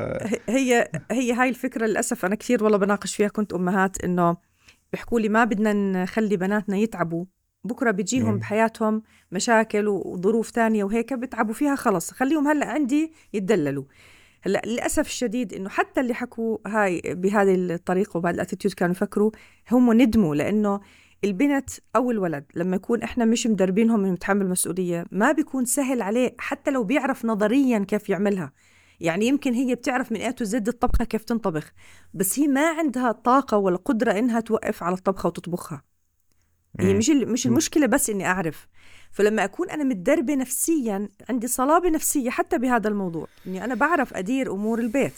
هي 0.49 0.49
هي 0.49 0.91
هي 1.11 1.33
هاي 1.33 1.49
الفكرة 1.49 1.85
للأسف. 1.85 2.25
أنا 2.25 2.35
كثير 2.35 2.63
والله 2.63 2.77
بناقش 2.77 3.15
فيها. 3.15 3.27
كنت 3.27 3.53
أمهات 3.53 4.03
إنه 4.03 4.37
بيحكوا 4.93 5.19
لي 5.19 5.29
ما 5.29 5.43
بدنا 5.43 5.73
نخلي 5.73 6.37
بناتنا 6.37 6.77
يتعبوا. 6.77 7.25
بكرة 7.63 7.91
بيجيهم 7.91 8.31
مم. 8.31 8.39
بحياتهم 8.39 9.03
مشاكل 9.31 9.87
وظروف 9.87 10.51
تانية 10.51 10.83
وهيك 10.83 11.13
بيتعبوا 11.13 11.53
فيها 11.53 11.75
خلص. 11.75 12.11
خليهم 12.11 12.47
هلأ 12.47 12.65
عندي 12.65 13.13
يتدللوا. 13.33 13.83
هلأ 14.41 14.61
للأسف 14.65 15.07
الشديد 15.07 15.53
إنه 15.53 15.69
حتى 15.69 16.01
اللي 16.01 16.13
حكوا 16.13 16.57
هاي 16.67 17.01
بهذه 17.05 17.55
الطريقة 17.55 18.17
وبهذه 18.17 18.35
ال 18.35 18.39
attitude 18.39 18.73
كانوا 18.73 18.91
يفكروا 18.95 19.31
هم 19.71 19.93
ندموا 19.93 20.35
لأنه 20.35 20.79
البنت 21.23 21.69
أو 21.95 22.11
الولد 22.11 22.45
لما 22.55 22.75
يكون 22.75 23.03
إحنا 23.03 23.25
مش 23.25 23.47
مدربينهم 23.47 24.03
إنه 24.05 24.13
يتحمل 24.13 24.49
مسؤولية 24.49 25.05
ما 25.11 25.31
بيكون 25.31 25.65
سهل 25.65 26.01
عليه 26.01 26.35
حتى 26.39 26.71
لو 26.71 26.83
بيعرف 26.83 27.25
نظريا 27.25 27.79
كيف 27.79 28.09
يعملها. 28.09 28.51
يعني 28.99 29.27
يمكن 29.27 29.53
هي 29.53 29.75
بتعرف 29.75 30.11
من 30.11 30.17
ايتو 30.17 30.43
زد 30.45 30.67
الطبخة 30.67 31.05
كيف 31.05 31.23
تنطبخ 31.23 31.73
بس 32.13 32.39
هي 32.39 32.47
ما 32.47 32.69
عندها 32.69 33.11
طاقه 33.11 33.57
ولا 33.57 33.77
قدره 33.77 34.11
إنها 34.19 34.39
توقف 34.39 34.83
على 34.83 34.95
الطبخة 34.95 35.27
وتطبخها. 35.27 35.83
هي 36.79 36.93
مش 36.93 37.09
مش 37.09 37.45
المشكلة 37.45 37.85
بس 37.85 38.09
إني 38.09 38.25
أعرف. 38.25 38.67
فلما 39.11 39.43
أكون 39.43 39.69
أنا 39.69 39.83
متدربة 39.83 40.35
نفسيا 40.35 41.09
عندي 41.29 41.47
صلابة 41.47 41.89
نفسية 41.89 42.29
حتى 42.29 42.57
بهذا 42.57 42.89
الموضوع 42.89 43.27
إني 43.47 43.63
أنا 43.63 43.75
بعرف 43.75 44.13
أدير 44.13 44.53
أمور 44.53 44.79
البيت 44.79 45.13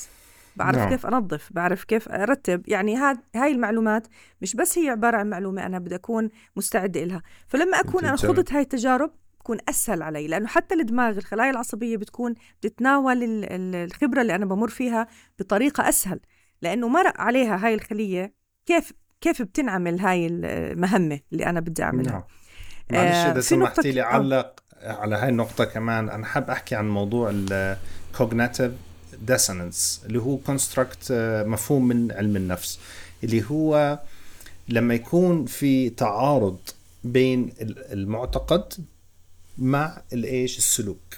بعرف 0.55 0.77
نعم. 0.77 0.89
كيف 0.89 1.05
أنظف 1.05 1.49
بعرف 1.51 1.83
كيف 1.83 2.09
أرتب 2.09 2.69
يعني 2.69 2.95
هاد 2.95 3.17
هاي 3.35 3.51
المعلومات 3.51 4.07
مش 4.41 4.55
بس 4.55 4.77
هي 4.77 4.89
عبارة 4.89 5.17
عن 5.17 5.29
معلومة 5.29 5.65
أنا 5.65 5.79
بدي 5.79 5.95
أكون 5.95 6.29
مستعدة 6.55 7.03
لها 7.03 7.21
فلما 7.47 7.79
أكون 7.79 8.05
أنا 8.05 8.15
خضت 8.15 8.53
هاي 8.53 8.61
التجارب 8.61 9.11
بكون 9.39 9.57
أسهل 9.69 10.01
علي 10.01 10.27
لأنه 10.27 10.47
حتى 10.47 10.75
الدماغ 10.75 11.17
الخلايا 11.17 11.51
العصبية 11.51 11.97
بتكون 11.97 12.35
بتتناول 12.61 13.43
الخبرة 13.75 14.21
اللي 14.21 14.35
أنا 14.35 14.45
بمر 14.45 14.69
فيها 14.69 15.07
بطريقة 15.39 15.89
أسهل 15.89 16.19
لأنه 16.61 16.87
مرق 16.87 17.21
عليها 17.21 17.65
هاي 17.65 17.73
الخلية 17.73 18.33
كيف 18.65 18.93
كيف 19.21 19.41
بتنعمل 19.41 19.99
هاي 19.99 20.27
المهمة 20.27 21.19
اللي 21.31 21.45
أنا 21.45 21.59
بدي 21.59 21.83
أعملها؟ 21.83 22.11
نعم. 22.11 22.23
معلش 22.91 23.15
إذا 23.15 23.37
آه 23.37 23.41
سمحتي 23.41 23.91
لي 23.91 24.01
علق 24.01 24.63
على 24.81 25.15
هاي 25.15 25.29
النقطة 25.29 25.65
كمان. 25.65 26.09
أنا 26.09 26.25
حاب 26.25 26.49
أحكي 26.49 26.75
عن 26.75 26.89
موضوع 26.89 27.31
ال 27.33 27.47
cognitive 27.47 28.71
dissonance 29.21 30.01
اللي 30.05 30.19
هو 30.21 30.37
construct 30.37 31.07
آه، 31.11 31.43
مفهوم 31.43 31.87
من 31.87 32.11
علم 32.11 32.35
النفس 32.35 32.79
اللي 33.23 33.43
هو 33.51 33.99
لما 34.69 34.93
يكون 34.93 35.45
في 35.45 35.89
تعارض 35.89 36.59
بين 37.03 37.53
المعتقد 37.91 38.73
مع 39.57 40.01
الايش 40.13 40.57
السلوك. 40.57 41.17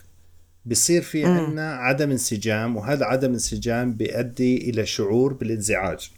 بصير 0.65 1.01
في 1.01 1.25
عندنا 1.25 1.75
عدم 1.75 2.11
انسجام 2.11 2.77
وهذا 2.77 3.05
عدم 3.05 3.31
انسجام 3.33 3.93
بيؤدي 3.93 4.69
إلى 4.69 4.85
شعور 4.85 5.33
بالانزعاج. 5.33 6.11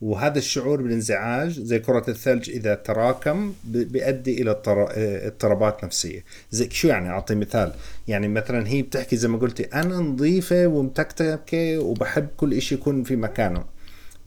وهذا 0.00 0.38
الشعور 0.38 0.82
بالانزعاج 0.82 1.60
زي 1.60 1.78
كرة 1.78 2.04
الثلج 2.08 2.50
إذا 2.50 2.74
تراكم 2.74 3.54
بيؤدي 3.64 4.42
إلى 4.42 4.50
اضطرابات 5.26 5.84
نفسية. 5.84 6.24
زي 6.50 6.70
شو 6.70 6.88
يعني؟ 6.88 7.08
أعطي 7.08 7.34
مثال. 7.34 7.72
يعني 8.08 8.28
مثلا 8.28 8.68
هي 8.68 8.82
بتحكي 8.82 9.16
زي 9.16 9.28
ما 9.28 9.38
قلتي 9.38 9.62
أنا 9.64 9.96
نظيفة 9.96 10.66
ومتكتكة 10.66 11.78
وبحب 11.78 12.28
كل 12.36 12.54
إشي 12.54 12.74
يكون 12.74 13.04
في 13.04 13.16
مكانه. 13.16 13.64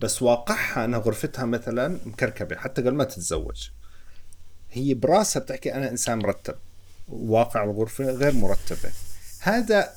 بس 0.00 0.22
واقعها 0.22 0.84
أنا 0.84 0.96
غرفتها 0.96 1.44
مثلا 1.44 1.98
مكركبة 2.06 2.56
حتى 2.56 2.82
قبل 2.82 2.94
ما 2.94 3.04
تتزوج. 3.04 3.68
هي 4.72 4.94
براسها 4.94 5.40
بتحكي 5.40 5.74
أنا 5.74 5.90
إنسان 5.90 6.18
مرتب. 6.18 6.54
واقع 7.08 7.64
الغرفة 7.64 8.04
غير 8.04 8.32
مرتبة. 8.32 8.90
هذا 9.40 9.88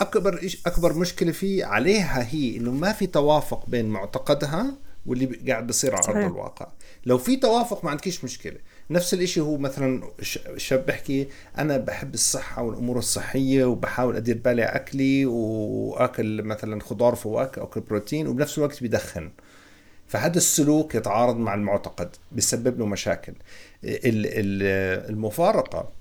أكبر 0.00 0.42
إيش 0.42 0.66
أكبر 0.66 0.92
مشكلة 0.92 1.32
فيه 1.32 1.64
عليها 1.64 2.28
هي 2.30 2.56
إنه 2.56 2.70
ما 2.70 2.92
في 2.92 3.06
توافق 3.06 3.68
بين 3.68 3.88
معتقدها 3.88 4.74
واللي 5.10 5.26
قاعد 5.26 5.66
بصير 5.66 5.94
على 5.94 6.08
أرض 6.08 6.16
الواقع. 6.16 6.68
لو 7.06 7.18
في 7.18 7.36
توافق 7.36 7.84
ما 7.84 7.90
عندكيش 7.90 8.24
مشكلة. 8.24 8.56
نفس 8.90 9.14
الإشي 9.14 9.40
هو 9.40 9.58
مثلا 9.58 10.02
شاب 10.56 10.86
بحكي 10.86 11.28
أنا 11.58 11.76
بحب 11.76 12.14
الصحة 12.14 12.62
والأمور 12.62 12.98
الصحية 12.98 13.64
وبحاول 13.64 14.16
أدير 14.16 14.40
بالي 14.44 14.62
على 14.62 14.76
أكلي 14.76 15.26
وآكل 15.26 16.42
مثلا 16.42 16.80
خضار 16.80 17.14
فواكه 17.14 17.62
أكل 17.62 17.80
بروتين 17.80 18.26
وبنفس 18.26 18.58
الوقت 18.58 18.82
بدخن 18.82 19.30
فهذا 20.06 20.36
السلوك 20.36 20.94
يتعارض 20.94 21.36
مع 21.36 21.54
المعتقد 21.54 22.16
بيسبب 22.32 22.78
له 22.78 22.86
مشاكل. 22.86 23.34
المفارقة 23.84 25.92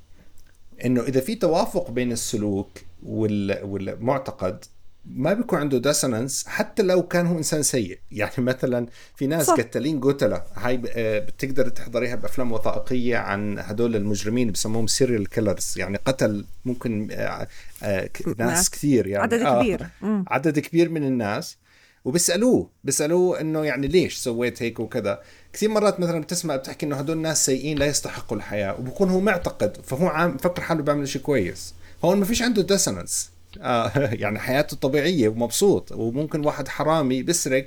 إنه 0.86 1.01
إذا 1.01 1.22
في 1.22 1.36
توافق 1.36 1.91
بين 1.91 2.12
السلوك 2.12 2.70
والمعتقد 3.03 4.66
ما 5.06 5.34
بيكون 5.34 5.60
عنده 5.60 5.78
ديسونانس 5.78 6.47
حتى 6.47 6.84
لو 6.84 7.04
كان 7.08 7.28
هو 7.28 7.38
إنسان 7.38 7.64
سيء. 7.64 8.00
يعني 8.12 8.34
مثلا 8.38 8.88
في 9.16 9.28
ناس 9.28 9.45
صح. 9.45 9.54
قتالين 9.54 10.00
قتله 10.00 10.43
هاي 10.56 10.82
آه، 10.88 11.20
بتقدر 11.20 11.70
تحضريها 11.70 12.16
بأفلام 12.16 12.52
وثائقية 12.52 13.18
عن 13.18 13.60
هدول 13.60 13.95
المجرمين 13.95 14.52
بسموهم 14.52 14.88
serial 14.88 15.30
killers 15.30 15.74
يعني 15.78 16.00
قتل 16.06 16.45
ممكن 16.66 17.08
آه، 17.12 17.47
آه، 17.84 18.10
ناس 18.38 18.70
كثير 18.70 19.08
يعني. 19.08 19.24
عدد 19.24 19.43
كبير. 19.43 19.88
عدد 20.28 20.60
كبير 20.60 20.89
من 20.89 21.04
الناس. 21.04 21.58
وبيسألوه 22.06 22.70
بيسألوه 22.84 23.41
إنه 23.41 23.66
يعني 23.66 23.88
ليش 23.88 24.18
سويت 24.18 24.64
هيك 24.64 24.80
وكذا. 24.80 25.22
كثير 25.54 25.70
مرات 25.70 26.00
مثلا 26.00 26.22
بتسمع 26.22 26.56
بتحكي 26.56 26.86
إنه 26.86 26.95
هدول 26.95 27.18
الناس 27.18 27.45
سيئين 27.45 27.78
لا 27.78 27.86
يستحقوا 27.86 28.38
الحياة 28.38 28.80
وبكون 28.80 29.10
هو 29.10 29.20
معتقد 29.20 29.78
فهو 29.84 30.08
عام 30.08 30.38
فكر 30.38 30.62
حاله 30.62 30.84
بيعمل 30.84 31.08
شيء 31.08 31.22
كويس. 31.22 31.74
هون 32.06 32.18
ما 32.18 32.26
فيش 32.26 32.41
عنده 32.41 32.62
dissonance 32.62 33.30
آه 33.62 33.91
يعني 34.24 34.39
حياته 34.39 34.78
طبيعية 34.78 35.30
ومبسوط 35.30 35.91
وممكن 35.91 36.45
واحد 36.45 36.68
حرامي 36.68 37.24
بيسرق 37.24 37.66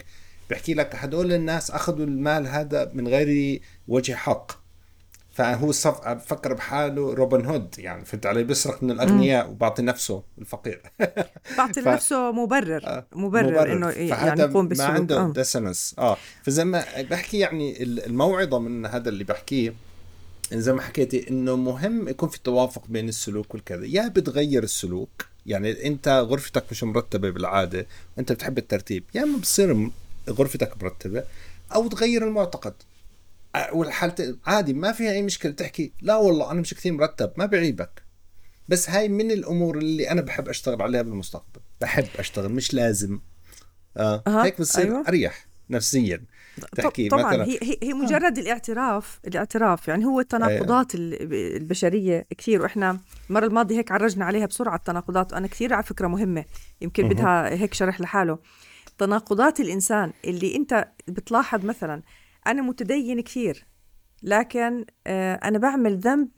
بحكي 0.51 0.75
لك 0.75 0.97
هدول 0.97 1.33
الناس 1.33 1.71
أخذوا 1.71 2.07
المال 2.07 2.47
هذا 2.47 2.91
من 2.95 3.09
غير 3.09 3.61
وجه 3.89 4.15
حق. 4.15 4.63
فهو 5.33 5.73
صف... 5.73 6.09
فكر 6.09 6.55
بحاله 6.55 7.15
روبن 7.15 7.47
هود 7.47 7.75
يعني 7.79 8.05
فهمت 8.05 8.27
علي؟ 8.27 8.45
بيسرق 8.45 8.83
من 8.83 8.91
الأغنياء 8.91 9.51
وبعطي 9.51 9.83
نفسه 9.83 10.23
الفقير. 10.39 10.83
بعطي 11.59 11.83
ف... 11.83 11.89
نفسه 11.89 12.33
مبرر 12.33 12.87
آه 12.87 13.07
مبرر, 13.13 13.51
مبرر. 13.51 13.73
إنه 13.73 13.91
يعني 13.91 14.41
يقوم 14.41 14.69
بالسلوك. 14.69 14.91
ما 14.91 14.95
عنده 14.95 15.21
آه. 15.21 15.33
dissonance 15.33 15.95
آه 15.99 16.17
فزي 16.43 16.65
ما 16.65 16.85
بحكي 17.11 17.39
يعني 17.39 17.83
الموعظة 17.83 18.59
من 18.59 18.87
هذا 18.87 19.09
اللي 19.09 19.25
بحكيه 19.25 19.75
زي 20.53 20.73
ما 20.73 20.83
حكيتي 20.83 21.31
إنه 21.31 21.57
مهم 21.57 22.09
يكون 22.09 22.29
في 22.29 22.43
توافق 22.43 22.83
بين 22.89 23.09
السلوك 23.09 23.55
والكذا. 23.55 23.87
يا 23.87 24.09
بتغير 24.09 24.63
السلوك 24.63 25.32
يعني 25.47 25.87
انت 25.87 26.09
غرفتك 26.09 26.65
مش 26.71 26.85
مرتبة 26.85 27.31
بالعادة 27.31 27.87
وانت 28.17 28.33
بتحب 28.33 28.59
الترتيب. 28.59 29.05
يا 29.15 29.23
اما 29.23 29.39
بتصير 29.39 29.91
غرفتك 30.31 30.83
مرتبة 30.83 31.25
أو 31.75 31.89
تغير 31.89 32.29
المعتقد. 32.29 32.75
والحالة 33.73 34.37
عادي 34.47 34.73
ما 34.73 34.93
فيها 34.93 35.13
أي 35.13 35.23
مشكلة. 35.23 35.53
تحكي 35.53 35.93
لا 36.01 36.17
والله 36.17 36.51
أنا 36.51 36.61
مش 36.61 36.75
كثير 36.75 36.93
مرتب 36.93 37.33
ما 37.37 37.47
بعيبك. 37.47 38.03
بس 38.69 38.91
هاي 38.91 39.09
من 39.09 39.31
الأمور 39.31 39.79
اللي 39.79 40.11
أنا 40.11 40.21
بحب 40.21 40.49
أشتغل 40.49 40.83
عليها 40.83 41.03
بالمستقبل. 41.03 41.61
بحب 41.81 42.09
أشتغل 42.19 42.53
مش 42.53 42.75
لازم. 42.75 43.21
آه. 43.97 44.23
هيك 44.27 44.61
بصير 44.61 44.85
أيوة. 44.85 45.09
أريح 45.09 45.47
نفسيا. 45.71 46.25
تحكي 46.77 47.09
طبعا 47.09 47.33
مثلا. 47.33 47.45
هي 47.45 47.59
هي 47.83 47.95
مجرد 47.95 48.39
آه. 48.39 48.43
الاعتراف 48.43 49.21
الاعتراف 49.27 49.89
يعني 49.89 50.05
هو 50.05 50.21
التناقضات 50.21 50.95
أيوة. 50.95 51.19
البشرية. 51.57 52.27
كثير 52.39 52.63
وإحنا 52.63 53.01
المرة 53.31 53.47
الماضية 53.47 53.79
هيك 53.79 53.93
عرجنا 53.93 54.25
عليها 54.25 54.47
بسرعة 54.47 54.77
التناقضات 54.77 55.33
وأنا 55.33 55.47
كثير 55.47 55.75
على 55.75 55.83
فكرة 55.83 56.07
مهمة 56.07 56.45
يمكن 56.81 57.09
بدها 57.09 57.49
هيك 57.55 57.75
شرح 57.75 58.01
لحاله. 58.01 58.39
تناقضات 58.99 59.61
الإنسان 59.61 60.13
اللي 60.25 60.57
أنت 60.57 60.89
بتلاحظ 61.09 61.65
مثلا 61.65 62.03
أنا 62.47 62.63
متدين 62.63 63.21
كثير 63.21 63.67
لكن 64.23 64.85
آه، 65.07 65.35
أنا 65.35 65.59
بعمل 65.59 65.99
ذنب 65.99 66.29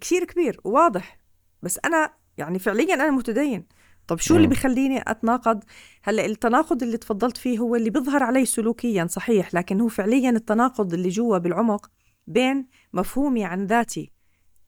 كثير 0.00 0.24
كبير 0.24 0.60
وواضح 0.64 1.18
بس 1.62 1.80
أنا 1.84 2.10
يعني 2.38 2.58
فعليا 2.58 2.94
أنا 2.94 3.10
متدين. 3.10 3.66
طب 4.08 4.18
شو 4.18 4.36
اللي 4.36 4.46
بيخليني 4.46 5.02
أتناقض؟ 5.06 5.64
هلأ 6.02 6.26
التناقض 6.26 6.82
اللي 6.82 6.96
تفضلت 6.96 7.36
فيه 7.36 7.58
هو 7.58 7.76
اللي 7.76 7.90
بيظهر 7.90 8.22
علي 8.22 8.44
سلوكيا 8.44 9.06
صحيح 9.06 9.54
لكن 9.54 9.80
هو 9.80 9.88
فعليا 9.88 10.30
التناقض 10.30 10.94
اللي 10.94 11.08
جوا 11.08 11.38
بالعمق 11.38 11.90
بين 12.26 12.66
مفهومي 12.92 13.44
عن 13.44 13.66
ذاتي 13.66 14.12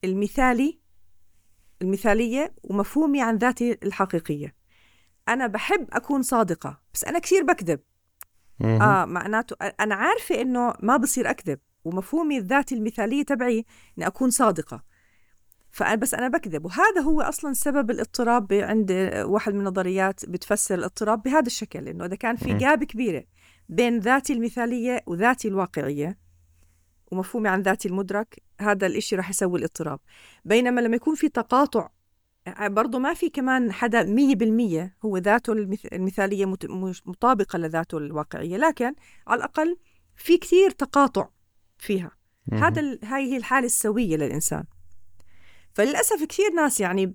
المثالي 0.04 0.80
المثالية 1.82 2.54
ومفهومي 2.62 3.22
عن 3.22 3.36
ذاتي 3.36 3.78
الحقيقية. 3.82 4.54
أنا 5.28 5.46
بحب 5.46 5.86
أكون 5.92 6.22
صادقة 6.22 6.80
بس 6.94 7.04
أنا 7.04 7.18
كثير 7.18 7.42
بكذب. 7.42 7.80
آه 8.62 9.04
معناته 9.04 9.56
أنا 9.80 9.94
عارفة 9.94 10.40
إنه 10.40 10.74
ما 10.80 10.96
بصير 10.96 11.30
أكذب 11.30 11.58
ومفهومي 11.84 12.38
الذاتي 12.38 12.74
المثالية 12.74 13.22
تبعي 13.22 13.64
إني 13.98 14.06
أكون 14.06 14.30
صادقة. 14.30 14.82
فبس 15.70 16.14
أنا 16.14 16.28
بكذب. 16.28 16.64
وهذا 16.64 17.00
هو 17.00 17.20
أصلا 17.20 17.52
سبب 17.52 17.90
الاضطراب 17.90 18.52
عند 18.52 18.92
واحد 19.24 19.54
من 19.54 19.60
النظريات 19.60 20.26
بتفسر 20.26 20.74
الاضطراب 20.74 21.22
بهذا 21.22 21.46
الشكل 21.46 21.88
إنه 21.88 22.04
إذا 22.04 22.16
كان 22.16 22.36
في 22.36 22.54
جاب 22.54 22.84
كبيرة 22.84 23.24
بين 23.68 23.98
ذاتي 23.98 24.32
المثالية 24.32 25.02
وذاتي 25.06 25.48
الواقعية 25.48 26.18
ومفهومي 27.12 27.48
عن 27.48 27.62
ذاتي 27.62 27.88
المدرك 27.88 28.42
هذا 28.60 28.86
الإشي 28.86 29.16
راح 29.16 29.30
يسوي 29.30 29.58
الاضطراب. 29.58 30.00
بينما 30.44 30.80
لما 30.80 30.96
يكون 30.96 31.14
في 31.14 31.28
تقاطع 31.28 31.88
برضه 32.60 32.98
ما 32.98 33.14
في 33.14 33.30
كمان 33.30 33.72
حدا 33.72 34.02
مية 34.02 34.34
بالمية 34.34 34.96
هو 35.04 35.18
ذاته 35.18 35.52
المثالية 35.92 36.46
مطابقة 37.06 37.58
لذاته 37.58 37.98
الواقعية. 37.98 38.56
لكن 38.56 38.94
على 39.26 39.38
الأقل 39.38 39.76
في 40.16 40.38
كثير 40.38 40.70
تقاطع 40.70 41.28
فيها. 41.78 42.10
هذا 42.52 42.98
هاي 43.04 43.32
هي 43.32 43.36
الحالة 43.36 43.66
السوية 43.66 44.16
للإنسان. 44.16 44.64
فللأسف 45.72 46.24
كثير 46.24 46.52
ناس 46.52 46.80
يعني 46.80 47.14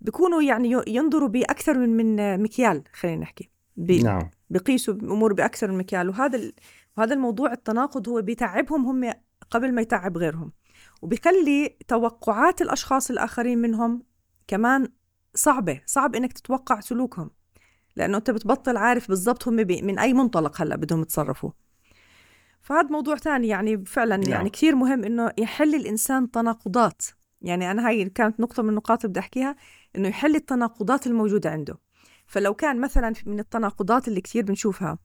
بيكونوا 0.00 0.42
يعني 0.42 0.82
ينظروا 0.86 1.28
بأكثر 1.28 1.78
من 1.78 1.96
من 1.96 2.42
مكيال 2.42 2.82
خلينا 2.92 3.20
نحكي. 3.20 3.50
بي 3.76 4.02
نعم. 4.02 4.30
بقيسوا 4.50 4.94
أمور 4.94 5.32
بأكثر 5.32 5.70
من 5.70 5.78
مكيال. 5.78 6.08
وهذا 6.08 6.52
وهذا 6.96 7.14
الموضوع 7.14 7.52
التناقض 7.52 8.08
هو 8.08 8.22
بيتعبهم 8.22 8.86
هم 8.86 9.12
قبل 9.50 9.74
ما 9.74 9.82
يتعب 9.82 10.16
غيرهم. 10.16 10.52
وبيخلي 11.02 11.76
توقعات 11.88 12.62
الأشخاص 12.62 13.10
الآخرين 13.10 13.58
منهم 13.58 14.02
كمان 14.48 14.88
صعبة 15.34 15.80
صعب 15.86 16.14
إنك 16.14 16.32
تتوقع 16.32 16.80
سلوكهم. 16.80 17.30
لأنه 17.96 18.18
أنت 18.18 18.30
بتبطل 18.30 18.76
عارف 18.76 19.08
بالضبط 19.08 19.48
هم 19.48 19.54
من 19.54 19.98
أي 19.98 20.12
منطلق 20.12 20.62
هلأ 20.62 20.76
بدهم 20.76 21.02
يتصرفوا. 21.02 21.50
فهذا 22.60 22.88
موضوع 22.88 23.16
ثاني 23.16 23.48
يعني 23.48 23.84
فعلا 23.84 24.16
نعم. 24.16 24.30
يعني 24.30 24.50
كثير 24.50 24.74
مهم 24.74 25.04
إنه 25.04 25.32
يحل 25.38 25.74
الإنسان 25.74 26.30
تناقضات. 26.30 27.02
يعني 27.42 27.70
أنا 27.70 27.88
هاي 27.88 28.04
كانت 28.04 28.40
نقطة 28.40 28.62
من 28.62 28.68
النقاط 28.68 29.04
اللي 29.04 29.10
بدي 29.10 29.20
أحكيها 29.20 29.56
إنه 29.96 30.08
يحل 30.08 30.36
التناقضات 30.36 31.06
الموجودة 31.06 31.50
عنده. 31.50 31.78
فلو 32.26 32.54
كان 32.54 32.80
مثلا 32.80 33.12
من 33.26 33.40
التناقضات 33.40 34.08
اللي 34.08 34.20
كثير 34.20 34.44
بنشوفها 34.44 34.98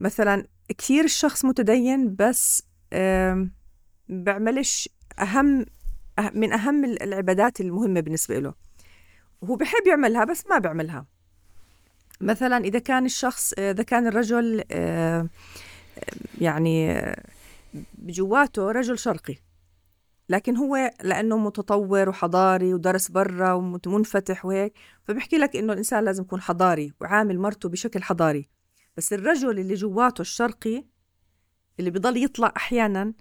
مثلا 0.00 0.46
كثير 0.78 1.04
الشخص 1.04 1.44
متدين 1.44 2.16
بس 2.16 2.62
بيعملش 4.08 4.88
أهم 5.18 5.66
من 6.34 6.52
أهم 6.52 6.84
العبادات 6.84 7.60
المهمة 7.60 8.00
بالنسبة 8.00 8.38
له. 8.38 8.54
هو 9.44 9.56
بحب 9.56 9.86
يعملها 9.86 10.24
بس 10.24 10.46
ما 10.46 10.58
بيعملها 10.58 11.06
مثلا 12.20 12.56
إذا 12.56 12.78
كان 12.78 13.04
الشخص 13.04 13.52
إذا 13.58 13.82
كان 13.82 14.06
الرجل 14.06 14.64
يعني 16.40 17.04
بجواته 17.94 18.70
رجل 18.70 18.98
شرقي 18.98 19.36
لكن 20.30 20.56
هو 20.56 20.90
لأنه 21.02 21.36
متطور 21.36 22.08
وحضاري 22.08 22.74
ودرس 22.74 23.08
برا 23.08 23.52
ومنفتح 23.52 24.44
وهيك 24.44 24.72
فبحكي 25.04 25.38
لك 25.38 25.56
إنه 25.56 25.72
الإنسان 25.72 26.04
لازم 26.04 26.22
يكون 26.22 26.40
حضاري 26.40 26.92
وعامل 27.00 27.38
مرته 27.38 27.68
بشكل 27.68 28.02
حضاري. 28.02 28.48
بس 28.96 29.12
الرجل 29.12 29.58
اللي 29.58 29.74
جواته 29.74 30.20
الشرقي 30.20 30.84
اللي 31.78 31.90
بضل 31.90 32.24
يطلع 32.24 32.52
أحيانا 32.56 33.12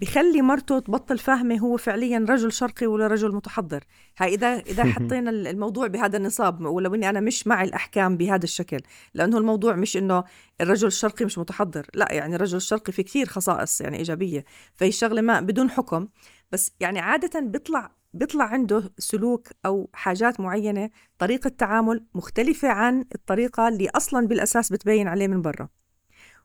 بخلي 0.00 0.42
مرته 0.42 0.78
تبطل 0.78 1.18
فاهمة 1.18 1.58
هو 1.58 1.76
فعليا 1.76 2.26
رجل 2.28 2.52
شرقي 2.52 2.86
ولا 2.86 3.06
رجل 3.06 3.34
متحضر. 3.34 3.84
هاي 4.18 4.34
إذا 4.34 4.46
إذا 4.46 4.84
حطينا 4.92 5.30
الموضوع 5.30 5.86
بهذا 5.86 6.16
النصاب 6.16 6.60
ولو 6.60 6.94
إني 6.94 7.08
أنا 7.08 7.20
مش 7.20 7.46
مع 7.46 7.62
الأحكام 7.62 8.16
بهذا 8.16 8.44
الشكل 8.44 8.80
لأنه 9.14 9.38
الموضوع 9.38 9.74
مش 9.74 9.96
إنه 9.96 10.24
الرجل 10.60 10.86
الشرقي 10.86 11.24
مش 11.24 11.38
متحضر 11.38 11.86
لا 11.94 12.12
يعني 12.12 12.36
الرجل 12.36 12.56
الشرقي 12.56 12.92
في 12.92 13.02
كثير 13.02 13.26
خصائص 13.26 13.80
يعني 13.80 13.98
إيجابية 13.98 14.44
فهي 14.74 14.88
الشغلة 14.88 15.20
ما 15.20 15.40
بدون 15.40 15.70
حكم. 15.70 16.08
بس 16.54 16.72
يعني 16.80 17.00
عادة 17.00 17.40
بيطلع 17.40 17.90
بيطلع 18.14 18.44
عنده 18.44 18.92
سلوك 18.98 19.48
أو 19.66 19.90
حاجات 19.92 20.40
معينة 20.40 20.90
طريقة 21.18 21.48
تعامل 21.48 22.04
مختلفة 22.14 22.68
عن 22.68 23.04
الطريقة 23.14 23.68
اللي 23.68 23.88
أصلا 23.88 24.26
بالأساس 24.26 24.72
بتبين 24.72 25.08
عليه 25.08 25.28
من 25.28 25.42
برا. 25.42 25.68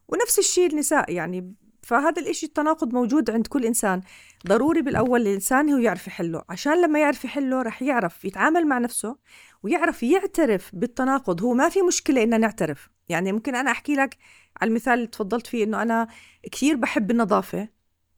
ونفس 0.08 0.40
الشيء 0.40 0.72
النساء 0.72 1.12
يعني 1.12 1.54
فهذا 1.84 2.22
الإشي 2.22 2.46
التناقض 2.46 2.94
موجود 2.94 3.30
عند 3.30 3.48
كل 3.48 3.66
إنسان. 3.66 4.02
ضروري 4.48 4.82
بالأول 4.82 5.22
الإنسان 5.22 5.70
هو 5.70 5.78
يعرف 5.78 6.08
يحله. 6.08 6.42
عشان 6.50 6.82
لما 6.82 7.00
يعرف 7.00 7.26
يحله 7.26 7.62
رح 7.62 7.82
يعرف 7.82 8.26
يتعامل 8.26 8.68
مع 8.68 8.78
نفسه 8.78 9.18
ويعرف 9.64 10.04
يعترف 10.04 10.70
بالتناقض. 10.74 11.42
هو 11.42 11.54
ما 11.54 11.70
في 11.70 11.82
مشكلة 11.82 12.24
إننا 12.24 12.38
نعترف. 12.38 12.90
يعني 13.10 13.32
ممكن 13.32 13.56
أنا 13.56 13.72
أحكي 13.72 13.96
لك 13.96 14.18
على 14.62 14.70
المثال 14.70 14.94
اللي 14.94 15.08
تفضلت 15.08 15.48
فيه 15.48 15.64
إنه 15.64 15.82
أنا 15.82 16.08
كثير 16.52 16.76
بحب 16.76 17.12
النظافة 17.12 17.68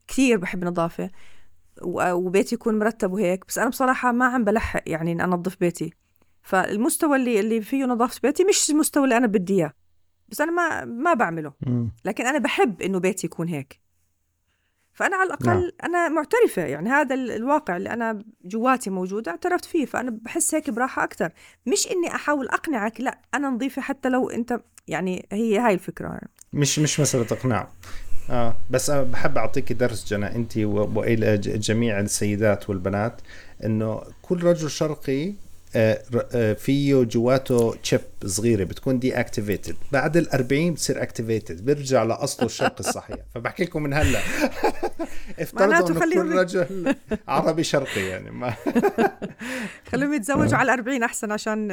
كثير 0.08 0.36
بحب 0.36 0.62
النظافة. 0.62 1.10
وبيتي 1.82 2.54
يكون 2.54 2.78
مرتب 2.78 3.12
وهيك 3.12 3.44
بس 3.48 3.58
أنا 3.58 3.68
بصراحة 3.70 4.12
ما 4.12 4.24
عم 4.24 4.44
بلحق 4.44 4.82
يعني 4.86 5.12
إن 5.12 5.20
أنظف 5.20 5.56
بيتي. 5.60 5.92
فالمستوى 6.42 7.16
اللي 7.16 7.40
اللي 7.40 7.60
فيه 7.60 7.84
نظافة 7.84 8.20
بيتي 8.22 8.44
مش 8.44 8.70
المستوى 8.70 9.04
اللي 9.04 9.16
أنا 9.16 9.26
بدي 9.26 9.54
إياه 9.54 9.72
بس 10.28 10.40
أنا 10.40 10.52
ما 10.52 10.84
ما 10.84 11.14
بعمله. 11.14 11.52
لكن 12.04 12.26
أنا 12.26 12.38
بحب 12.38 12.82
إنه 12.82 12.98
بيتي 12.98 13.26
يكون 13.26 13.48
هيك. 13.48 13.80
فأنا 14.94 15.16
على 15.16 15.26
الأقل 15.26 15.46
نعم. 15.46 15.70
أنا 15.84 16.08
معترفة 16.08 16.62
يعني 16.62 16.90
هذا 16.90 17.14
الواقع 17.14 17.76
اللي 17.76 17.90
أنا 17.90 18.24
جواتي 18.44 18.90
موجود 18.90 19.28
اعترفت 19.28 19.64
فيه 19.64 19.86
فأنا 19.86 20.10
بحس 20.22 20.54
هيك 20.54 20.70
براحة 20.70 21.04
أكثر 21.04 21.32
مش 21.66 21.86
إني 21.90 22.14
أحاول 22.14 22.48
أقنعك 22.48 23.00
لا 23.00 23.18
أنا 23.34 23.48
نظيفة 23.48 23.82
حتى 23.82 24.08
لو 24.08 24.30
أنت 24.30 24.60
يعني 24.88 25.26
هي 25.32 25.58
هاي 25.58 25.74
الفكرة. 25.74 26.08
يعني. 26.08 26.30
مش 26.52 26.78
مش 26.78 27.00
مسألة 27.00 27.26
إقناع. 27.32 27.68
آه 28.32 28.56
بس 28.70 28.90
أنا 28.90 29.02
بحب 29.02 29.38
أعطيك 29.38 29.72
درس 29.72 30.08
جنى 30.08 30.26
انت 30.26 30.56
وإلى 30.58 31.38
جميع 31.38 32.00
السيدات 32.00 32.70
والبنات 32.70 33.20
إنه 33.64 34.02
كل 34.22 34.42
رجل 34.42 34.70
شرقي 34.70 35.32
آه، 35.76 36.02
آه، 36.34 36.52
فيه 36.52 37.02
جواته 37.02 37.74
chip 37.82 38.00
صغيرة 38.24 38.64
بتكون 38.64 38.98
deactivated 38.98 39.76
بعد 39.92 40.16
ال 40.16 40.32
40 40.32 40.72
بتصير 40.74 41.02
activated 41.02 41.64
بيرجع 41.64 42.02
لأصله 42.02 42.46
الشرق 42.46 42.74
الصحيح. 42.80 43.16
فبحكي 43.34 43.64
لكم 43.64 43.82
من 43.82 43.94
هلأ. 43.94 44.20
افترضوا 45.38 45.88
إنه 45.88 46.00
كل 46.00 46.32
رجل 46.32 46.94
عربي 47.28 47.64
شرقي 47.64 48.00
يعني 48.00 48.30
ما 48.30 48.54
خليهم 49.92 50.14
يتزوجوا 50.14 50.58
على 50.58 50.74
ال 50.74 50.78
40 50.78 51.02
أحسن 51.02 51.32
عشان 51.32 51.68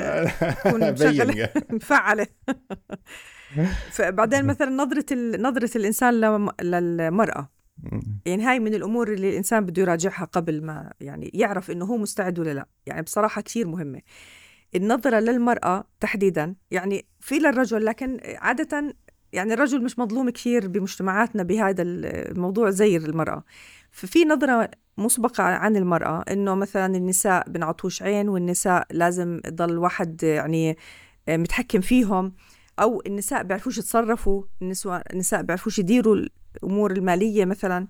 تكون 0.66 0.94
مشغله 0.94 1.50
مفعلة. 1.70 2.28
فبعدين 3.92 4.46
مثلا 4.46 4.70
نظرة 4.70 5.06
نظرة 5.38 5.70
الإنسان 5.76 6.14
للمرأة. 6.62 7.50
يعني 8.26 8.44
هاي 8.44 8.60
من 8.60 8.74
الأمور 8.74 9.14
اللي 9.14 9.30
الإنسان 9.30 9.66
بده 9.66 9.82
يراجعها 9.82 10.26
قبل 10.26 10.66
ما 10.66 10.94
يعني 11.00 11.32
يعرف 11.34 11.72
إنه 11.72 11.86
هو 11.86 11.98
مستعد 11.98 12.40
ولا 12.40 12.54
لا. 12.54 12.66
يعني 12.86 13.02
بصراحة 13.02 13.42
كثير 13.42 13.68
مهمة. 13.68 14.02
النظرة 14.76 15.20
للمرأة 15.20 15.84
تحديدا 16.00 16.56
يعني 16.72 17.06
في 17.20 17.36
للرجل 17.40 17.86
لكن 17.86 18.20
عادة 18.26 18.96
يعني 19.34 19.54
الرجل 19.54 19.84
مش 19.84 20.00
مظلوم 20.00 20.30
كثير 20.30 20.68
بمجتمعاتنا 20.68 21.44
بهذا 21.44 21.84
الموضوع 21.84 22.70
زي 22.70 22.98
المرأة. 22.98 23.44
ففي 23.92 24.26
نظرة 24.26 24.70
مسبقة 24.98 25.44
عن 25.44 25.76
المرأة 25.76 26.24
إنه 26.32 26.56
مثلا 26.56 26.96
النساء 26.96 27.50
بنعطوش 27.50 28.04
عين 28.04 28.30
والنساء 28.30 28.88
لازم 28.92 29.42
يضل 29.46 29.78
واحد 29.78 30.24
يعني 30.24 30.78
متحكم 31.30 31.82
فيهم. 31.82 32.34
أو 32.82 33.02
النساء 33.06 33.44
بيعرفوش 33.44 33.78
يتصرفوا 33.78 34.44
النساء 34.62 35.14
النساء 35.14 35.42
بيعرفوش 35.42 35.80
يديروا 35.80 36.16
الأمور 36.56 36.92
المالية 36.92 37.46
مثلا. 37.46 37.88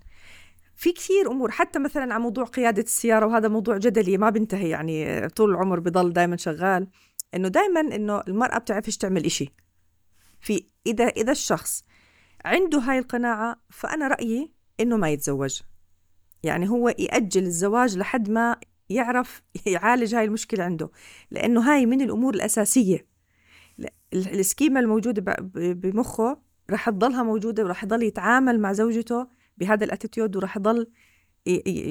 في 0.76 0.92
كثير 0.92 1.32
أمور 1.32 1.52
حتى 1.52 1.80
مثلا 1.80 2.14
على 2.14 2.24
موضوع 2.24 2.44
قيادة 2.44 2.82
السيارة 2.82 3.26
وهذا 3.26 3.48
موضوع 3.48 3.78
جدلي 3.78 4.18
ما 4.18 4.30
بينتهي 4.30 4.70
يعني 4.70 5.28
طول 5.30 5.50
العمر 5.50 5.80
بضل 5.80 6.14
دائما 6.14 6.38
شغال. 6.38 6.88
إنه 7.36 7.48
دائما 7.48 7.80
إنه 7.80 8.22
المرأة 8.28 8.58
بتعرفش 8.58 8.98
تعمل 8.98 9.26
إشي. 9.26 9.54
في 10.42 10.66
إذا 10.88 11.08
إذا 11.08 11.32
الشخص 11.32 11.84
عنده 12.46 12.80
هاي 12.80 13.00
القناعة 13.00 13.62
فأنا 13.70 14.08
رأيي 14.08 14.52
إنه 14.80 14.98
ما 14.98 15.10
يتزوج. 15.10 15.62
يعني 16.44 16.70
هو 16.70 16.90
يأجل 16.90 17.44
الزواج 17.44 17.98
لحد 17.98 18.30
ما 18.30 18.58
يعرف 18.90 19.42
يعالج 19.66 20.16
هاي 20.16 20.26
المشكلة 20.26 20.64
عنده. 20.64 20.90
لأنه 21.32 21.62
هاي 21.62 21.86
من 21.86 22.02
الأمور 22.02 22.34
الأساسية. 22.34 23.06
ال 24.14 24.23
schema 24.23 24.80
الموجودة 24.80 25.36
بمخه 25.54 26.38
رح 26.72 26.90
تضلها 26.90 27.24
موجودة 27.24 27.64
ورح 27.64 27.84
يضل 27.84 28.04
يتعامل 28.04 28.60
مع 28.60 28.74
زوجته 28.74 29.28
بهذا 29.58 29.86
ال 29.86 29.91
attitude 29.91 30.36
ورح 30.36 30.58
يضل 30.58 30.88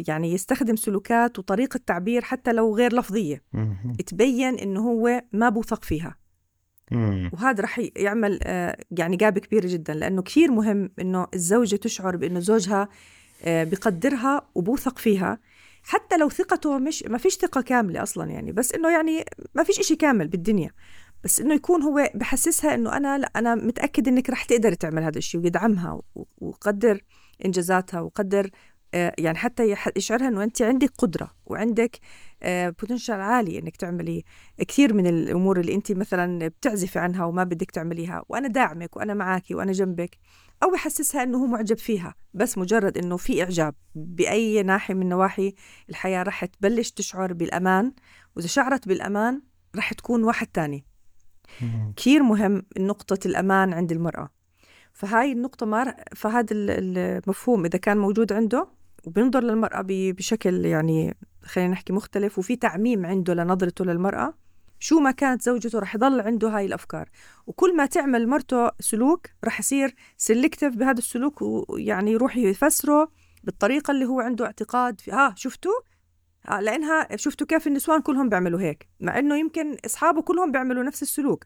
يعني 0.09 0.33
يستخدم 0.33 0.77
سلوكات 0.77 1.39
وطريقة 1.39 1.81
تعبير 1.87 2.23
حتى 2.23 2.53
لو 2.53 2.77
غير 2.77 2.97
لفظية. 2.97 3.43
تبين 4.07 4.59
إنه 4.59 4.81
هو 4.81 5.23
ما 5.33 5.49
بوثق 5.49 5.85
فيها. 5.85 6.17
وهذا 7.33 7.63
رح 7.63 7.81
يعمل 7.97 8.39
آه، 8.43 8.85
يعني 8.91 9.17
جاب 9.17 9.39
كبير 9.39 9.67
جدا 9.67 9.95
لأنه 9.95 10.23
كثير 10.23 10.51
مهم 10.51 10.91
إنه 11.01 11.27
الزوجة 11.35 11.77
تشعر 11.77 12.17
بإنه 12.17 12.41
زوجها 12.41 12.89
آه، 13.45 13.65
بقدرها 13.65 14.49
وبوثق 14.55 14.99
فيها. 14.99 15.39
حتى 15.83 16.17
لو 16.17 16.29
ثقته 16.29 16.79
مش 16.79 17.05
ما 17.05 17.19
فيش 17.19 17.37
ثقة 17.37 17.61
كاملة 17.61 18.03
أصلا 18.03 18.31
يعني 18.31 18.53
بس 18.53 18.73
إنه 18.73 18.91
يعني 18.91 19.25
ما 19.55 19.63
فيش 19.63 19.79
إشي 19.81 19.97
كامل 19.97 20.29
بالدنيا. 20.29 20.71
بس 21.25 21.41
إنه 21.41 21.55
يكون 21.55 21.83
هو 21.83 22.11
بحسسها 22.15 22.75
إنه 22.75 22.97
أنا 22.97 23.19
لا 23.19 23.31
أنا 23.37 23.55
متأكد 23.55 24.09
إنك 24.09 24.31
رح 24.31 24.45
تقدر 24.45 24.75
تعمل 24.75 25.03
هذا 25.03 25.19
الشيء 25.19 25.41
ويدعمها 25.41 26.01
ويقدر 26.41 27.01
إنجازاتها 27.45 28.01
وقدر 28.01 28.51
آه، 28.95 29.15
يعني 29.19 29.39
حتى 29.39 29.77
يشعرها 29.97 30.29
إنه 30.29 30.45
انت 30.45 30.63
عندك 30.63 30.91
قدرة 30.99 31.31
وعندك 31.47 31.99
بوتنشال 32.45 33.15
آه، 33.15 33.23
عالي 33.23 33.59
إنك 33.59 33.77
تعملي 33.77 34.25
كثير 34.69 34.95
من 34.95 35.07
الأمور 35.07 35.61
اللي 35.61 35.75
انت 35.75 35.93
مثلا 35.93 36.49
بتعزفي 36.49 36.99
عنها 36.99 37.25
وما 37.25 37.45
بدك 37.45 37.71
تعمليها 37.71 38.25
وأنا 38.29 38.49
داعمك 38.49 38.97
وأنا 38.97 39.15
معك 39.15 39.45
وأنا 39.51 39.73
جنبك 39.73 40.19
أو 40.63 40.75
يحسسها 40.75 41.23
إنه 41.23 41.39
هو 41.39 41.47
معجب 41.47 41.79
فيها 41.79 42.15
بس 42.35 42.59
مجرد 42.59 42.99
إنه 42.99 43.17
في 43.17 43.43
إعجاب 43.43 43.75
بأي 43.95 44.63
ناحية 44.63 44.95
من 44.95 45.09
نواحي 45.09 45.55
الحياة 45.91 46.23
رح 46.23 46.45
تبلش 46.45 46.91
تشعر 46.91 47.33
بالأمان 47.33 47.93
وإذا 48.37 48.47
شعرت 48.47 48.89
بالأمان 48.89 49.43
رح 49.77 49.93
تكون 49.93 50.25
واحد 50.25 50.47
تاني. 50.47 50.88
كثير 51.97 52.23
مهم 52.23 52.63
نقطة 52.79 53.19
الأمان 53.27 53.73
عند 53.73 53.93
المرأة. 53.93 54.29
فهاي 54.93 55.33
النقطة 55.33 55.67
ما 55.67 55.95
فهذا 56.17 56.47
المفهوم 56.53 57.65
إذا 57.65 57.79
كان 57.79 57.99
موجود 57.99 58.33
عنده 58.33 58.69
وبينظر 59.05 59.43
للمرأة 59.43 59.85
بشكل 59.89 60.65
يعني 60.65 61.17
خلينا 61.43 61.73
نحكي 61.73 61.93
مختلف 61.93 62.39
وفي 62.39 62.57
تعميم 62.57 63.07
عنده 63.07 63.35
لنظرته 63.35 63.85
للمرأة 63.85 64.35
شو 64.81 65.01
ما 65.01 65.11
كانت 65.11 65.43
زوجته 65.43 65.79
رح 65.79 65.95
يضل 65.95 66.21
عنده 66.21 66.49
هاي 66.49 66.67
الأفكار. 66.67 67.09
وكل 67.47 67.77
ما 67.77 67.87
تعمل 67.87 68.29
مرته 68.29 68.71
سلوك 68.81 69.27
رح 69.45 69.61
يصير 69.61 69.95
سلكتيف 70.17 70.77
بهذا 70.77 70.99
السلوك 70.99 71.43
ويعني 71.43 72.13
يروح 72.13 72.37
يفسره 72.37 73.11
بالطريقة 73.45 73.91
اللي 73.91 74.05
هو 74.05 74.21
عنده 74.21 74.47
اعتقاد 74.47 75.01
في 75.01 75.11
ها 75.11 75.35
شفتوا؟ 75.37 75.73
آه 76.49 76.61
لأنها 76.61 77.17
شفتوا 77.17 77.47
كيف 77.47 77.67
النسوان 77.67 78.01
كلهم 78.03 78.29
بيعملوا 78.29 78.61
هيك؟ 78.61 78.89
مع 79.01 79.19
إنه 79.19 79.37
يمكن 79.39 79.77
أصحابه 79.87 80.23
كلهم 80.23 80.53
بيعملوا 80.53 80.83
نفس 80.83 81.03
السلوك. 81.03 81.45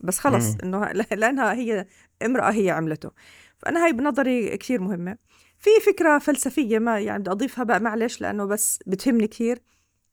بس 0.00 0.18
خلص 0.18 0.50
مم. 0.50 0.56
إنه 0.62 0.92
لأنها 0.92 1.52
هي 1.52 1.86
امرأة 2.22 2.50
هي 2.50 2.70
عملته. 2.70 3.10
فأنا 3.58 3.84
هاي 3.84 3.92
بنظري 3.92 4.56
كثير 4.56 4.80
مهمة. 4.80 5.16
في 5.58 5.70
فكرة 5.86 6.18
فلسفية 6.18 6.78
ما 6.78 7.00
يعني 7.00 7.18
بدي 7.18 7.30
أضيفها 7.30 7.64
بقى 7.64 7.80
معلش 7.80 8.20
لأنه 8.20 8.44
بس 8.44 8.78
بتهمني 8.86 9.26
كثير 9.26 9.62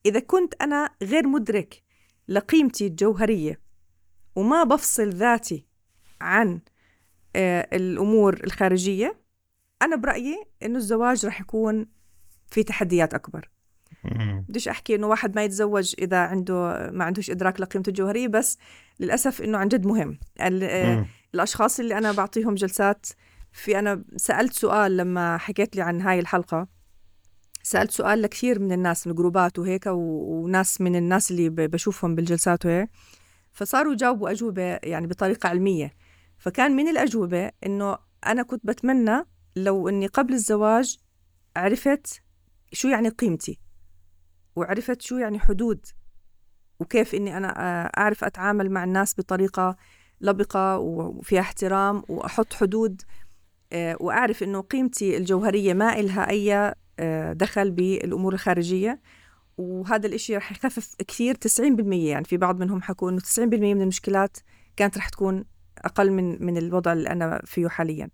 إذا 0.05 0.19
كنت 0.19 0.53
أنا 0.61 0.89
غير 1.03 1.28
مدرك 1.28 1.84
لقيمتي 2.28 2.88
الجوهرية 2.88 3.59
وما 4.36 4.63
بفصل 4.63 5.09
ذاتي 5.09 5.65
عن 6.21 6.59
آه، 7.36 7.67
الأمور 7.74 8.41
الخارجية 8.43 9.19
أنا 9.82 9.95
برأيي 9.95 10.43
إنه 10.63 10.78
الزواج 10.78 11.26
رح 11.26 11.41
يكون 11.41 11.88
في 12.47 12.63
تحديات 12.63 13.13
أكبر. 13.13 13.39
مم. 13.39 13.62
بديش 14.49 14.68
أحكي 14.68 14.95
إنه 14.95 15.08
واحد 15.08 15.36
ما 15.36 15.43
يتزوج 15.43 15.95
إذا 15.99 16.18
عنده 16.18 16.89
ما 16.93 17.04
عندوش 17.06 17.30
إدراك 17.30 17.62
لقيمته 17.62 17.89
الجوهرية 17.89 18.28
بس 18.28 18.58
للأسف 18.99 19.41
إنه 19.41 19.58
عن 19.58 19.68
جد 19.68 19.86
مهم. 19.86 20.20
ال- 20.41 20.97
مم. 20.97 21.06
الأشخاص 21.36 21.80
اللي 21.80 21.97
أنا 21.97 22.12
بعطيهم 22.12 22.56
جلسات 22.56 23.06
في 23.51 23.80
أنا 23.80 24.04
سألت 24.18 24.54
سؤال 24.54 24.97
لما 24.97 25.38
حكيت 25.38 25.76
لي 25.76 25.82
عن 25.82 26.01
هاي 26.01 26.20
الحلقة 26.20 26.68
سألت 27.64 27.91
سؤال 27.91 28.22
لكثير 28.22 28.60
من 28.60 28.72
الناس 28.72 29.08
من 29.08 29.14
جروبات 29.16 29.60
وهيك 29.60 29.84
وناس 29.88 30.82
من 30.82 30.95
الناس 30.95 31.32
اللي 31.32 31.49
بشوفهم 31.49 32.16
بالجلسات 32.16 32.66
وهيك. 32.66 32.89
فصاروا 33.51 33.93
يجاوبوا 33.93 34.32
أجوبة 34.32 34.62
يعني 34.84 35.08
بطريقة 35.08 35.49
علمية. 35.49 35.93
فكان 36.38 36.76
من 36.76 36.88
الأجوبة 36.88 37.51
إنه 37.66 37.97
أنا 38.26 38.43
كنت 38.43 38.66
بتمنى 38.66 39.24
لو 39.56 39.89
إني 39.89 40.08
قبل 40.08 40.34
الزواج 40.34 40.97
عرفت 41.56 42.22
شو 42.74 42.88
يعني 42.88 43.10
قيمتي. 43.10 43.60
وعرفت 44.56 45.01
شو 45.01 45.18
يعني 45.18 45.39
حدود 45.39 45.86
وكيف 46.80 47.16
إني 47.16 47.38
أنا 47.38 47.47
آه، 47.60 47.91
أعرف 47.97 48.24
أتعامل 48.24 48.72
مع 48.72 48.84
الناس 48.84 49.16
بطريقة 49.18 49.76
لبقة 50.22 50.78
وفيها 50.78 51.41
احترام 51.41 52.04
وأحط 52.10 52.54
حدود 52.54 53.01
آه، 53.74 53.97
وأعرف 53.99 54.43
إنه 54.43 54.62
قيمتي 54.62 55.18
الجوهرية 55.18 55.74
ما 55.74 55.99
إلها 55.99 56.30
أي 56.30 56.74
آه، 56.99 57.34
دخل 57.34 57.72
بالأمور 57.72 58.34
الخارجية. 58.34 59.01
وهذا 59.58 60.08
الإشي 60.08 60.38
رح 60.38 60.51
يخفف 60.51 60.95
كثير 61.08 61.36
90% 61.36 62.10
يعني 62.10 62.26
في 62.26 62.38
بعض 62.38 62.60
منهم 62.60 62.82
حكوا 62.82 63.10
إنه 63.10 63.20
90% 63.20 63.39
من 63.39 63.82
المشكلات 63.82 64.38
كانت 64.76 64.97
رح 64.97 65.10
تكون 65.10 65.45
أقل 65.78 66.12
من 66.12 66.45
من 66.45 66.58
الوضع 66.58 66.93
اللي 66.93 67.10
أنا 67.10 67.41
فيه 67.45 67.68
حاليا. 67.68 68.10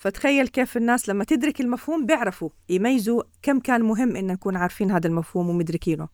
فتخيل 0.00 0.48
كيف 0.48 0.76
الناس 0.76 1.08
لما 1.08 1.24
تدرك 1.24 1.60
المفهوم 1.60 2.06
بيعرفوا 2.06 2.50
يميزوا 2.68 3.22
كم 3.42 3.60
كان 3.60 3.82
مهم 3.82 4.16
إن 4.16 4.26
نكون 4.26 4.56
عارفين 4.56 4.90
هذا 4.90 5.06
المفهوم 5.06 5.48
ومدركينه. 5.48 6.08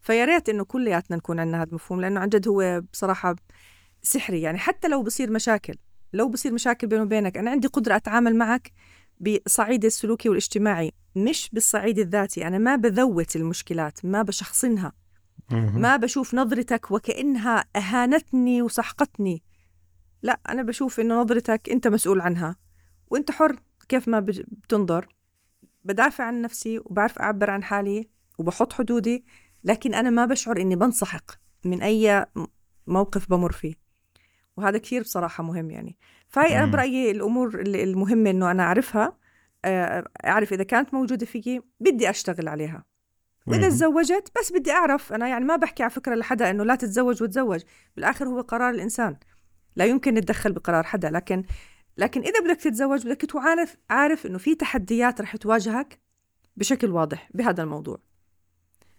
فيا 0.00 0.24
ريت 0.24 0.48
إنه 0.48 0.64
كلياتنا 0.64 1.16
نكون 1.16 1.40
عندنا 1.40 1.62
هذا 1.62 1.68
المفهوم 1.68 2.00
لأنه 2.00 2.20
عن 2.20 2.28
جد 2.28 2.48
هو 2.48 2.82
بصراحة 2.92 3.36
سحري. 4.02 4.42
يعني 4.42 4.58
حتى 4.58 4.88
لو 4.88 5.02
بصير 5.02 5.30
مشاكل 5.30 5.74
لو 6.12 6.28
بصير 6.28 6.52
مشاكل 6.52 6.86
بيني 6.86 7.02
وبينك 7.02 7.36
أنا 7.36 7.50
عندي 7.50 7.68
قدرة 7.68 7.96
أتعامل 7.96 8.36
معك 8.36 8.72
بصعيد 9.20 9.84
السلوكي 9.84 10.28
والاجتماعي 10.28 10.92
مش 11.16 11.50
بالصعيد 11.52 11.98
الذاتي. 11.98 12.46
أنا 12.46 12.58
ما 12.58 12.76
بذوت 12.76 13.36
المشكلات 13.36 14.04
ما 14.04 14.22
بشخصنها. 14.22 14.92
ما 15.50 15.96
بشوف 15.96 16.34
نظرتك 16.34 16.90
وكأنها 16.90 17.64
أهانتني 17.76 18.62
وسحقتني. 18.62 19.42
لا 20.22 20.40
أنا 20.48 20.62
بشوف 20.62 21.00
إنه 21.00 21.20
نظرتك 21.20 21.68
أنت 21.70 21.88
مسؤول 21.88 22.20
عنها. 22.20 22.56
وأنت 23.14 23.30
حر 23.30 23.56
كيف 23.88 24.08
ما 24.08 24.20
بتنظر. 24.20 25.08
بدافع 25.84 26.24
عن 26.24 26.42
نفسي 26.42 26.78
وبعرف 26.78 27.18
أعبر 27.18 27.50
عن 27.50 27.62
حالي 27.62 28.08
وبحط 28.38 28.72
حدودي 28.72 29.24
لكن 29.64 29.94
أنا 29.94 30.10
ما 30.10 30.26
بشعر 30.26 30.60
إني 30.60 30.76
بنسحق 30.76 31.30
من 31.64 31.82
أي 31.82 32.26
موقف 32.86 33.30
بمر 33.30 33.52
فيه. 33.52 33.74
وهذا 34.56 34.78
كثير 34.78 35.02
بصراحة 35.02 35.44
مهم 35.44 35.70
يعني. 35.70 35.96
فهي 36.28 36.58
أنا. 36.58 36.66
برأيي 36.72 37.10
الأمور 37.10 37.60
ال- 37.60 37.76
المهمة 37.76 38.30
إنه 38.30 38.50
أنا 38.50 38.62
أعرفها 38.62 39.16
آه، 39.64 40.04
أعرف 40.26 40.52
إذا 40.52 40.64
كانت 40.64 40.94
موجودة 40.94 41.26
فيي 41.26 41.62
بدي 41.80 42.10
أشتغل 42.10 42.48
عليها. 42.48 42.84
وإذا 43.46 43.62
مم. 43.62 43.68
تزوجت 43.68 44.32
بس 44.38 44.52
بدي 44.52 44.70
أعرف. 44.72 45.12
أنا 45.12 45.28
يعني 45.28 45.44
ما 45.44 45.56
بحكي 45.56 45.82
على 45.82 45.90
فكرة 45.90 46.14
لحدا 46.14 46.50
إنه 46.50 46.64
لا 46.64 46.74
تتزوج 46.74 47.22
وتزوج. 47.22 47.60
بالآخر 47.96 48.28
هو 48.28 48.40
قرار 48.40 48.70
الإنسان. 48.70 49.16
لا 49.76 49.84
يمكن 49.84 50.14
نتدخل 50.14 50.52
بقرار 50.52 50.84
حدا 50.84 51.10
لكن 51.10 51.44
لكن 51.98 52.20
إذا 52.20 52.40
بدك 52.44 52.60
تتزوج 52.60 53.06
بدك 53.06 53.20
تكون 53.20 53.42
عارف 53.42 53.76
عارف 53.90 54.26
إنه 54.26 54.38
في 54.38 54.54
تحديات 54.54 55.20
رح 55.20 55.36
تواجهك 55.36 55.98
بشكل 56.56 56.90
واضح 56.90 57.28
بهذا 57.34 57.62
الموضوع. 57.62 57.98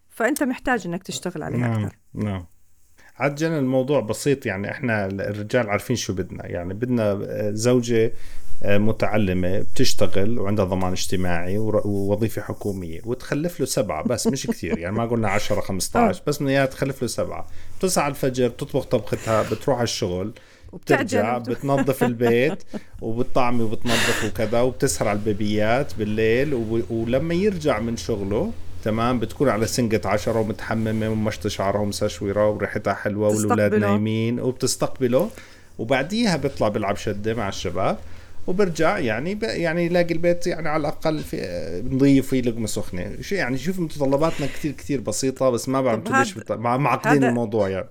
فأنت 0.09 0.43
محتاج 0.43 0.87
إنك 0.87 1.03
تشتغل 1.03 1.43
عليها 1.43 1.59
نعم 1.59 1.83
أكثر. 1.85 1.97
نعم. 2.13 2.45
عجل 3.17 3.51
الموضوع 3.51 3.99
بسيط 3.99 4.45
يعني 4.45 4.71
إحنا 4.71 5.05
الرجال 5.05 5.69
عارفين 5.69 5.95
شو 5.95 6.13
بدنا. 6.13 6.45
يعني 6.47 6.73
بدنا 6.73 7.19
زوجة 7.51 8.13
متعلمة 8.65 9.59
بتشتغل 9.59 10.39
وعندها 10.39 10.65
ضمان 10.65 10.91
اجتماعي 10.91 11.57
ووظيفة 11.57 12.41
حكومية 12.41 13.01
وتخلف 13.05 13.59
له 13.59 13.65
سبعة. 13.65 14.03
بس 14.03 14.27
مش 14.27 14.47
كثير 14.47 14.77
يعني 14.77 14.95
ما 14.95 15.05
قلنا 15.05 15.29
10 15.29 15.61
15 15.61 16.23
بس 16.27 16.37
بدنا 16.37 16.51
اياها 16.51 16.65
تخلف 16.65 17.01
له 17.01 17.07
سبعة. 17.07 17.47
بتصحى 17.77 18.03
على 18.03 18.11
الفجر 18.11 18.47
بتطبخ 18.47 18.85
طبختها 18.85 19.41
بتروح 19.41 19.77
على 19.77 19.83
الشغل. 19.83 20.33
بترجع 20.75 21.37
وبتعجل 21.37 21.55
بتنظف 21.55 22.03
البيت 22.03 22.63
وبتطعمي 23.01 23.63
وبتنظف 23.63 24.25
وكذا 24.25 24.61
وبتسهر 24.61 25.07
على 25.07 25.19
البيبيات 25.19 25.93
بالليل. 25.95 26.53
ولما 26.89 27.33
يرجع 27.33 27.79
من 27.79 27.97
شغله 27.97 28.51
تمام 28.83 29.19
بتكون 29.19 29.49
على 29.49 29.67
سنقة 29.67 30.09
عشرة 30.09 30.39
ومتحممة 30.39 31.09
ومشط 31.09 31.47
شعرها 31.47 31.79
ومسشورة 31.81 32.49
وريحتها 32.49 32.93
حلوة 32.93 33.27
والأولاد. 33.27 33.75
نايمين 33.75 34.39
وبتستقبله 34.39 35.29
وبعديها 35.79 36.37
بيطلع 36.37 36.67
بيلعب 36.67 36.95
شدة 36.95 37.33
مع 37.33 37.49
الشباب 37.49 37.97
وبرجع 38.47 38.97
يعني 38.99 39.35
ب... 39.35 39.43
يعني 39.43 39.85
يلاقي 39.85 40.13
البيت 40.13 40.47
يعني 40.47 40.69
على 40.69 40.81
الأقل 40.81 41.19
في 41.19 41.37
نظيف 41.91 42.27
فيه 42.29 42.41
لقمة 42.41 42.67
سخنة 42.67 43.11
شو 43.21 43.35
يعني 43.35 43.57
شوف 43.57 43.79
متطلبات 43.79 44.33
كثير 44.39 44.71
كثير 44.71 45.01
بسيطة 45.01 45.49
بس 45.49 45.69
ما 45.69 45.81
بعرف 45.81 46.11
ليش 46.11 46.33
هاد- 46.37 46.39
بت... 46.43 46.51
مع- 46.51 46.77
معقدين 46.77 47.23
الموضوع 47.23 47.69
يعني 47.69 47.87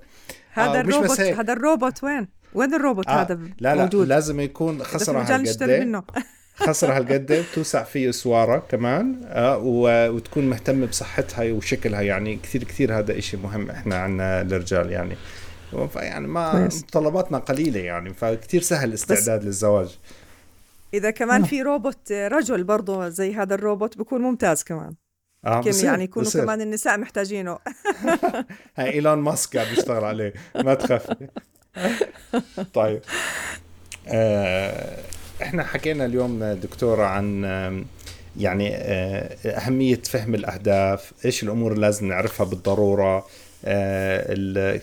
هذا 0.52 0.78
آه، 0.78 0.80
الروبوت. 0.80 1.20
هذا 1.20 1.52
الروبوت 1.52 2.04
وين 2.04 2.28
وين 2.54 2.74
الروبوت 2.74 3.08
آه 3.08 3.22
هذا 3.22 3.34
لا 3.34 3.74
لا 3.74 3.82
موجود؟ 3.82 4.06
لازم 4.08 4.40
يكون 4.40 4.78
نشتري 4.78 5.16
هالقد 5.18 5.62
منه. 5.62 6.02
خسرة 6.56 6.96
هالقد 6.96 7.32
بتوسع 7.32 7.82
فيه 7.82 8.10
سوارة 8.10 8.58
كمان 8.58 9.20
آه 9.24 9.58
وتكون 9.58 10.50
مهتمة 10.50 10.86
بصحتها 10.86 11.52
وشكلها 11.52 12.00
يعني 12.00 12.36
كثير 12.36 12.64
كثير 12.64 12.98
هذا 12.98 13.18
إشي 13.18 13.36
مهم 13.36 13.70
إحنا 13.70 13.96
عنا 13.96 14.40
الرجال 14.40 14.90
يعني. 14.92 15.16
يعني 15.96 16.26
ما. 16.26 16.64
متطلباتنا 16.64 17.38
قليلة 17.38 17.80
يعني 17.80 18.14
فكتير 18.14 18.62
سهل 18.62 18.88
الاستعداد 18.88 19.44
للزواج. 19.44 19.98
إذا 20.94 21.10
كمان 21.10 21.44
في 21.44 21.62
روبوت 21.62 22.12
رجل 22.12 22.64
برضه 22.64 23.08
زي 23.08 23.34
هذا 23.34 23.54
الروبوت 23.54 23.98
بكون 23.98 24.20
ممتاز 24.20 24.62
كمان. 24.62 24.94
آه 25.44 25.60
بصير- 25.60 25.84
يعني 25.84 26.04
يكونوا 26.04 26.28
بصير. 26.28 26.42
كمان 26.44 26.60
النساء 26.60 26.98
محتاجينه. 26.98 27.58
هاي 28.76 28.92
إيلون 28.92 29.18
ماسك 29.18 29.56
قاعد 29.56 29.68
بيشتغل 29.68 30.04
عليه 30.04 30.32
ما 30.64 30.74
تخافي 30.74 31.28
طيب. 32.74 33.00
آه، 34.08 34.98
إحنا 35.42 35.64
حكينا 35.64 36.04
اليوم 36.04 36.44
دكتورة 36.44 37.04
عن 37.04 37.44
يعني 38.36 38.74
آه، 38.74 39.36
أهمية 39.48 40.02
فهم 40.04 40.34
الأهداف 40.34 41.12
إيش 41.24 41.42
الأمور 41.42 41.72
اللي 41.72 41.86
لازم 41.86 42.08
نعرفها 42.08 42.46
بالضرورة 42.46 43.26
آه، 43.64 44.80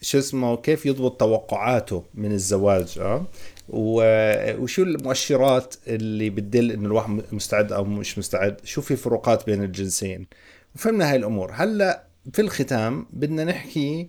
شو 0.00 0.18
اسمه 0.18 0.56
كيف 0.56 0.86
يضبط 0.86 1.20
توقعاته 1.20 2.04
من 2.14 2.32
الزواج 2.32 2.98
آه 2.98 3.26
وشو 3.68 4.82
المؤشرات 4.82 5.74
اللي 5.86 6.30
بتدل 6.30 6.72
انه 6.72 6.86
الواحد 6.86 7.22
مستعد 7.32 7.72
أو 7.72 7.84
مش 7.84 8.18
مستعد 8.18 8.60
شو 8.64 8.80
في 8.82 8.96
فروقات 8.96 9.46
بين 9.46 9.64
الجنسين؟ 9.64 10.26
وفهمنا 10.74 11.10
هاي 11.10 11.16
الأمور. 11.16 11.50
هلأ 11.54 12.06
في 12.32 12.42
الختام 12.42 13.06
بدنا 13.12 13.44
نحكي 13.44 14.08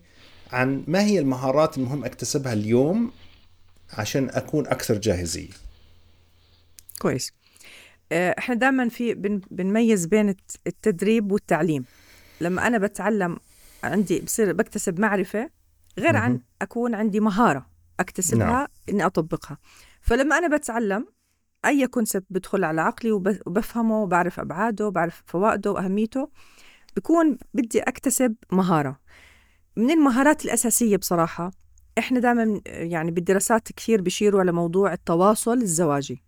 عن 0.52 0.84
ما 0.88 1.02
هي 1.02 1.20
المهارات 1.20 1.78
المهم 1.78 2.06
اكتسبها 2.06 2.54
اليوم 2.54 3.12
عشان 3.93 4.30
أكون 4.30 4.68
أكثر 4.68 4.98
جاهزيه 4.98 5.50
كويس. 7.00 7.34
آه، 8.12 8.36
إحنا 8.38 8.56
دائما 8.56 8.89
في 8.89 9.14
بن 9.14 9.41
بنميز 9.52 10.06
بين 10.06 10.30
الت- 10.30 10.60
التدريب 10.68 11.32
والتعليم. 11.32 11.86
لما 12.41 12.68
أنا 12.68 12.78
بتعلم 12.78 13.38
عندي 13.84 14.20
بصير 14.20 14.54
بكتسب 14.54 15.00
معرفة 15.00 15.50
غير 16.00 16.16
عن. 16.16 16.39
أكون 16.62 16.95
عندي 16.95 17.20
مهارة 17.20 17.66
أكتسبها 18.00 18.48
نعم. 18.48 18.68
إني 18.89 19.06
أطبقها. 19.06 19.58
فلما 20.02 20.38
أنا 20.38 20.58
بتعلم 20.58 21.06
أي 21.66 21.88
كونسبت 21.88 22.26
بدخل 22.30 22.64
على 22.64 22.82
عقلي 22.82 23.12
وب- 23.12 23.39
وبفهمه 23.45 24.02
وبعرف 24.04 24.39
أبعاده 24.39 24.88
وبعرف 24.88 25.24
فوائده 25.26 25.72
وأهميته 25.72 26.30
بكون 26.95 27.38
بدي 27.54 27.80
أكتسب 27.80 28.36
مهارة. 28.52 29.00
من 29.78 29.91
المهارات 29.91 30.45
الأساسية 30.45 30.97
بصراحة 30.97 31.51
إحنا 31.97 32.19
دائما 32.19 32.61
يعني 32.65 33.11
بالدراسات 33.11 33.71
كثير 33.71 34.01
بيشيروا 34.01 34.39
على 34.39 34.51
موضوع 34.51 34.93
التواصل 34.93 35.57
الزواجي. 35.57 36.23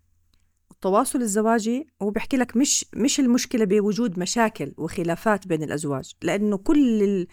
التواصل 0.71 1.21
الزواجي 1.21 1.87
هو 2.01 2.09
بيحكي 2.09 2.37
لك 2.37 2.57
مش 2.57 2.85
مش 2.95 3.19
المشكلة 3.19 3.65
بوجود 3.65 4.19
مشاكل 4.19 4.73
وخلافات 4.77 5.47
بين 5.47 5.63
الأزواج 5.63 6.11
لأنه 6.21 6.57
كل 6.57 7.03
ال 7.03 7.27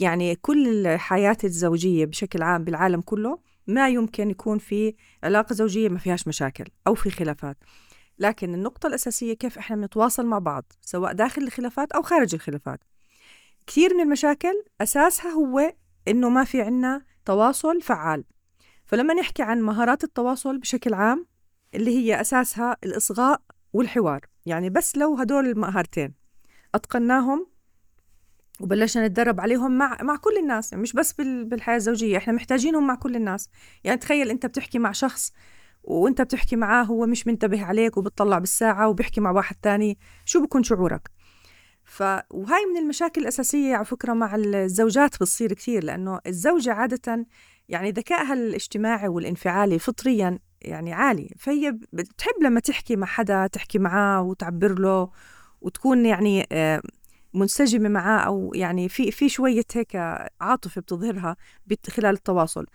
يعني 0.00 0.36
كل 0.36 0.86
الحياة 0.86 1.36
الزوجية 1.44 2.04
بشكل 2.06 2.42
عام 2.42 2.64
بالعالم 2.64 3.00
كله 3.00 3.38
ما 3.66 3.88
يمكن 3.88 4.30
يكون 4.30 4.58
في 4.58 4.94
علاقة 5.22 5.54
زوجية 5.54 5.88
ما 5.88 5.98
فيهاش 5.98 6.28
مشاكل 6.28 6.64
أو 6.86 6.94
في 6.94 7.10
خلافات. 7.10 7.56
لكن 8.18 8.54
النقطة 8.54 8.86
الأساسية 8.86 9.34
كيف 9.34 9.58
إحنا 9.58 9.76
بنتواصل 9.76 10.26
مع 10.26 10.38
بعض 10.38 10.72
سواء 10.80 11.12
داخل 11.12 11.42
الخلافات 11.42 11.92
أو 11.92 12.02
خارج 12.02 12.34
الخلافات. 12.34 12.80
كثير 13.68 13.94
من 13.94 14.00
المشاكل 14.00 14.64
أساسها 14.80 15.30
هو 15.30 15.72
إنه 16.08 16.28
ما 16.28 16.44
في 16.44 16.62
عنا 16.62 17.02
تواصل 17.24 17.80
فعال. 17.82 18.24
فلما 18.84 19.14
نحكي 19.14 19.42
عن 19.42 19.62
مهارات 19.62 20.04
التواصل 20.04 20.58
بشكل 20.58 20.94
عام 20.94 21.26
اللي 21.74 21.90
هي 21.98 22.20
أساسها 22.20 22.76
الإصغاء 22.84 23.40
والحوار. 23.72 24.20
يعني 24.46 24.70
بس 24.70 24.96
لو 24.96 25.14
هدول 25.14 25.46
المهارتين 25.46 26.14
أتقناهم 26.74 27.46
وبلشنا 28.60 29.06
نتدرب 29.06 29.40
عليهم 29.40 29.78
مع 29.78 29.96
مع 30.02 30.16
كل 30.16 30.36
الناس 30.36 30.72
يعني 30.72 30.82
مش 30.82 30.92
بس 30.92 31.12
بالحياة 31.20 31.76
الزوجية 31.76 32.16
إحنا 32.16 32.32
محتاجينهم 32.32 32.86
مع 32.86 32.94
كل 32.94 33.16
الناس. 33.16 33.48
يعني 33.84 33.98
تخيل 33.98 34.30
أنت 34.30 34.46
بتحكي 34.46 34.78
مع 34.78 34.92
شخص 34.92 35.32
وأنت 35.82 36.22
بتحكي 36.22 36.56
معاه 36.56 36.84
هو 36.84 37.06
مش 37.06 37.26
منتبه 37.26 37.64
عليك 37.64 37.96
وبتطلع 37.96 38.38
بالساعة 38.38 38.88
وبيحكي 38.88 39.20
مع 39.20 39.30
واحد 39.30 39.56
تاني 39.62 39.98
شو 40.24 40.42
بكون 40.42 40.62
شعورك؟ 40.62 41.10
ف 41.88 42.02
وهاي 42.30 42.66
من 42.66 42.76
المشاكل 42.76 43.20
الأساسية 43.20 43.74
على 43.76 43.84
فكرة 43.84 44.12
مع 44.12 44.34
الزوجات 44.34 45.14
بتصير 45.14 45.52
كثير 45.52 45.84
لأنه 45.84 46.20
الزوجة 46.26 46.72
عادة 46.72 47.26
يعني 47.68 47.90
ذكائها 47.90 48.32
الاجتماعي 48.32 49.08
والانفعالي 49.08 49.78
فطريا 49.78 50.38
يعني 50.62 50.92
عالي. 50.92 51.34
فهي 51.38 51.78
بتحب 51.92 52.32
لما 52.42 52.60
تحكي 52.60 52.96
مع 52.96 53.06
حدا 53.06 53.46
تحكي 53.46 53.78
معاه 53.78 54.22
وتعبر 54.22 54.78
له 54.78 55.10
وتكون 55.60 56.06
يعني 56.06 56.46
آه، 56.52 56.82
منسجمة 57.34 57.88
معاه 57.88 58.18
أو 58.18 58.52
يعني 58.54 58.88
في 58.88 59.10
في 59.10 59.28
شوية 59.28 59.64
هيك 59.74 59.96
عاطفة 60.40 60.80
بتظهرها 60.80 61.36
خلال 61.90 62.14
التواصل. 62.14 62.66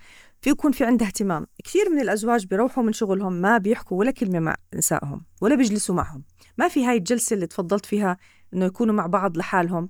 في 0.42 0.50
يكون 0.50 0.72
في 0.72 0.86
عندها 0.86 1.08
اهتمام. 1.08 1.48
كثير 1.64 1.90
من 1.90 2.00
الأزواج 2.00 2.46
بيروحوا 2.46 2.84
من 2.84 2.94
شغلهم 2.94 3.34
ما 3.34 3.58
بيحكوا 3.58 4.00
ولا 4.00 4.12
كلمة 4.12 4.40
مع 4.40 4.56
نسائهم 4.76 5.26
ولا 5.42 5.56
بيجلسوا 5.56 5.96
معهم. 5.96 6.24
ما 6.58 6.68
في 6.68 6.86
هاي 6.86 6.98
الجلسة 6.98 7.34
اللي 7.34 7.48
تفضلت 7.48 7.86
فيها 7.86 8.18
إنه 8.54 8.66
يكونوا 8.66 8.94
مع 8.96 9.08
بعض 9.08 9.38
لحالهم. 9.38 9.90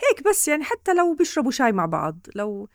هيك 0.00 0.28
بس 0.28 0.48
يعني 0.48 0.64
حتى 0.64 0.94
لو 0.94 1.14
بيشربوا 1.14 1.50
شاي 1.50 1.72
مع 1.72 1.86
بعض 1.86 2.26
لو 2.34 2.68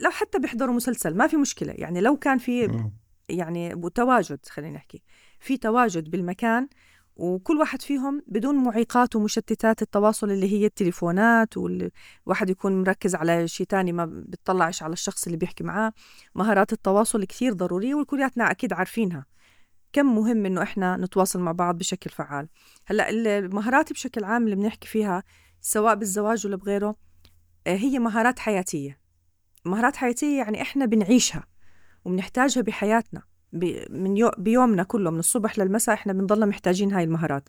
لو 0.00 0.10
حتى 0.10 0.38
بيحضروا 0.38 0.74
مسلسل 0.74 1.16
ما 1.16 1.26
في 1.26 1.36
مشكلة. 1.36 1.72
يعني 1.76 2.00
لو 2.00 2.16
كان 2.16 2.38
في 2.38 2.82
يعني 3.28 3.90
تواجد 3.94 4.46
خلينا 4.46 4.76
نحكي 4.76 5.02
في 5.40 5.56
تواجد 5.56 6.10
بالمكان 6.10 6.68
وكل 7.16 7.56
واحد 7.56 7.82
فيهم 7.82 8.22
بدون 8.26 8.54
معيقات 8.56 9.16
ومشتتات 9.16 9.82
التواصل 9.82 10.30
اللي 10.30 10.52
هي 10.52 10.66
التليفونات 10.66 11.56
والواحد 11.56 12.50
يكون 12.50 12.82
مركز 12.82 13.14
على 13.14 13.48
شيء 13.48 13.66
تاني 13.66 13.92
ما 13.92 14.04
بتطلعش 14.06 14.82
على 14.82 14.92
الشخص 14.92 15.24
اللي 15.26 15.36
بيحكي 15.36 15.64
معاه. 15.64 15.92
مهارات 16.34 16.72
التواصل 16.72 17.24
كثير 17.24 17.52
ضرورية 17.52 17.94
والكلياتنا 17.94 18.50
أكيد 18.50 18.72
عارفينها. 18.72 19.26
كم 19.92 20.16
مهم 20.16 20.46
إنه 20.46 20.62
إحنا 20.62 20.96
نتواصل 20.96 21.40
مع 21.40 21.52
بعض 21.52 21.78
بشكل 21.78 22.10
فعال. 22.10 22.48
هلأ 22.86 23.10
المهارات 23.10 23.92
بشكل 23.92 24.24
عام 24.24 24.44
اللي 24.44 24.56
بنحكي 24.56 24.88
فيها 24.88 25.22
سواء 25.60 25.94
بالزواج 25.94 26.46
ولا 26.46 26.56
بغيره 26.56 26.96
آه، 27.66 27.76
هي 27.76 27.98
مهارات 27.98 28.38
حياتية. 28.38 29.00
مهارات 29.64 29.96
حياتية 29.96 30.38
يعني 30.38 30.62
إحنا 30.62 30.86
بنعيشها 30.86 31.46
وبنحتاجها 32.04 32.62
بحياتنا. 32.62 33.22
من 33.90 34.16
يو 34.16 34.30
بيومنا 34.38 34.82
كله 34.82 35.10
من 35.10 35.18
الصبح 35.18 35.58
للمساء 35.58 35.94
إحنا 35.94 36.12
بنضلنا 36.12 36.46
محتاجين 36.46 36.92
هاي 36.92 37.04
المهارات. 37.04 37.48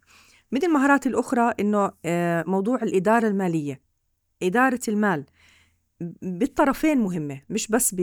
من 0.51 0.63
المهارات 0.63 1.07
الأخرى 1.07 1.53
إنه 1.59 1.91
آه، 2.05 2.43
موضوع 2.47 2.83
الإدارة 2.83 3.27
المالية. 3.27 3.81
إدارة 4.43 4.79
المال 4.87 5.25
بالطرفين 6.21 6.97
مهمة 6.97 7.41
مش 7.49 7.67
بس 7.67 7.95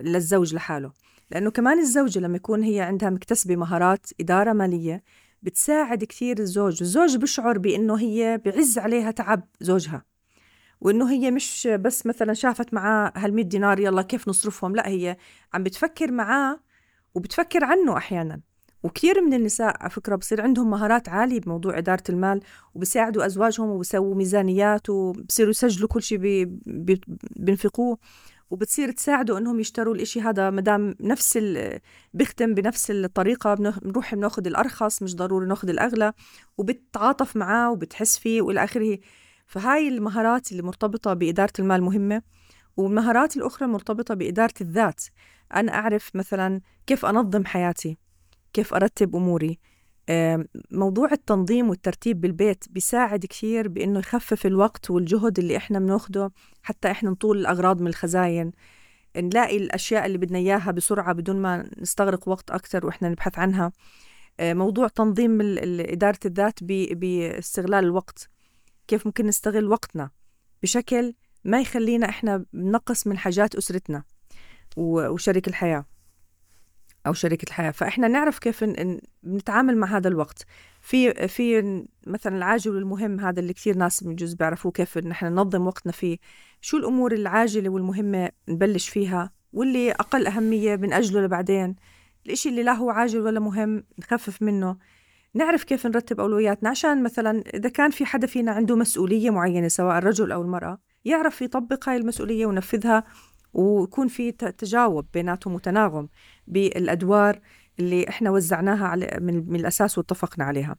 للزوج 0.00 0.54
لحاله. 0.54 0.92
لأنه 1.30 1.50
كمان 1.50 1.78
الزوجة 1.78 2.18
لما 2.18 2.36
يكون 2.36 2.62
هي 2.62 2.80
عندها 2.80 3.10
مكتسبة 3.10 3.56
مهارات 3.56 4.06
إدارة 4.20 4.52
مالية 4.52 5.02
بتساعد 5.42 6.04
كثير 6.04 6.38
الزوج. 6.38 6.82
الزوج 6.82 7.16
بشعر 7.16 7.58
بأنه 7.58 7.98
هي 7.98 8.40
بعز 8.44 8.78
عليها 8.78 9.10
تعب 9.10 9.48
زوجها 9.60 10.04
وإنه 10.80 11.10
هي 11.10 11.30
مش 11.30 11.68
بس 11.80 12.06
مثلا 12.06 12.34
شافت 12.34 12.74
معاه 12.74 13.12
هال 13.16 13.48
دينار 13.48 13.80
يلا 13.80 14.02
كيف 14.02 14.28
نصرفهم؟ 14.28 14.76
لا 14.76 14.88
هي 14.88 15.16
عم 15.54 15.62
بتفكر 15.62 16.12
معاه 16.12 16.60
وبتفكر 17.14 17.64
عنه 17.64 17.96
أحيانا. 17.96 18.40
وكثير 18.82 19.20
من 19.20 19.34
النساء 19.34 19.76
على 19.82 19.90
فكرة 19.90 20.16
بصير 20.16 20.40
عندهم 20.40 20.70
مهارات 20.70 21.08
عالية 21.08 21.40
بموضوع 21.40 21.78
إدارة 21.78 22.02
المال 22.08 22.40
وبساعدوا 22.74 23.26
أزواجهم 23.26 23.68
وبسووا 23.68 24.14
ميزانيات 24.14 24.90
وبصيروا 24.90 25.50
يسجلوا 25.50 25.88
كل 25.88 26.02
شيء 26.02 26.18
بي 26.18 26.44
بي 26.66 27.00
بينفقوه. 27.36 27.98
وبتصير 28.50 28.90
تساعده 28.92 29.38
إنهم 29.38 29.60
يشتروا 29.60 29.94
الإشي 29.94 30.20
هذا 30.20 30.50
مدام 30.50 30.94
نفس 31.00 31.38
بيختم 32.14 32.54
بنفس 32.54 32.90
الطريقة 32.90 33.54
بنروح 33.54 34.14
بناخذ 34.14 34.46
الأرخص 34.46 35.02
مش 35.02 35.16
ضروري 35.16 35.46
ناخذ 35.46 35.68
الأغلى 35.68 36.12
وبتعاطف 36.58 37.36
معاه 37.36 37.70
وبتحس 37.70 38.18
فيه 38.18 38.42
وإلى 38.42 38.64
آخره. 38.64 38.98
فهاي 39.46 39.88
المهارات 39.88 40.52
اللي 40.52 40.62
مرتبطة 40.62 41.14
بإدارة 41.14 41.52
المال 41.58 41.82
مهمة 41.82 42.22
والمهارات 42.76 43.36
الأخرى 43.36 43.68
مرتبطة 43.68 44.14
بإدارة 44.14 44.54
الذات. 44.60 45.04
أنا 45.54 45.74
أعرف 45.74 46.10
مثلا 46.16 46.60
كيف 46.86 47.06
أنظم 47.06 47.44
حياتي 47.44 47.98
كيف 48.52 48.74
أرتب 48.74 49.16
أموري 49.16 49.58
موضوع 50.70 51.12
التنظيم 51.12 51.68
والترتيب 51.68 52.20
بالبيت 52.20 52.64
بيساعد 52.70 53.26
كثير 53.26 53.68
بإنه 53.68 53.98
يخفف 53.98 54.46
الوقت 54.46 54.90
والجهد 54.90 55.38
اللي 55.38 55.56
إحنا 55.56 55.78
بناخده 55.78 56.32
حتى 56.62 56.90
إحنا 56.90 57.10
نطول 57.10 57.38
الأغراض 57.38 57.80
من 57.80 57.86
الخزاين. 57.86 58.52
نلاقي 59.16 59.56
الأشياء 59.56 60.06
اللي 60.06 60.18
بدنا 60.18 60.38
إياها 60.38 60.70
بسرعة 60.70 61.12
بدون 61.12 61.36
ما 61.36 61.70
نستغرق 61.78 62.28
وقت 62.28 62.50
أكتر 62.50 62.86
وإحنا 62.86 63.08
نبحث 63.08 63.38
عنها. 63.38 63.72
موضوع 64.40 64.88
تنظيم 64.88 65.38
إدارة 65.80 66.18
الذات 66.24 66.64
باستغلال 66.64 67.84
الوقت. 67.84 68.28
كيف 68.86 69.06
ممكن 69.06 69.26
نستغل 69.26 69.68
وقتنا؟ 69.68 70.10
بشكل 70.62 71.14
ما 71.44 71.60
يخلينا 71.60 72.08
إحنا 72.08 72.44
نقص 72.54 73.06
من 73.06 73.18
حاجات 73.18 73.54
أسرتنا 73.54 74.02
وشريك 74.76 75.48
الحياة. 75.48 75.84
أو 77.08 77.12
شريكة 77.12 77.46
الحياة. 77.46 77.70
فإحنا 77.70 78.08
نعرف 78.08 78.38
كيف 78.38 78.64
نتعامل 79.24 79.76
مع 79.76 79.96
هذا 79.96 80.08
الوقت. 80.08 80.46
في 80.80 81.28
في 81.28 81.62
مثلا 82.06 82.36
العاجل 82.36 82.74
والمهم 82.74 83.20
هذا 83.20 83.40
اللي 83.40 83.52
كثير 83.52 83.76
ناس 83.76 84.04
جزء 84.04 84.36
بيعرفوه 84.36 84.72
كيف 84.72 84.98
نحن 84.98 85.26
ننظم 85.26 85.66
وقتنا 85.66 85.92
فيه. 85.92 86.18
شو 86.60 86.76
الأمور 86.76 87.12
العاجلة 87.12 87.68
والمهمة 87.68 88.28
نبلش 88.48 88.88
فيها؟ 88.88 89.32
واللي 89.52 89.92
أقل 89.92 90.26
أهمية 90.26 90.74
بنأجله 90.74 91.20
لبعدين؟ 91.20 91.76
الإشي 92.26 92.48
اللي 92.48 92.62
لا 92.62 92.72
هو 92.72 92.90
عاجل 92.90 93.20
ولا 93.20 93.40
مهم 93.40 93.84
نخفف 93.98 94.42
منه. 94.42 94.76
نعرف 95.34 95.64
كيف 95.64 95.86
نرتب 95.86 96.20
أولوياتنا 96.20 96.70
عشان 96.70 97.02
مثلا 97.02 97.42
إذا 97.54 97.68
كان 97.68 97.90
في 97.90 98.04
حدا 98.06 98.26
فينا 98.26 98.52
عنده 98.52 98.76
مسؤولية 98.76 99.30
معينة 99.30 99.68
سواء 99.68 99.98
الرجل 99.98 100.32
أو 100.32 100.42
المرأة 100.42 100.78
يعرف 101.04 101.42
يطبق 101.42 101.88
هاي 101.88 101.96
المسؤولية 101.96 102.46
وينفذها 102.46 103.04
ويكون 103.52 104.08
في 104.08 104.32
تجاوب 104.32 105.06
بيناتهم 105.14 105.54
وتناغم 105.54 106.08
بالأدوار 106.46 107.40
اللي 107.78 108.08
إحنا 108.08 108.30
وزعناها 108.30 108.86
على 108.86 109.18
من, 109.20 109.50
من 109.50 109.60
الأساس 109.60 109.98
واتفقنا 109.98 110.44
عليها. 110.44 110.76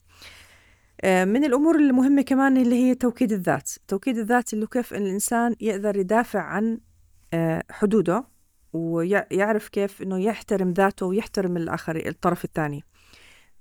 آه، 1.02 1.26
من 1.26 1.44
الأمور 1.44 1.76
المهمة 1.76 2.22
كمان 2.22 2.58
اللي 2.58 2.76
هي 2.76 2.96
توكيد 2.96 3.32
الذات. 3.32 3.72
توكيد 3.88 4.18
الذات 4.18 4.54
اللي 4.54 4.68
كيف 4.68 4.94
الإنسان 4.94 5.56
يقدر 5.62 5.98
يدافع 5.98 6.42
عن 6.42 6.80
آه، 7.34 7.64
حدوده 7.72 8.28
ويعرف 8.74 9.70
كيف 9.70 10.02
إنه 10.02 10.20
يحترم 10.20 10.72
ذاته 10.72 11.06
ويحترم 11.06 11.58
الآخر 11.58 12.08
الطرف 12.08 12.46
الثاني. 12.46 12.84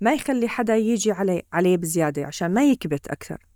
ما 0.01 0.13
يخلي 0.13 0.49
حدا 0.49 0.77
يجي 0.77 1.13
عليه 1.13 1.43
عليه 1.53 1.77
بزيادة 1.77 2.27
عشان 2.27 2.55
ما 2.55 2.65
يكبت 2.65 3.09
أكثر. 3.09 3.47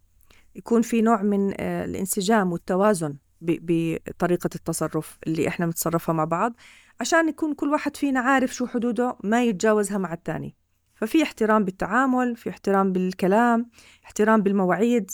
يكون 0.54 0.82
في 0.82 1.02
نوع 1.02 1.22
من 1.22 1.54
آه، 1.60 1.84
الانسجام 1.84 2.52
والتوازن. 2.52 3.16
بطريقة 3.42 4.50
التصرف 4.54 5.18
اللي 5.26 5.48
إحنا 5.48 5.66
بنتصرفها 5.66 6.12
مع 6.12 6.24
بعض 6.24 6.52
عشان 7.00 7.28
يكون 7.28 7.54
كل 7.54 7.68
واحد 7.68 7.96
فينا 7.96 8.20
عارف 8.20 8.54
شو 8.54 8.66
حدوده 8.66 9.16
ما 9.24 9.44
يتجاوزها 9.44 9.98
مع 9.98 10.12
التاني. 10.12 10.56
ففي 10.94 11.22
احترام 11.22 11.64
بالتعامل 11.64 12.36
في 12.36 12.50
احترام 12.50 12.92
بالكلام 12.92 13.70
احترام 14.04 14.42
بالمواعيد 14.42 15.10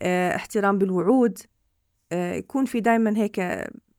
آه 0.00 0.36
احترام 0.36 0.78
بالوعود 0.78 1.38
آه 2.12 2.34
يكون 2.34 2.64
في 2.64 2.80
دايما 2.80 3.16
هيك 3.16 3.38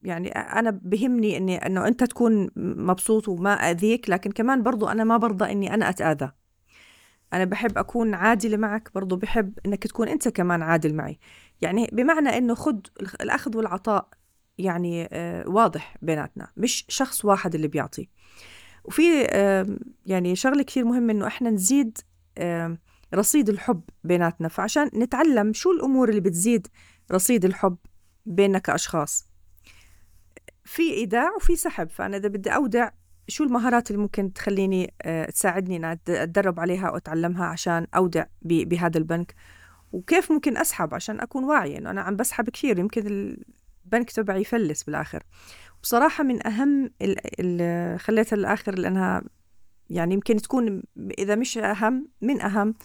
يعني 0.03 0.29
أنا 0.29 0.69
بهمني 0.83 1.37
إني 1.37 1.65
إنه 1.65 1.87
أنت 1.87 2.03
تكون 2.03 2.49
مبسوط 2.55 3.27
وما 3.27 3.53
أذيك 3.53 4.09
لكن 4.09 4.31
كمان 4.31 4.63
برضو 4.63 4.87
أنا 4.87 5.03
ما 5.03 5.17
برضى 5.17 5.51
إني 5.51 5.73
أنا 5.73 5.89
أتآذى. 5.89 6.31
أنا 7.33 7.45
بحب 7.45 7.77
أكون 7.77 8.13
عادلة 8.13 8.57
معك 8.57 8.91
برضو 8.95 9.15
بحب 9.15 9.59
إنك 9.65 9.83
تكون 9.87 10.07
أنت 10.07 10.27
كمان 10.27 10.61
عادل 10.61 10.95
معي. 10.95 11.19
يعني 11.61 11.89
بمعنى 11.93 12.29
إنه 12.37 12.55
خد 12.55 12.87
الأخذ 13.21 13.57
والعطاء 13.57 14.09
يعني 14.57 15.09
آه، 15.11 15.49
واضح 15.49 15.95
بيناتنا 16.01 16.47
مش 16.57 16.85
شخص 16.87 17.25
واحد 17.25 17.55
اللي 17.55 17.67
بيعطي. 17.67 18.09
وفي 18.83 19.23
يعني 20.05 20.35
شغلة 20.35 20.63
كثير 20.63 20.85
مهمة 20.85 21.13
إنه 21.13 21.27
إحنا 21.27 21.49
نزيد 21.49 21.97
رصيد 23.13 23.49
الحب 23.49 23.81
بيناتنا. 24.03 24.47
فعشان 24.47 24.89
نتعلم 24.95 25.53
شو 25.53 25.71
الأمور 25.71 26.09
اللي 26.09 26.21
بتزيد 26.21 26.67
رصيد 27.11 27.45
الحب 27.45 27.77
بيننا 28.25 28.59
كأشخاص. 28.59 29.27
في 30.65 30.93
إيداع 30.93 31.35
وفي 31.35 31.55
سحب. 31.55 31.89
فأنا 31.89 32.17
إذا 32.17 32.27
بدي 32.27 32.49
أودع 32.49 32.89
شو 33.27 33.43
المهارات 33.43 33.91
اللي 33.91 34.01
ممكن 34.01 34.33
تخليني 34.33 34.93
آه، 35.01 35.25
تساعدني 35.25 35.77
أن 35.77 35.85
أتدرب 35.85 36.59
عليها 36.59 36.91
وأتعلمها 36.91 37.45
عشان 37.45 37.87
أودع 37.95 38.25
بهذا 38.41 38.97
البنك. 38.97 39.35
وكيف 39.91 40.31
ممكن 40.31 40.57
أسحب 40.57 40.93
عشان 40.93 41.19
أكون 41.19 41.43
واعية؟ 41.43 41.77
إنه 41.77 41.89
أنا 41.89 42.01
عم 42.01 42.15
بسحب 42.15 42.49
كثير 42.49 42.79
يمكن 42.79 43.07
البنك 43.85 44.11
تبعي 44.11 44.41
يفلس 44.41 44.83
بالآخر. 44.83 45.23
بصراحة 45.83 46.23
من 46.23 46.47
أهم 46.47 46.91
اللي 47.39 47.97
خليتها 47.99 48.35
للآخر 48.35 48.79
لأنها 48.79 49.21
يعني 49.89 50.13
يمكن 50.13 50.35
تكون 50.35 50.83
إذا 51.19 51.35
مش 51.35 51.57
أهم 51.57 52.07
من 52.21 52.41
أهم 52.41 52.75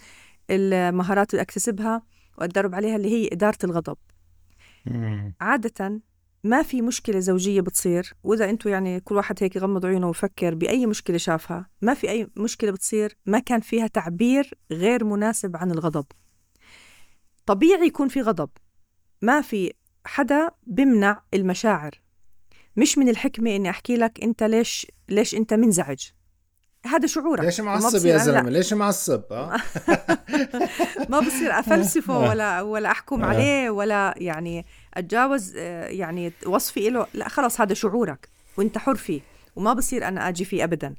المهارات 0.50 1.30
اللي 1.30 1.42
أكتسبها 1.42 2.02
وأتدرب 2.38 2.74
عليها 2.74 2.96
اللي 2.96 3.08
هي 3.08 3.28
إدارة 3.32 3.58
الغضب. 3.64 3.96
عادة 5.40 6.00
ما 6.44 6.62
في 6.62 6.82
مشكلة 6.82 7.18
زوجية 7.18 7.60
بتصير 7.60 8.14
وإذا 8.24 8.50
أنتم 8.50 8.70
يعني 8.70 9.00
كل 9.00 9.14
واحد 9.14 9.42
هيك 9.42 9.56
يغمض 9.56 9.86
عيونه 9.86 10.06
ويفكر 10.06 10.54
بأي 10.54 10.86
مشكلة 10.86 11.16
شافها 11.16 11.70
ما 11.82 11.94
في 11.94 12.10
أي 12.10 12.28
مشكلة 12.36 12.70
بتصير 12.70 13.16
ما 13.26 13.38
كان 13.38 13.60
فيها 13.60 13.86
تعبير 13.86 14.54
غير 14.70 15.04
مناسب 15.04 15.56
عن 15.56 15.70
الغضب. 15.70 16.06
طبيعي 17.46 17.86
يكون 17.86 18.08
في 18.08 18.22
غضب. 18.22 18.50
ما 19.22 19.40
في 19.40 19.72
حدا 20.04 20.50
بمنع 20.66 21.22
المشاعر. 21.34 22.00
مش 22.76 22.98
من 22.98 23.08
الحكمة 23.08 23.56
إني 23.56 23.70
أحكي 23.70 23.96
لك 23.96 24.22
أنت 24.22 24.42
ليش 24.42 24.86
ليش 25.08 25.34
أنت 25.34 25.54
منزعج. 25.54 26.08
هذا 26.86 27.06
شعورك. 27.06 27.44
ليش 27.44 27.60
معصب 27.60 28.06
يا 28.06 28.16
زلمة؟ 28.16 28.50
ليش 28.50 28.72
معصب؟ 28.72 29.22
آه؟ 29.30 29.56
ما 31.10 31.20
بصير 31.20 31.58
أفلسفه 31.58 32.14
آه. 32.14 32.28
ولا 32.28 32.62
ولا 32.62 32.90
أحكم 32.90 33.24
آه. 33.24 33.26
عليه 33.26 33.70
ولا 33.70 34.14
يعني 34.16 34.66
أتجاوز 34.94 35.56
يعني 35.56 36.32
وصفي 36.46 36.90
له. 36.90 37.06
لا 37.14 37.28
خلص 37.28 37.60
هذا 37.60 37.74
شعورك 37.74 38.28
وأنت 38.56 38.78
حر 38.78 38.94
فيه 38.94 39.20
وما 39.56 39.72
بصير 39.72 40.08
أنا 40.08 40.28
آجي 40.28 40.44
فيه 40.44 40.64
ابدا. 40.64 40.94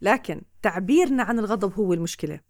لكن 0.00 0.42
تعبيرنا 0.62 1.22
عن 1.22 1.38
الغضب 1.38 1.72
هو 1.72 1.92
المشكلة. 1.92 2.40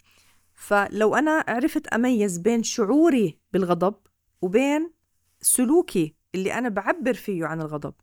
فلو 0.57 1.14
أنا 1.14 1.44
عرفت 1.48 1.86
أميز 1.86 2.38
بين 2.38 2.62
شعوري 2.62 3.38
بالغضب 3.52 3.94
وبين 4.42 4.92
سلوكي 5.40 6.14
اللي 6.34 6.54
أنا 6.54 6.68
بعبر 6.68 7.14
فيه 7.14 7.46
عن 7.46 7.61
الغضب. 7.61 7.94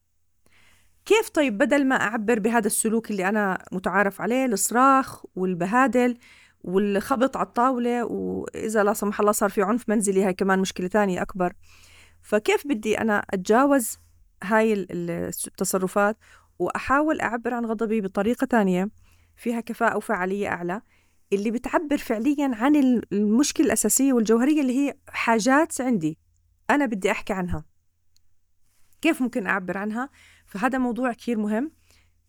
كيف 1.06 1.30
طيب 1.30 1.58
بدل 1.58 1.86
ما 1.88 1.96
أعبر 1.96 2.40
بهذا 2.40 2.68
السلوك 2.68 3.12
اللي 3.12 3.30
أنا 3.30 3.66
متعارف 3.72 4.22
عليه 4.22 4.46
الصراخ 4.46 5.26
والبهادل 5.36 6.18
والخبط 6.62 7.38
على 7.38 7.48
الطاولة 7.48 8.06
وإذا 8.06 8.84
لا 8.84 8.94
سمح 8.94 9.20
الله 9.20 9.32
صار 9.32 9.50
في 9.50 9.62
عنف 9.62 9.90
منزلي 9.90 10.24
هاي 10.24 10.34
كمان 10.34 10.60
مشكلة 10.60 10.88
تانية 10.88 11.22
أكبر. 11.22 11.54
فكيف 12.22 12.68
بدي 12.68 12.98
أنا 12.98 13.26
أتجاوز 13.30 13.98
هاي 14.44 14.88
التصرفات 14.92 16.18
وأحاول 16.60 17.22
أعبر 17.22 17.54
عن 17.54 17.66
غضبي 17.66 18.02
بطريقة 18.02 18.46
تانية 18.46 18.90
فيها 19.36 19.60
كفاءة 19.60 19.98
وفعالية 19.98 20.48
أعلى؟ 20.48 20.82
اللي 21.36 21.52
بتعبر 21.52 21.98
فعليا 21.98 22.52
عن 22.54 22.76
المشكلة 23.12 23.66
الأساسية 23.66 24.14
والجوهرية 24.14 24.62
اللي 24.62 24.78
هي 24.78 24.94
حاجات 25.08 25.82
عندي 25.82 26.18
أنا 26.70 26.86
بدي 26.86 27.12
أحكي 27.12 27.34
عنها. 27.34 27.66
كيف 29.02 29.22
ممكن 29.22 29.48
أعبر 29.48 29.78
عنها؟ 29.78 30.10
فهذا 30.46 30.78
موضوع 30.78 31.14
كثير 31.14 31.38
مهم 31.38 31.72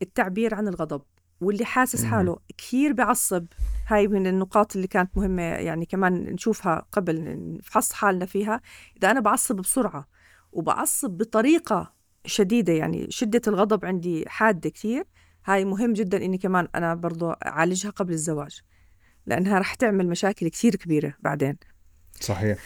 التعبير 0.01 0.55
عن 0.55 0.67
الغضب 0.67 1.01
واللي 1.41 1.65
حاسس 1.65 2.03
حاله 2.03 2.39
كثير 2.57 2.93
بعصب. 2.93 3.45
هاي 3.87 4.07
من 4.07 4.27
النقاط 4.27 4.75
اللي 4.75 4.87
كانت 4.87 5.17
مهمة 5.17 5.41
يعني 5.41 5.85
كمان 5.85 6.13
نشوفها 6.13 6.85
قبل 6.91 7.37
نفحص 7.57 7.93
حالنا 7.93 8.25
فيها. 8.25 8.61
إذا 8.97 9.11
أنا 9.11 9.19
بعصب 9.19 9.55
بسرعة 9.55 10.07
وبعصب 10.51 11.09
بطريقة 11.09 11.93
شديدة 12.25 12.73
يعني 12.73 13.07
شدة 13.09 13.41
الغضب 13.47 13.85
عندي 13.85 14.29
حادة 14.29 14.69
كثير 14.69 15.05
هاي 15.45 15.65
مهم 15.65 15.93
جدا 15.93 16.25
إني 16.25 16.37
كمان 16.37 16.67
أنا 16.75 16.95
برضو 16.95 17.31
أعالجها 17.31 17.89
قبل 17.89 18.13
الزواج. 18.13 18.61
لأنها 19.27 19.59
رح 19.59 19.73
تعمل 19.73 20.07
مشاكل 20.07 20.47
كثير 20.47 20.75
كبيرة 20.75 21.13
بعدين. 21.19 21.57
صحيح. 22.19 22.57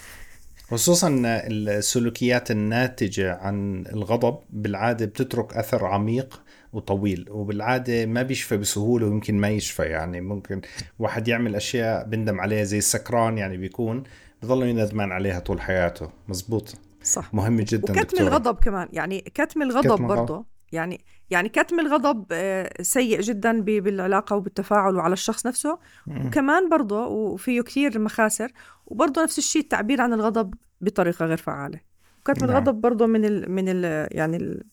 خصوصا 0.71 1.21
السلوكيات 1.25 2.51
الناتجة 2.51 3.35
عن 3.35 3.85
الغضب 3.87 4.39
بالعادة 4.49 5.05
بتترك 5.05 5.53
أثر 5.53 5.85
عميق 5.85 6.41
وطويل 6.73 7.25
وبالعادة 7.29 8.05
ما 8.05 8.21
بيشفى 8.21 8.57
بسهولة 8.57 9.07
ويمكن 9.07 9.35
ما 9.35 9.49
يشفى. 9.49 9.83
يعني 9.83 10.21
ممكن 10.21 10.61
واحد 10.99 11.27
يعمل 11.27 11.55
أشياء 11.55 12.05
بندم 12.05 12.41
عليها 12.41 12.63
زي 12.63 12.77
السكران 12.77 13.37
يعني 13.37 13.57
بيكون 13.57 14.03
بضل 14.43 14.67
يندمان 14.67 15.11
عليها 15.11 15.39
طول 15.39 15.61
حياته. 15.61 16.11
مزبوط. 16.27 16.75
صح. 17.03 17.33
مهم 17.33 17.61
جدا 17.61 17.83
وكتم 17.83 18.01
دكتورة. 18.01 18.21
الغضب 18.21 18.55
كمان. 18.55 18.87
يعني 18.93 19.21
كتم 19.21 19.61
الغضب 19.61 20.07
برضه 20.07 20.45
يعني 20.71 21.01
يعني 21.31 21.49
كتم 21.49 21.79
الغضب 21.79 22.25
آه، 22.31 22.81
سيء 22.81 23.21
جدا 23.21 23.61
بالعلاقة 23.61 24.35
وبالتفاعل 24.35 24.95
وعلى 24.95 25.13
الشخص 25.13 25.45
نفسه 25.45 25.79
وكمان 26.07 26.69
برضه 26.69 27.07
وفيه 27.07 27.61
كثير 27.61 27.99
مخاسر 27.99 28.51
وبرضه 28.85 29.23
نفس 29.23 29.37
الشيء 29.37 29.61
التعبير 29.61 30.01
عن 30.01 30.13
الغضب 30.13 30.53
بطريقة 30.81 31.25
غير 31.25 31.37
فعالة 31.37 31.79
كتم 32.25 32.45
نعم. 32.45 32.55
الغضب 32.55 32.81
برضه 32.81 33.07
من 33.07 33.25
ال 33.25 33.51
من 33.51 33.65
ال 33.67 34.07
يعني 34.11 34.37
ال 34.37 34.63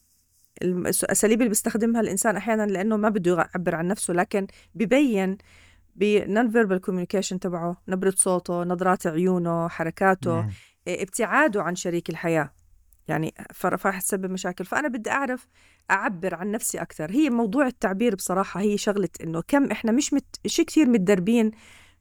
الاساليب 0.63 1.39
اللي 1.39 1.49
بيستخدمها 1.49 2.01
الإنسان 2.01 2.37
أحيانا 2.37 2.67
لأنه 2.67 2.97
ما 2.97 3.09
بده 3.09 3.37
يعبر 3.37 3.75
عن 3.75 3.87
نفسه 3.87 4.15
لكن 4.15 4.47
ببين 4.75 5.39
ب 5.97 6.51
non-verbal 6.51 6.81
communication 6.81 7.41
تبعه 7.41 7.83
نبرة 7.89 8.15
صوته 8.17 8.65
نظرات 8.65 9.07
عيونه 9.07 9.69
حركاته 9.69 10.35
نعم. 10.35 10.51
ابتعاده 10.89 11.63
عن 11.63 11.75
شريك 11.75 12.11
الحياة 12.11 12.51
يعني 13.09 13.35
فراح 13.55 14.01
تسبب 14.01 14.31
مشاكل. 14.31 14.65
فأنا 14.65 14.89
بدي 14.89 15.11
أعرف 15.11 15.49
أعبر 15.91 16.35
عن 16.35 16.51
نفسي 16.51 16.79
أكثر. 16.83 17.11
هي 17.11 17.31
موضوع 17.31 17.67
التعبير 17.67 18.15
بصراحة 18.15 18.61
هي 18.61 18.79
شغلة 18.79 19.09
إنه 19.25 19.43
كم 19.49 19.71
إحنا 19.71 19.93
مش 19.93 20.13
مت... 20.13 20.37
شيء 20.47 20.65
كثير 20.65 20.89
متدربين 20.89 21.51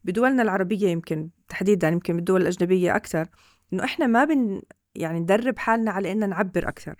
بدولنا 0.04 0.42
العربية 0.42 0.88
يمكن 0.88 1.30
تحديدا 1.48 1.88
يمكن 1.88 2.16
بالدول 2.16 2.42
الأجنبية 2.42 2.96
أكثر 2.96 3.28
إنه 3.72 3.84
إحنا 3.84 4.06
ما 4.06 4.24
بن 4.24 4.62
يعني 4.94 5.20
ندرب 5.20 5.58
حالنا 5.58 5.90
على 5.90 6.12
إننا 6.12 6.26
نعبر 6.26 6.68
أكثر. 6.68 6.94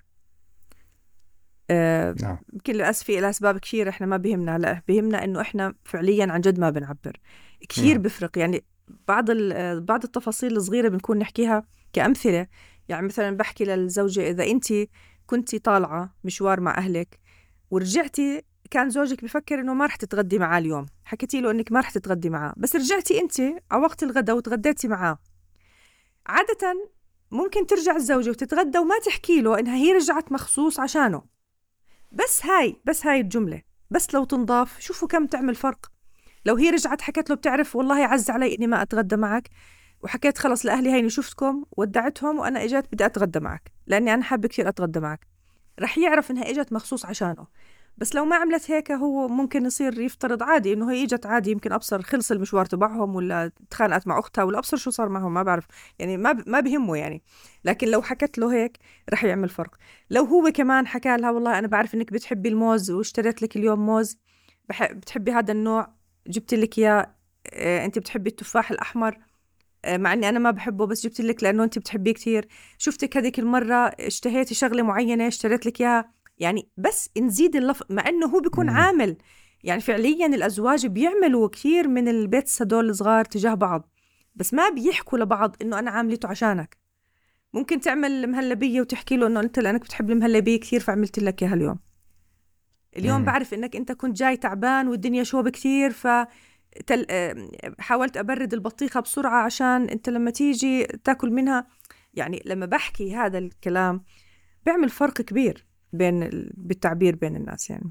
آه 1.70 2.14
نعم. 2.22 2.38
في 2.92 3.20
لأسباب 3.20 3.58
كثير 3.58 3.88
إحنا 3.88 4.06
ما 4.06 4.16
بهمنا 4.16 4.58
لا 4.58 4.82
بهمنا 4.88 5.24
إنه 5.24 5.40
إحنا 5.40 5.74
فعليا 5.84 6.26
عن 6.32 6.40
جد 6.40 6.60
ما 6.60 6.70
بنعبر. 6.70 7.20
كثير 7.68 7.94
نعم. 7.94 8.02
بفرق. 8.02 8.38
يعني 8.38 8.64
بعض 9.08 9.30
بعض 9.82 10.04
التفاصيل 10.04 10.56
الصغيرة 10.56 10.88
بنكون 10.88 11.18
نحكيها 11.18 11.64
كأمثلة 11.92 12.46
يعني 12.88 13.06
مثلا 13.06 13.36
بحكي 13.36 13.64
للزوجة 13.64 14.30
إذا 14.30 14.44
أنت 14.44 14.66
كنتي 15.26 15.58
طالعة 15.58 16.14
مشوار 16.24 16.60
مع 16.60 16.78
أهلك 16.78 17.20
ورجعتي 17.70 18.42
كان 18.70 18.90
زوجك 18.90 19.24
بفكر 19.24 19.60
إنه 19.60 19.74
ما 19.74 19.86
رح 19.86 19.96
تتغدي 19.96 20.38
معاه 20.38 20.58
اليوم. 20.58 20.86
حكيتي 21.04 21.40
له 21.40 21.50
إنك 21.50 21.72
ما 21.72 21.80
رح 21.80 21.90
تتغدي 21.90 22.30
معاه 22.30 22.54
بس 22.56 22.76
رجعتي 22.76 23.20
أنت 23.20 23.40
على 23.70 23.82
وقت 23.82 24.02
الغداء 24.02 24.36
وتغديتي 24.36 24.88
معاه. 24.88 25.18
عادة 26.26 26.90
ممكن 27.30 27.66
ترجع 27.66 27.96
الزوجة 27.96 28.30
وتتغدى 28.30 28.78
وما 28.78 28.98
تحكي 28.98 29.40
له 29.40 29.58
إنها 29.58 29.76
هي 29.76 29.92
رجعت 29.92 30.32
مخصوص 30.32 30.80
عشانه. 30.80 31.22
بس 32.12 32.46
هاي 32.46 32.76
بس 32.84 33.06
هاي 33.06 33.20
الجملة. 33.20 33.62
بس 33.90 34.14
لو 34.14 34.24
تنضاف 34.24 34.80
شوفوا 34.80 35.08
كم 35.08 35.26
تعمل 35.26 35.54
فرق. 35.54 35.86
لو 36.44 36.56
هي 36.56 36.70
رجعت 36.70 37.00
حكت 37.00 37.30
له 37.30 37.36
بتعرف 37.36 37.76
والله 37.76 38.04
عز 38.04 38.30
علي 38.30 38.54
إني 38.54 38.66
ما 38.66 38.82
أتغدى 38.82 39.16
معك 39.16 39.48
وحكيت 40.02 40.38
خلص 40.38 40.66
لأهلي 40.66 40.90
هيني 40.90 41.10
شفتكم 41.10 41.64
ودعتهم 41.76 42.38
وأنا 42.38 42.64
إجت 42.64 42.86
بدي 42.92 43.06
أتغدى 43.06 43.40
معك 43.40 43.72
لأني 43.86 44.14
أنا 44.14 44.22
حابة 44.22 44.48
كثير 44.48 44.68
أتغدى 44.68 45.00
معك. 45.00 45.26
رح 45.80 45.98
يعرف 45.98 46.30
إنها 46.30 46.50
إجت 46.50 46.72
مخصوص 46.72 47.06
عشانه. 47.06 47.46
بس 47.98 48.14
لو 48.14 48.24
ما 48.24 48.36
عملت 48.36 48.70
هيك 48.70 48.92
هو 48.92 49.28
ممكن 49.28 49.66
يصير 49.66 50.00
يفترض 50.00 50.42
عادي 50.42 50.72
إنه 50.72 50.90
هي 50.92 51.04
إجت 51.04 51.26
عادي 51.26 51.50
يمكن 51.50 51.72
أبصر 51.72 52.02
خلص 52.02 52.30
المشوار 52.32 52.64
تبعهم 52.64 53.14
ولا 53.14 53.52
تخانقت 53.70 54.06
مع 54.06 54.18
أختها 54.18 54.44
ولا 54.44 54.58
أبصر 54.58 54.76
شو 54.76 54.90
صار 54.90 55.08
معهم 55.08 55.34
ما 55.34 55.42
بعرف. 55.42 55.66
يعني 55.98 56.16
ما 56.16 56.32
ب... 56.32 56.48
ما 56.48 56.60
بهمه 56.60 56.96
يعني. 56.96 57.22
لكن 57.64 57.88
لو 57.88 58.02
حكت 58.02 58.38
له 58.38 58.54
هيك 58.54 58.78
رح 59.12 59.24
يعمل 59.24 59.48
فرق. 59.48 59.76
لو 60.10 60.24
هو 60.24 60.50
كمان 60.54 60.86
حكى 60.86 61.16
لها 61.16 61.30
والله 61.30 61.58
أنا 61.58 61.66
بعرف 61.66 61.94
إنك 61.94 62.12
بتحبي 62.12 62.48
الموز 62.48 62.90
واشتريت 62.90 63.42
لك 63.42 63.56
اليوم 63.56 63.86
موز 63.86 64.18
بح... 64.68 64.92
بتحبي 64.92 65.32
هذا 65.32 65.52
النوع 65.52 65.88
جبت 66.26 66.54
لك 66.54 66.78
إياه 66.78 67.16
آه، 67.52 67.84
أنت 67.84 67.98
بتحبي 67.98 68.30
التفاح 68.30 68.70
الأحمر 68.70 69.18
مع 69.88 70.12
إني 70.12 70.28
أنا 70.28 70.38
ما 70.38 70.50
بحبه 70.50 70.86
بس 70.86 71.06
جبت 71.06 71.20
لك 71.20 71.42
لأنه 71.42 71.64
انت 71.64 71.78
بتحبيه 71.78 72.12
كثير 72.12 72.48
شفتك 72.78 73.16
هذيك 73.16 73.38
المرة 73.38 73.74
اشتهيتي 73.86 74.54
شغلة 74.54 74.82
معينة 74.82 75.26
اشتريت 75.28 75.66
لك 75.66 75.80
إياها؟ 75.80 76.12
يعني 76.38 76.68
بس 76.76 77.10
نزيد 77.18 77.56
اللف 77.56 77.82
مع 77.90 78.08
إنه 78.08 78.26
هو 78.26 78.40
بيكون 78.40 78.66
مم. 78.66 78.76
عامل. 78.76 79.16
يعني 79.64 79.80
فعليا 79.80 80.26
الأزواج 80.26 80.86
بيعملوا 80.86 81.48
كثير 81.48 81.88
من 81.88 82.08
البيتس 82.08 82.62
هدول 82.62 82.90
الصغار 82.90 83.24
تجاه 83.24 83.54
بعض. 83.54 83.90
بس 84.34 84.54
ما 84.54 84.68
بيحكوا 84.68 85.18
لبعض 85.18 85.56
إنه 85.62 85.78
أنا 85.78 85.90
عاملته 85.90 86.28
عشانك. 86.28 86.76
ممكن 87.52 87.80
تعمل 87.80 88.26
مهلبية 88.26 88.80
وتحكي 88.80 89.16
له 89.16 89.26
إنه 89.26 89.40
أنت 89.40 89.58
لأنك 89.58 89.80
بتحب 89.80 90.10
المهلبية 90.10 90.60
كثير 90.60 90.80
فعملت 90.80 91.18
لك 91.18 91.42
إياها 91.42 91.54
اليوم. 91.54 91.78
اليوم 92.96 93.18
مم. 93.18 93.24
بعرف 93.24 93.54
إنك 93.54 93.76
أنت 93.76 93.92
كنت 93.92 94.16
جاي 94.16 94.36
تعبان 94.36 94.88
والدنيا 94.88 95.24
شوب 95.24 95.48
كثير 95.48 95.90
ف 95.90 96.06
تل... 96.86 97.06
حاولت 97.78 98.16
أبرد 98.16 98.54
البطيخة 98.54 99.00
بسرعة 99.00 99.44
عشان 99.44 99.88
أنت 99.88 100.08
لما 100.08 100.30
تيجي 100.30 100.84
تاكل 100.84 101.30
منها 101.30 101.66
يعني 102.14 102.42
لما 102.46 102.66
بحكي 102.66 103.14
هذا 103.14 103.38
الكلام 103.38 104.04
بيعمل 104.66 104.88
فرق 104.88 105.12
كبير 105.12 105.66
بين 105.92 106.30
بالتعبير 106.54 107.16
بين 107.16 107.36
الناس 107.36 107.70
يعني. 107.70 107.90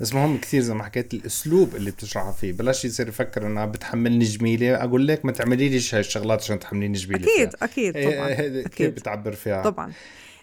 بس 0.00 0.14
مهم 0.14 0.38
كثير 0.38 0.60
زي 0.60 0.74
ما 0.74 0.84
حكيت 0.84 1.14
الأسلوب 1.14 1.76
اللي 1.76 1.90
بتشرحها 1.90 2.32
فيه. 2.32 2.52
بلاش 2.52 2.84
يصير 2.84 3.08
يفكر 3.08 3.46
إنها 3.46 3.66
بتحملني 3.66 4.24
جميلة. 4.24 4.74
أقول 4.74 5.06
لك 5.06 5.24
ما 5.24 5.32
تعملي 5.32 5.68
ليش 5.68 5.94
هاي 5.94 6.00
الشغلات 6.00 6.42
عشان 6.42 6.58
تحمليني 6.58 6.98
جميلة 6.98 7.24
أكيد 7.24 7.50
فيها. 7.50 7.64
أكيد 7.64 7.92
طبعا 7.92 8.34
كيف 8.76 8.94
بتعبر 8.94 9.32
فيها؟ 9.32 9.62
طبعا. 9.62 9.92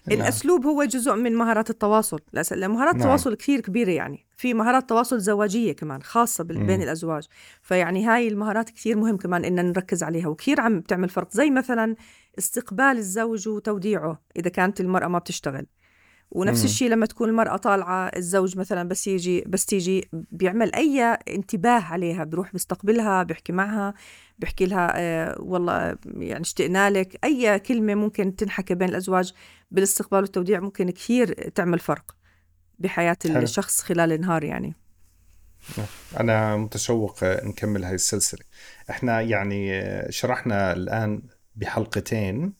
نعم. 0.08 0.20
الأسلوب 0.20 0.66
هو 0.66 0.84
جزء 0.84 1.14
من 1.14 1.34
مهارات 1.34 1.70
التواصل. 1.70 2.20
مهارات 2.52 2.94
نعم. 2.94 2.96
التواصل 2.96 3.34
كثير 3.34 3.60
كبيرة 3.60 3.90
يعني. 3.90 4.26
في 4.36 4.54
مهارات 4.54 4.88
تواصل 4.88 5.20
زواجية 5.20 5.72
كمان 5.72 6.02
خاصة 6.02 6.44
بين 6.44 6.82
الأزواج. 6.82 7.26
فيعني 7.62 8.06
هاي 8.06 8.28
المهارات 8.28 8.70
كثير 8.70 8.96
مهم 8.96 9.16
كمان 9.16 9.44
ان 9.44 9.54
نركز 9.54 10.02
عليها. 10.02 10.28
وكثير 10.28 10.60
عم 10.60 10.80
بتعمل 10.80 11.08
فرق. 11.08 11.30
زي 11.30 11.50
مثلا 11.50 11.96
استقبال 12.38 12.84
الزوج 12.98 13.48
وتوديعه 13.48 14.22
إذا 14.36 14.50
كانت 14.50 14.80
المرأة 14.80 15.08
ما 15.08 15.18
بتشتغل. 15.18 15.66
ونفس 16.30 16.64
الشيء 16.64 16.90
لما 16.90 17.06
تكون 17.06 17.28
المرأة 17.28 17.56
طالعة 17.56 18.06
الزوج 18.06 18.58
مثلا 18.58 18.88
بس 18.88 19.06
يجي 19.06 19.44
بس 19.46 19.66
تيجي 19.66 20.08
بيعمل 20.12 20.74
أي 20.74 21.02
انتباه 21.28 21.80
عليها 21.80 22.24
بروح 22.24 22.52
بيستقبلها 22.52 23.22
بيحكي 23.22 23.52
معها 23.52 23.94
بيحكي 24.38 24.66
لها 24.66 24.92
آه 24.94 25.36
والله 25.38 25.96
يعني 26.06 26.40
اشتقنا 26.40 26.90
لك. 26.90 27.24
أي 27.24 27.58
كلمة 27.58 27.94
ممكن 27.94 28.36
تنحكى 28.36 28.74
بين 28.74 28.88
الأزواج 28.88 29.32
بالاستقبال 29.70 30.20
والتوديع 30.20 30.60
ممكن 30.60 30.90
كثير 30.90 31.48
تعمل 31.48 31.78
فرق 31.78 32.16
بحياة 32.78 33.16
حلو. 33.24 33.38
الشخص 33.38 33.80
خلال 33.82 34.12
النهار 34.12 34.44
يعني. 34.44 34.74
أنا 36.20 36.56
متشوق 36.56 37.24
نكمل 37.24 37.84
هاي 37.84 37.94
السلسلة. 37.94 38.40
إحنا 38.90 39.20
يعني 39.20 39.82
شرحنا 40.12 40.72
الآن 40.72 41.22
بحلقتين. 41.54 42.52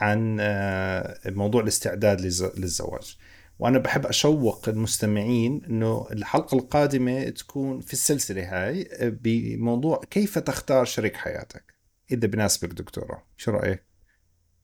عن 0.00 0.36
آه، 0.40 1.18
موضوع 1.26 1.62
الاستعداد 1.62 2.20
للزواج. 2.56 3.16
وأنا 3.58 3.78
بحب 3.78 4.06
أشوق 4.06 4.68
المستمعين 4.68 5.64
إنه 5.64 6.06
الحلقة 6.12 6.54
القادمة 6.54 7.28
تكون 7.28 7.80
في 7.80 7.92
السلسلة 7.92 8.42
هاي 8.42 8.88
آه، 8.92 9.08
بموضوع 9.20 10.00
كيف 10.10 10.38
تختار 10.38 10.84
شريك 10.84 11.16
حياتك. 11.16 11.74
إذا 12.10 12.26
بناسبك 12.26 12.72
دكتورة 12.72 13.22
شو 13.36 13.50
رأيك؟ 13.50 13.84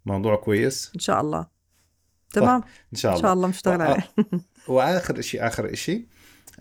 موضوع 0.07 0.37
كويس؟ 0.37 0.93
إن 0.95 1.01
شاء 1.01 1.20
الله. 1.20 1.47
تمام؟ 2.30 2.61
طيب. 2.61 2.70
إن 2.93 2.99
شاء 2.99 3.12
الله. 3.12 3.18
ان 3.18 3.22
شاء 3.22 3.33
الله 3.33 3.49
مشتغل 3.49 3.83
عليه. 3.83 4.11
وآخر 4.68 5.20
شيء 5.20 5.47
آخر 5.47 5.74
شيء 5.74 6.07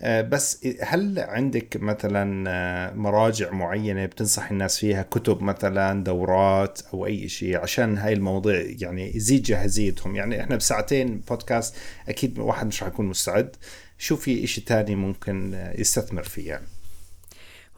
بس 0.00 0.66
هل 0.82 1.18
عندك 1.18 1.76
مثلا 1.76 2.44
آه، 2.50 2.94
مراجع 2.94 3.50
معينة 3.50 4.06
بتنصح 4.06 4.50
الناس 4.50 4.78
فيها؟ 4.78 5.02
كتب 5.02 5.42
مثلا 5.42 6.04
دورات 6.04 6.80
أو 6.94 7.06
أي 7.06 7.28
شيء؟ 7.28 7.58
عشان 7.58 7.98
هاي 7.98 8.12
المواضيع 8.12 8.74
يعني 8.78 9.16
يزيد 9.16 9.42
جاهزيتهم. 9.42 10.16
يعني 10.16 10.40
إحنا 10.40 10.56
بساعتين 10.56 11.22
بودكاست 11.28 11.76
أكيد 12.08 12.38
واحد 12.38 12.66
مش 12.66 12.84
حيكون 12.84 13.06
مستعد. 13.06 13.56
شو 13.98 14.16
في 14.16 14.44
إشي 14.44 14.60
تاني 14.60 14.96
ممكن 14.96 15.54
يستثمر 15.78 16.22
فيه 16.22 16.48
يعني؟ 16.48 16.66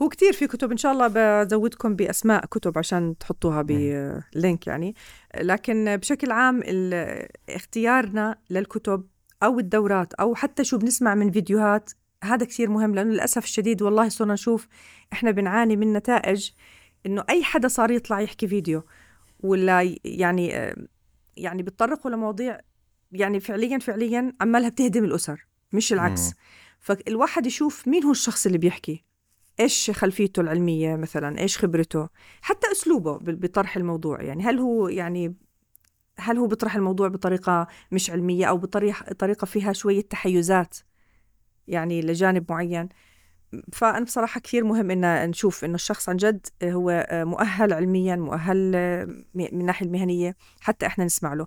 هو 0.02 0.08
كتير 0.08 0.32
في 0.32 0.46
كتب. 0.46 0.70
إن 0.70 0.76
شاء 0.76 0.92
الله 0.92 1.08
بزودكم 1.44 1.96
بأسماء 1.96 2.46
كتب 2.46 2.78
عشان 2.78 3.18
تحطوها 3.18 3.62
بلينك 3.62 4.66
يعني. 4.66 4.94
لكن 5.40 5.96
بشكل 5.96 6.30
عام 6.30 6.62
اختيارنا 7.48 8.38
للكتب 8.50 9.06
أو 9.42 9.58
الدورات 9.58 10.14
أو 10.14 10.34
حتى 10.34 10.64
شو 10.64 10.78
بنسمع 10.78 11.14
من 11.14 11.30
فيديوهات 11.30 11.90
هذا 12.24 12.46
كثير 12.46 12.70
مهم 12.70 12.94
لأنه 12.94 13.10
للأسف 13.10 13.44
الشديد 13.44 13.82
والله 13.82 14.08
صرنا 14.08 14.32
نشوف 14.32 14.68
إحنا 15.12 15.30
بنعاني 15.30 15.76
من 15.76 15.92
نتائج 15.92 16.50
إنه 17.06 17.24
أي 17.30 17.44
حدا 17.44 17.68
صار 17.68 17.90
يطلع 17.90 18.20
يحكي 18.20 18.48
فيديو 18.48 18.82
ولا 19.40 19.96
يعني 20.04 20.74
يعني 21.36 21.62
بيتطرقوا 21.62 22.10
لمواضيع 22.10 22.58
يعني 23.12 23.40
فعليا 23.40 23.78
فعليا 23.78 24.32
عمالها 24.40 24.68
بتهدم 24.68 25.04
الأسر 25.04 25.46
مش 25.72 25.92
العكس. 25.92 26.32
فالواحد 26.78 27.46
يشوف 27.46 27.88
مين 27.88 28.04
هو 28.04 28.10
الشخص 28.10 28.46
اللي 28.46 28.58
بيحكي؟ 28.58 29.04
إيش 29.60 29.90
خلفيته 29.90 30.40
العلمية 30.40 30.96
مثلا؟ 30.96 31.38
إيش 31.38 31.58
خبرته؟ 31.58 32.08
حتى 32.42 32.72
أسلوبه 32.72 33.18
بطرح 33.18 33.76
الموضوع. 33.76 34.22
يعني 34.22 34.42
هل 34.42 34.58
هو 34.58 34.88
يعني 34.88 35.34
هل 36.18 36.38
هو 36.38 36.46
بيطرح 36.46 36.76
الموضوع 36.76 37.08
بطريقة 37.08 37.66
مش 37.92 38.10
علمية 38.10 38.46
أو 38.46 38.58
بطريقه 38.58 39.12
طريقة 39.12 39.44
فيها 39.44 39.72
شوية 39.72 40.00
تحيزات؟ 40.00 40.78
يعني 41.68 42.00
لجانب 42.00 42.52
معين. 42.52 42.88
فأنا 43.72 44.04
بصراحة 44.04 44.40
كثير 44.40 44.64
مهم 44.64 44.90
إن 44.90 45.30
نشوف 45.30 45.64
إنه 45.64 45.74
الشخص 45.74 46.08
عن 46.08 46.16
جد 46.16 46.46
هو 46.64 47.06
مؤهل 47.12 47.72
علميا 47.72 48.16
مؤهل 48.16 48.72
من 49.34 49.46
الناحية 49.46 49.86
المهنية 49.86 50.36
حتى 50.60 50.86
إحنا 50.86 51.04
نسمع 51.04 51.34
له. 51.34 51.46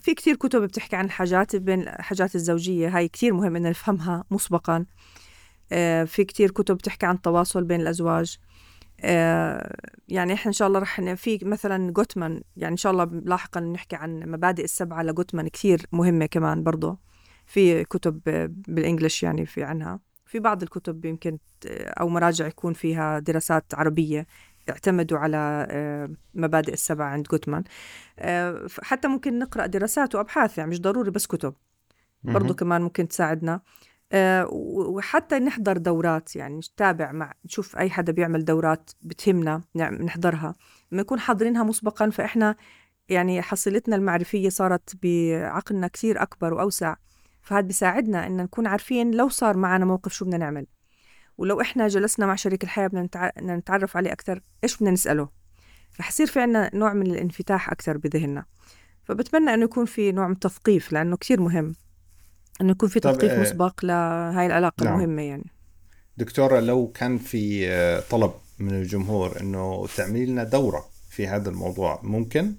في 0.00 0.14
كثير 0.14 0.36
كتب 0.36 0.62
بتحكي 0.62 0.96
عن 0.96 1.04
الحاجات 1.04 1.56
بين 1.56 1.80
الحاجات 1.80 2.34
الزوجية 2.34 2.96
هاي 2.96 3.08
كثير 3.08 3.34
مهم 3.34 3.56
إن 3.56 3.62
نفهمها 3.62 4.24
مسبقا. 4.30 4.86
في 6.06 6.24
كثير 6.28 6.50
كتب 6.50 6.76
بتحكي 6.76 7.06
عن 7.06 7.14
التواصل 7.14 7.64
بين 7.64 7.80
الأزواج. 7.80 8.38
يعني 10.08 10.32
إحنا 10.32 10.46
إن 10.46 10.52
شاء 10.52 10.68
الله 10.68 10.78
رح 10.78 11.14
في 11.14 11.38
مثلا 11.42 11.92
جوتمان 11.92 12.42
يعني 12.56 12.72
إن 12.72 12.76
شاء 12.76 12.92
الله 12.92 13.04
لاحقا 13.04 13.60
نحكي 13.60 13.96
عن 13.96 14.20
مبادئ 14.30 14.64
السبعة 14.64 15.02
لجوتمان 15.02 15.48
كثير 15.48 15.86
مهمة 15.92 16.26
كمان 16.26 16.62
برضه 16.62 16.98
في 17.46 17.84
كتب 17.84 18.20
بالإنجلش 18.68 19.22
يعني 19.22 19.46
في 19.46 19.62
عنها. 19.62 20.00
في 20.26 20.38
بعض 20.38 20.62
الكتب 20.62 21.04
يمكن 21.04 21.38
أو 21.66 22.08
مراجع 22.08 22.46
يكون 22.46 22.72
فيها 22.72 23.18
دراسات 23.18 23.74
عربية 23.74 24.26
اعتمدوا 24.68 25.18
على 25.18 25.66
آه، 25.70 26.10
مبادئ 26.34 26.72
السبع 26.72 27.04
عند 27.04 27.26
جوتمان. 27.26 27.64
آه، 28.18 28.66
حتى 28.82 29.08
ممكن 29.08 29.38
نقرأ 29.38 29.66
دراسات 29.66 30.14
وأبحاث 30.14 30.58
يعني 30.58 30.70
مش 30.70 30.80
ضروري 30.80 31.10
بس 31.10 31.26
كتب. 31.26 31.54
برضو 32.22 32.54
كمان 32.54 32.82
ممكن 32.82 33.08
تساعدنا. 33.08 33.60
آه، 34.12 34.46
وحتى 34.50 35.38
نحضر 35.38 35.76
دورات 35.76 36.36
يعني 36.36 36.58
نتابع 36.58 37.12
مع 37.12 37.32
نشوف 37.44 37.76
أي 37.76 37.90
حدا 37.90 38.12
بيعمل 38.12 38.44
دورات 38.44 38.90
بتهمنا 39.02 39.62
نحضرها. 39.76 40.54
لما 40.92 41.02
نكون 41.02 41.20
حاضرينها 41.20 41.62
مسبقا 41.62 42.10
فإحنا 42.10 42.56
يعني 43.08 43.42
حصيلتنا 43.42 43.96
المعرفية 43.96 44.48
صارت 44.48 44.96
بعقلنا 45.02 45.88
كثير 45.88 46.22
أكبر 46.22 46.54
وأوسع. 46.54 46.94
فهذا 47.44 47.66
بيساعدنا 47.66 48.26
إن 48.26 48.36
نكون 48.36 48.66
عارفين 48.66 49.10
لو 49.10 49.28
صار 49.28 49.56
معنا 49.56 49.84
موقف 49.84 50.12
شو 50.12 50.24
بدنا 50.24 50.36
نعمل. 50.38 50.66
ولو 51.38 51.60
إحنا 51.60 51.88
جلسنا 51.88 52.26
مع 52.26 52.34
شريك 52.34 52.64
الحياة 52.64 52.86
بدنا 52.86 53.56
نتعرف 53.56 53.96
عليه 53.96 54.12
أكثر 54.12 54.40
إيش 54.64 54.76
بدنا 54.76 54.90
نسأله؟ 54.90 55.28
رح 56.00 56.08
يصير 56.08 56.26
في 56.26 56.40
عنا 56.40 56.70
نوع 56.74 56.92
من 56.92 57.06
الانفتاح 57.06 57.70
أكثر 57.70 57.96
بذهننا. 57.96 58.44
فبتمنى 59.04 59.54
إنه 59.54 59.64
يكون 59.64 59.84
في 59.84 60.12
نوع 60.12 60.26
من 60.26 60.34
التثقيف 60.34 60.92
لأنه 60.92 61.16
كثير 61.16 61.40
مهم. 61.40 61.74
إنه 62.60 62.70
يكون 62.70 62.88
في 62.88 63.00
تثقيف 63.00 63.32
آه 63.32 63.42
مسبق 63.42 63.84
لهاي 63.84 64.46
العلاقة 64.46 64.84
نعم. 64.84 64.94
المهمة 64.94 65.22
يعني. 65.22 65.50
دكتورة 66.16 66.60
لو 66.60 66.86
كان 66.86 67.18
في 67.18 67.68
آه، 67.68 68.00
طلب 68.10 68.32
من 68.58 68.74
الجمهور 68.74 69.40
إنه 69.40 69.86
تعملي 69.96 70.26
لنا 70.26 70.44
دورة 70.44 70.84
في 71.10 71.26
هذا 71.26 71.50
الموضوع 71.50 72.00
ممكن؟ 72.02 72.54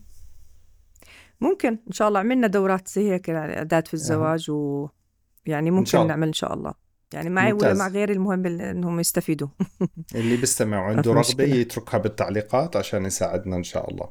ممكن 1.41 1.78
إن 1.88 1.91
شاء 1.91 2.07
الله. 2.07 2.20
عملنا 2.20 2.48
دورات 2.48 2.88
زي 2.88 3.12
هيك 3.12 3.30
اعداد 3.30 3.88
في 3.88 3.94
الزواج 3.94 4.52
ويعني 4.52 5.72
ممكن 5.72 5.98
إن 5.98 6.07
نعمل 6.07 6.28
إن 6.28 6.34
شاء 6.34 6.53
الله. 6.53 6.74
يعني 7.14 7.30
معي 7.30 7.53
ممتاز. 7.53 7.70
ولا 7.70 7.80
مع 7.80 7.88
غيري 7.88 8.14
المهم 8.14 8.45
إنهم 8.45 8.99
يستفيدوا. 8.99 9.48
اللي 10.16 10.38
بيستمع 10.38 10.80
وعنده 10.80 11.14
رغبة 11.14 11.44
يتركها 11.44 11.98
بالتعليقات 11.98 12.76
عشان 12.76 13.06
يساعدنا 13.06 13.56
إن 13.56 13.64
شاء 13.64 13.91
الله. 13.91 14.10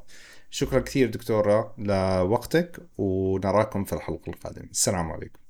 شكرا 0.49 0.79
كثير 0.79 1.09
دكتورة 1.09 1.73
لوقتك 1.77 2.79
ونراكم 2.97 3.83
في 3.83 3.93
الحلقة 3.93 4.29
القادمة. 4.29 4.69
السلام 4.71 5.11
عليكم. 5.11 5.44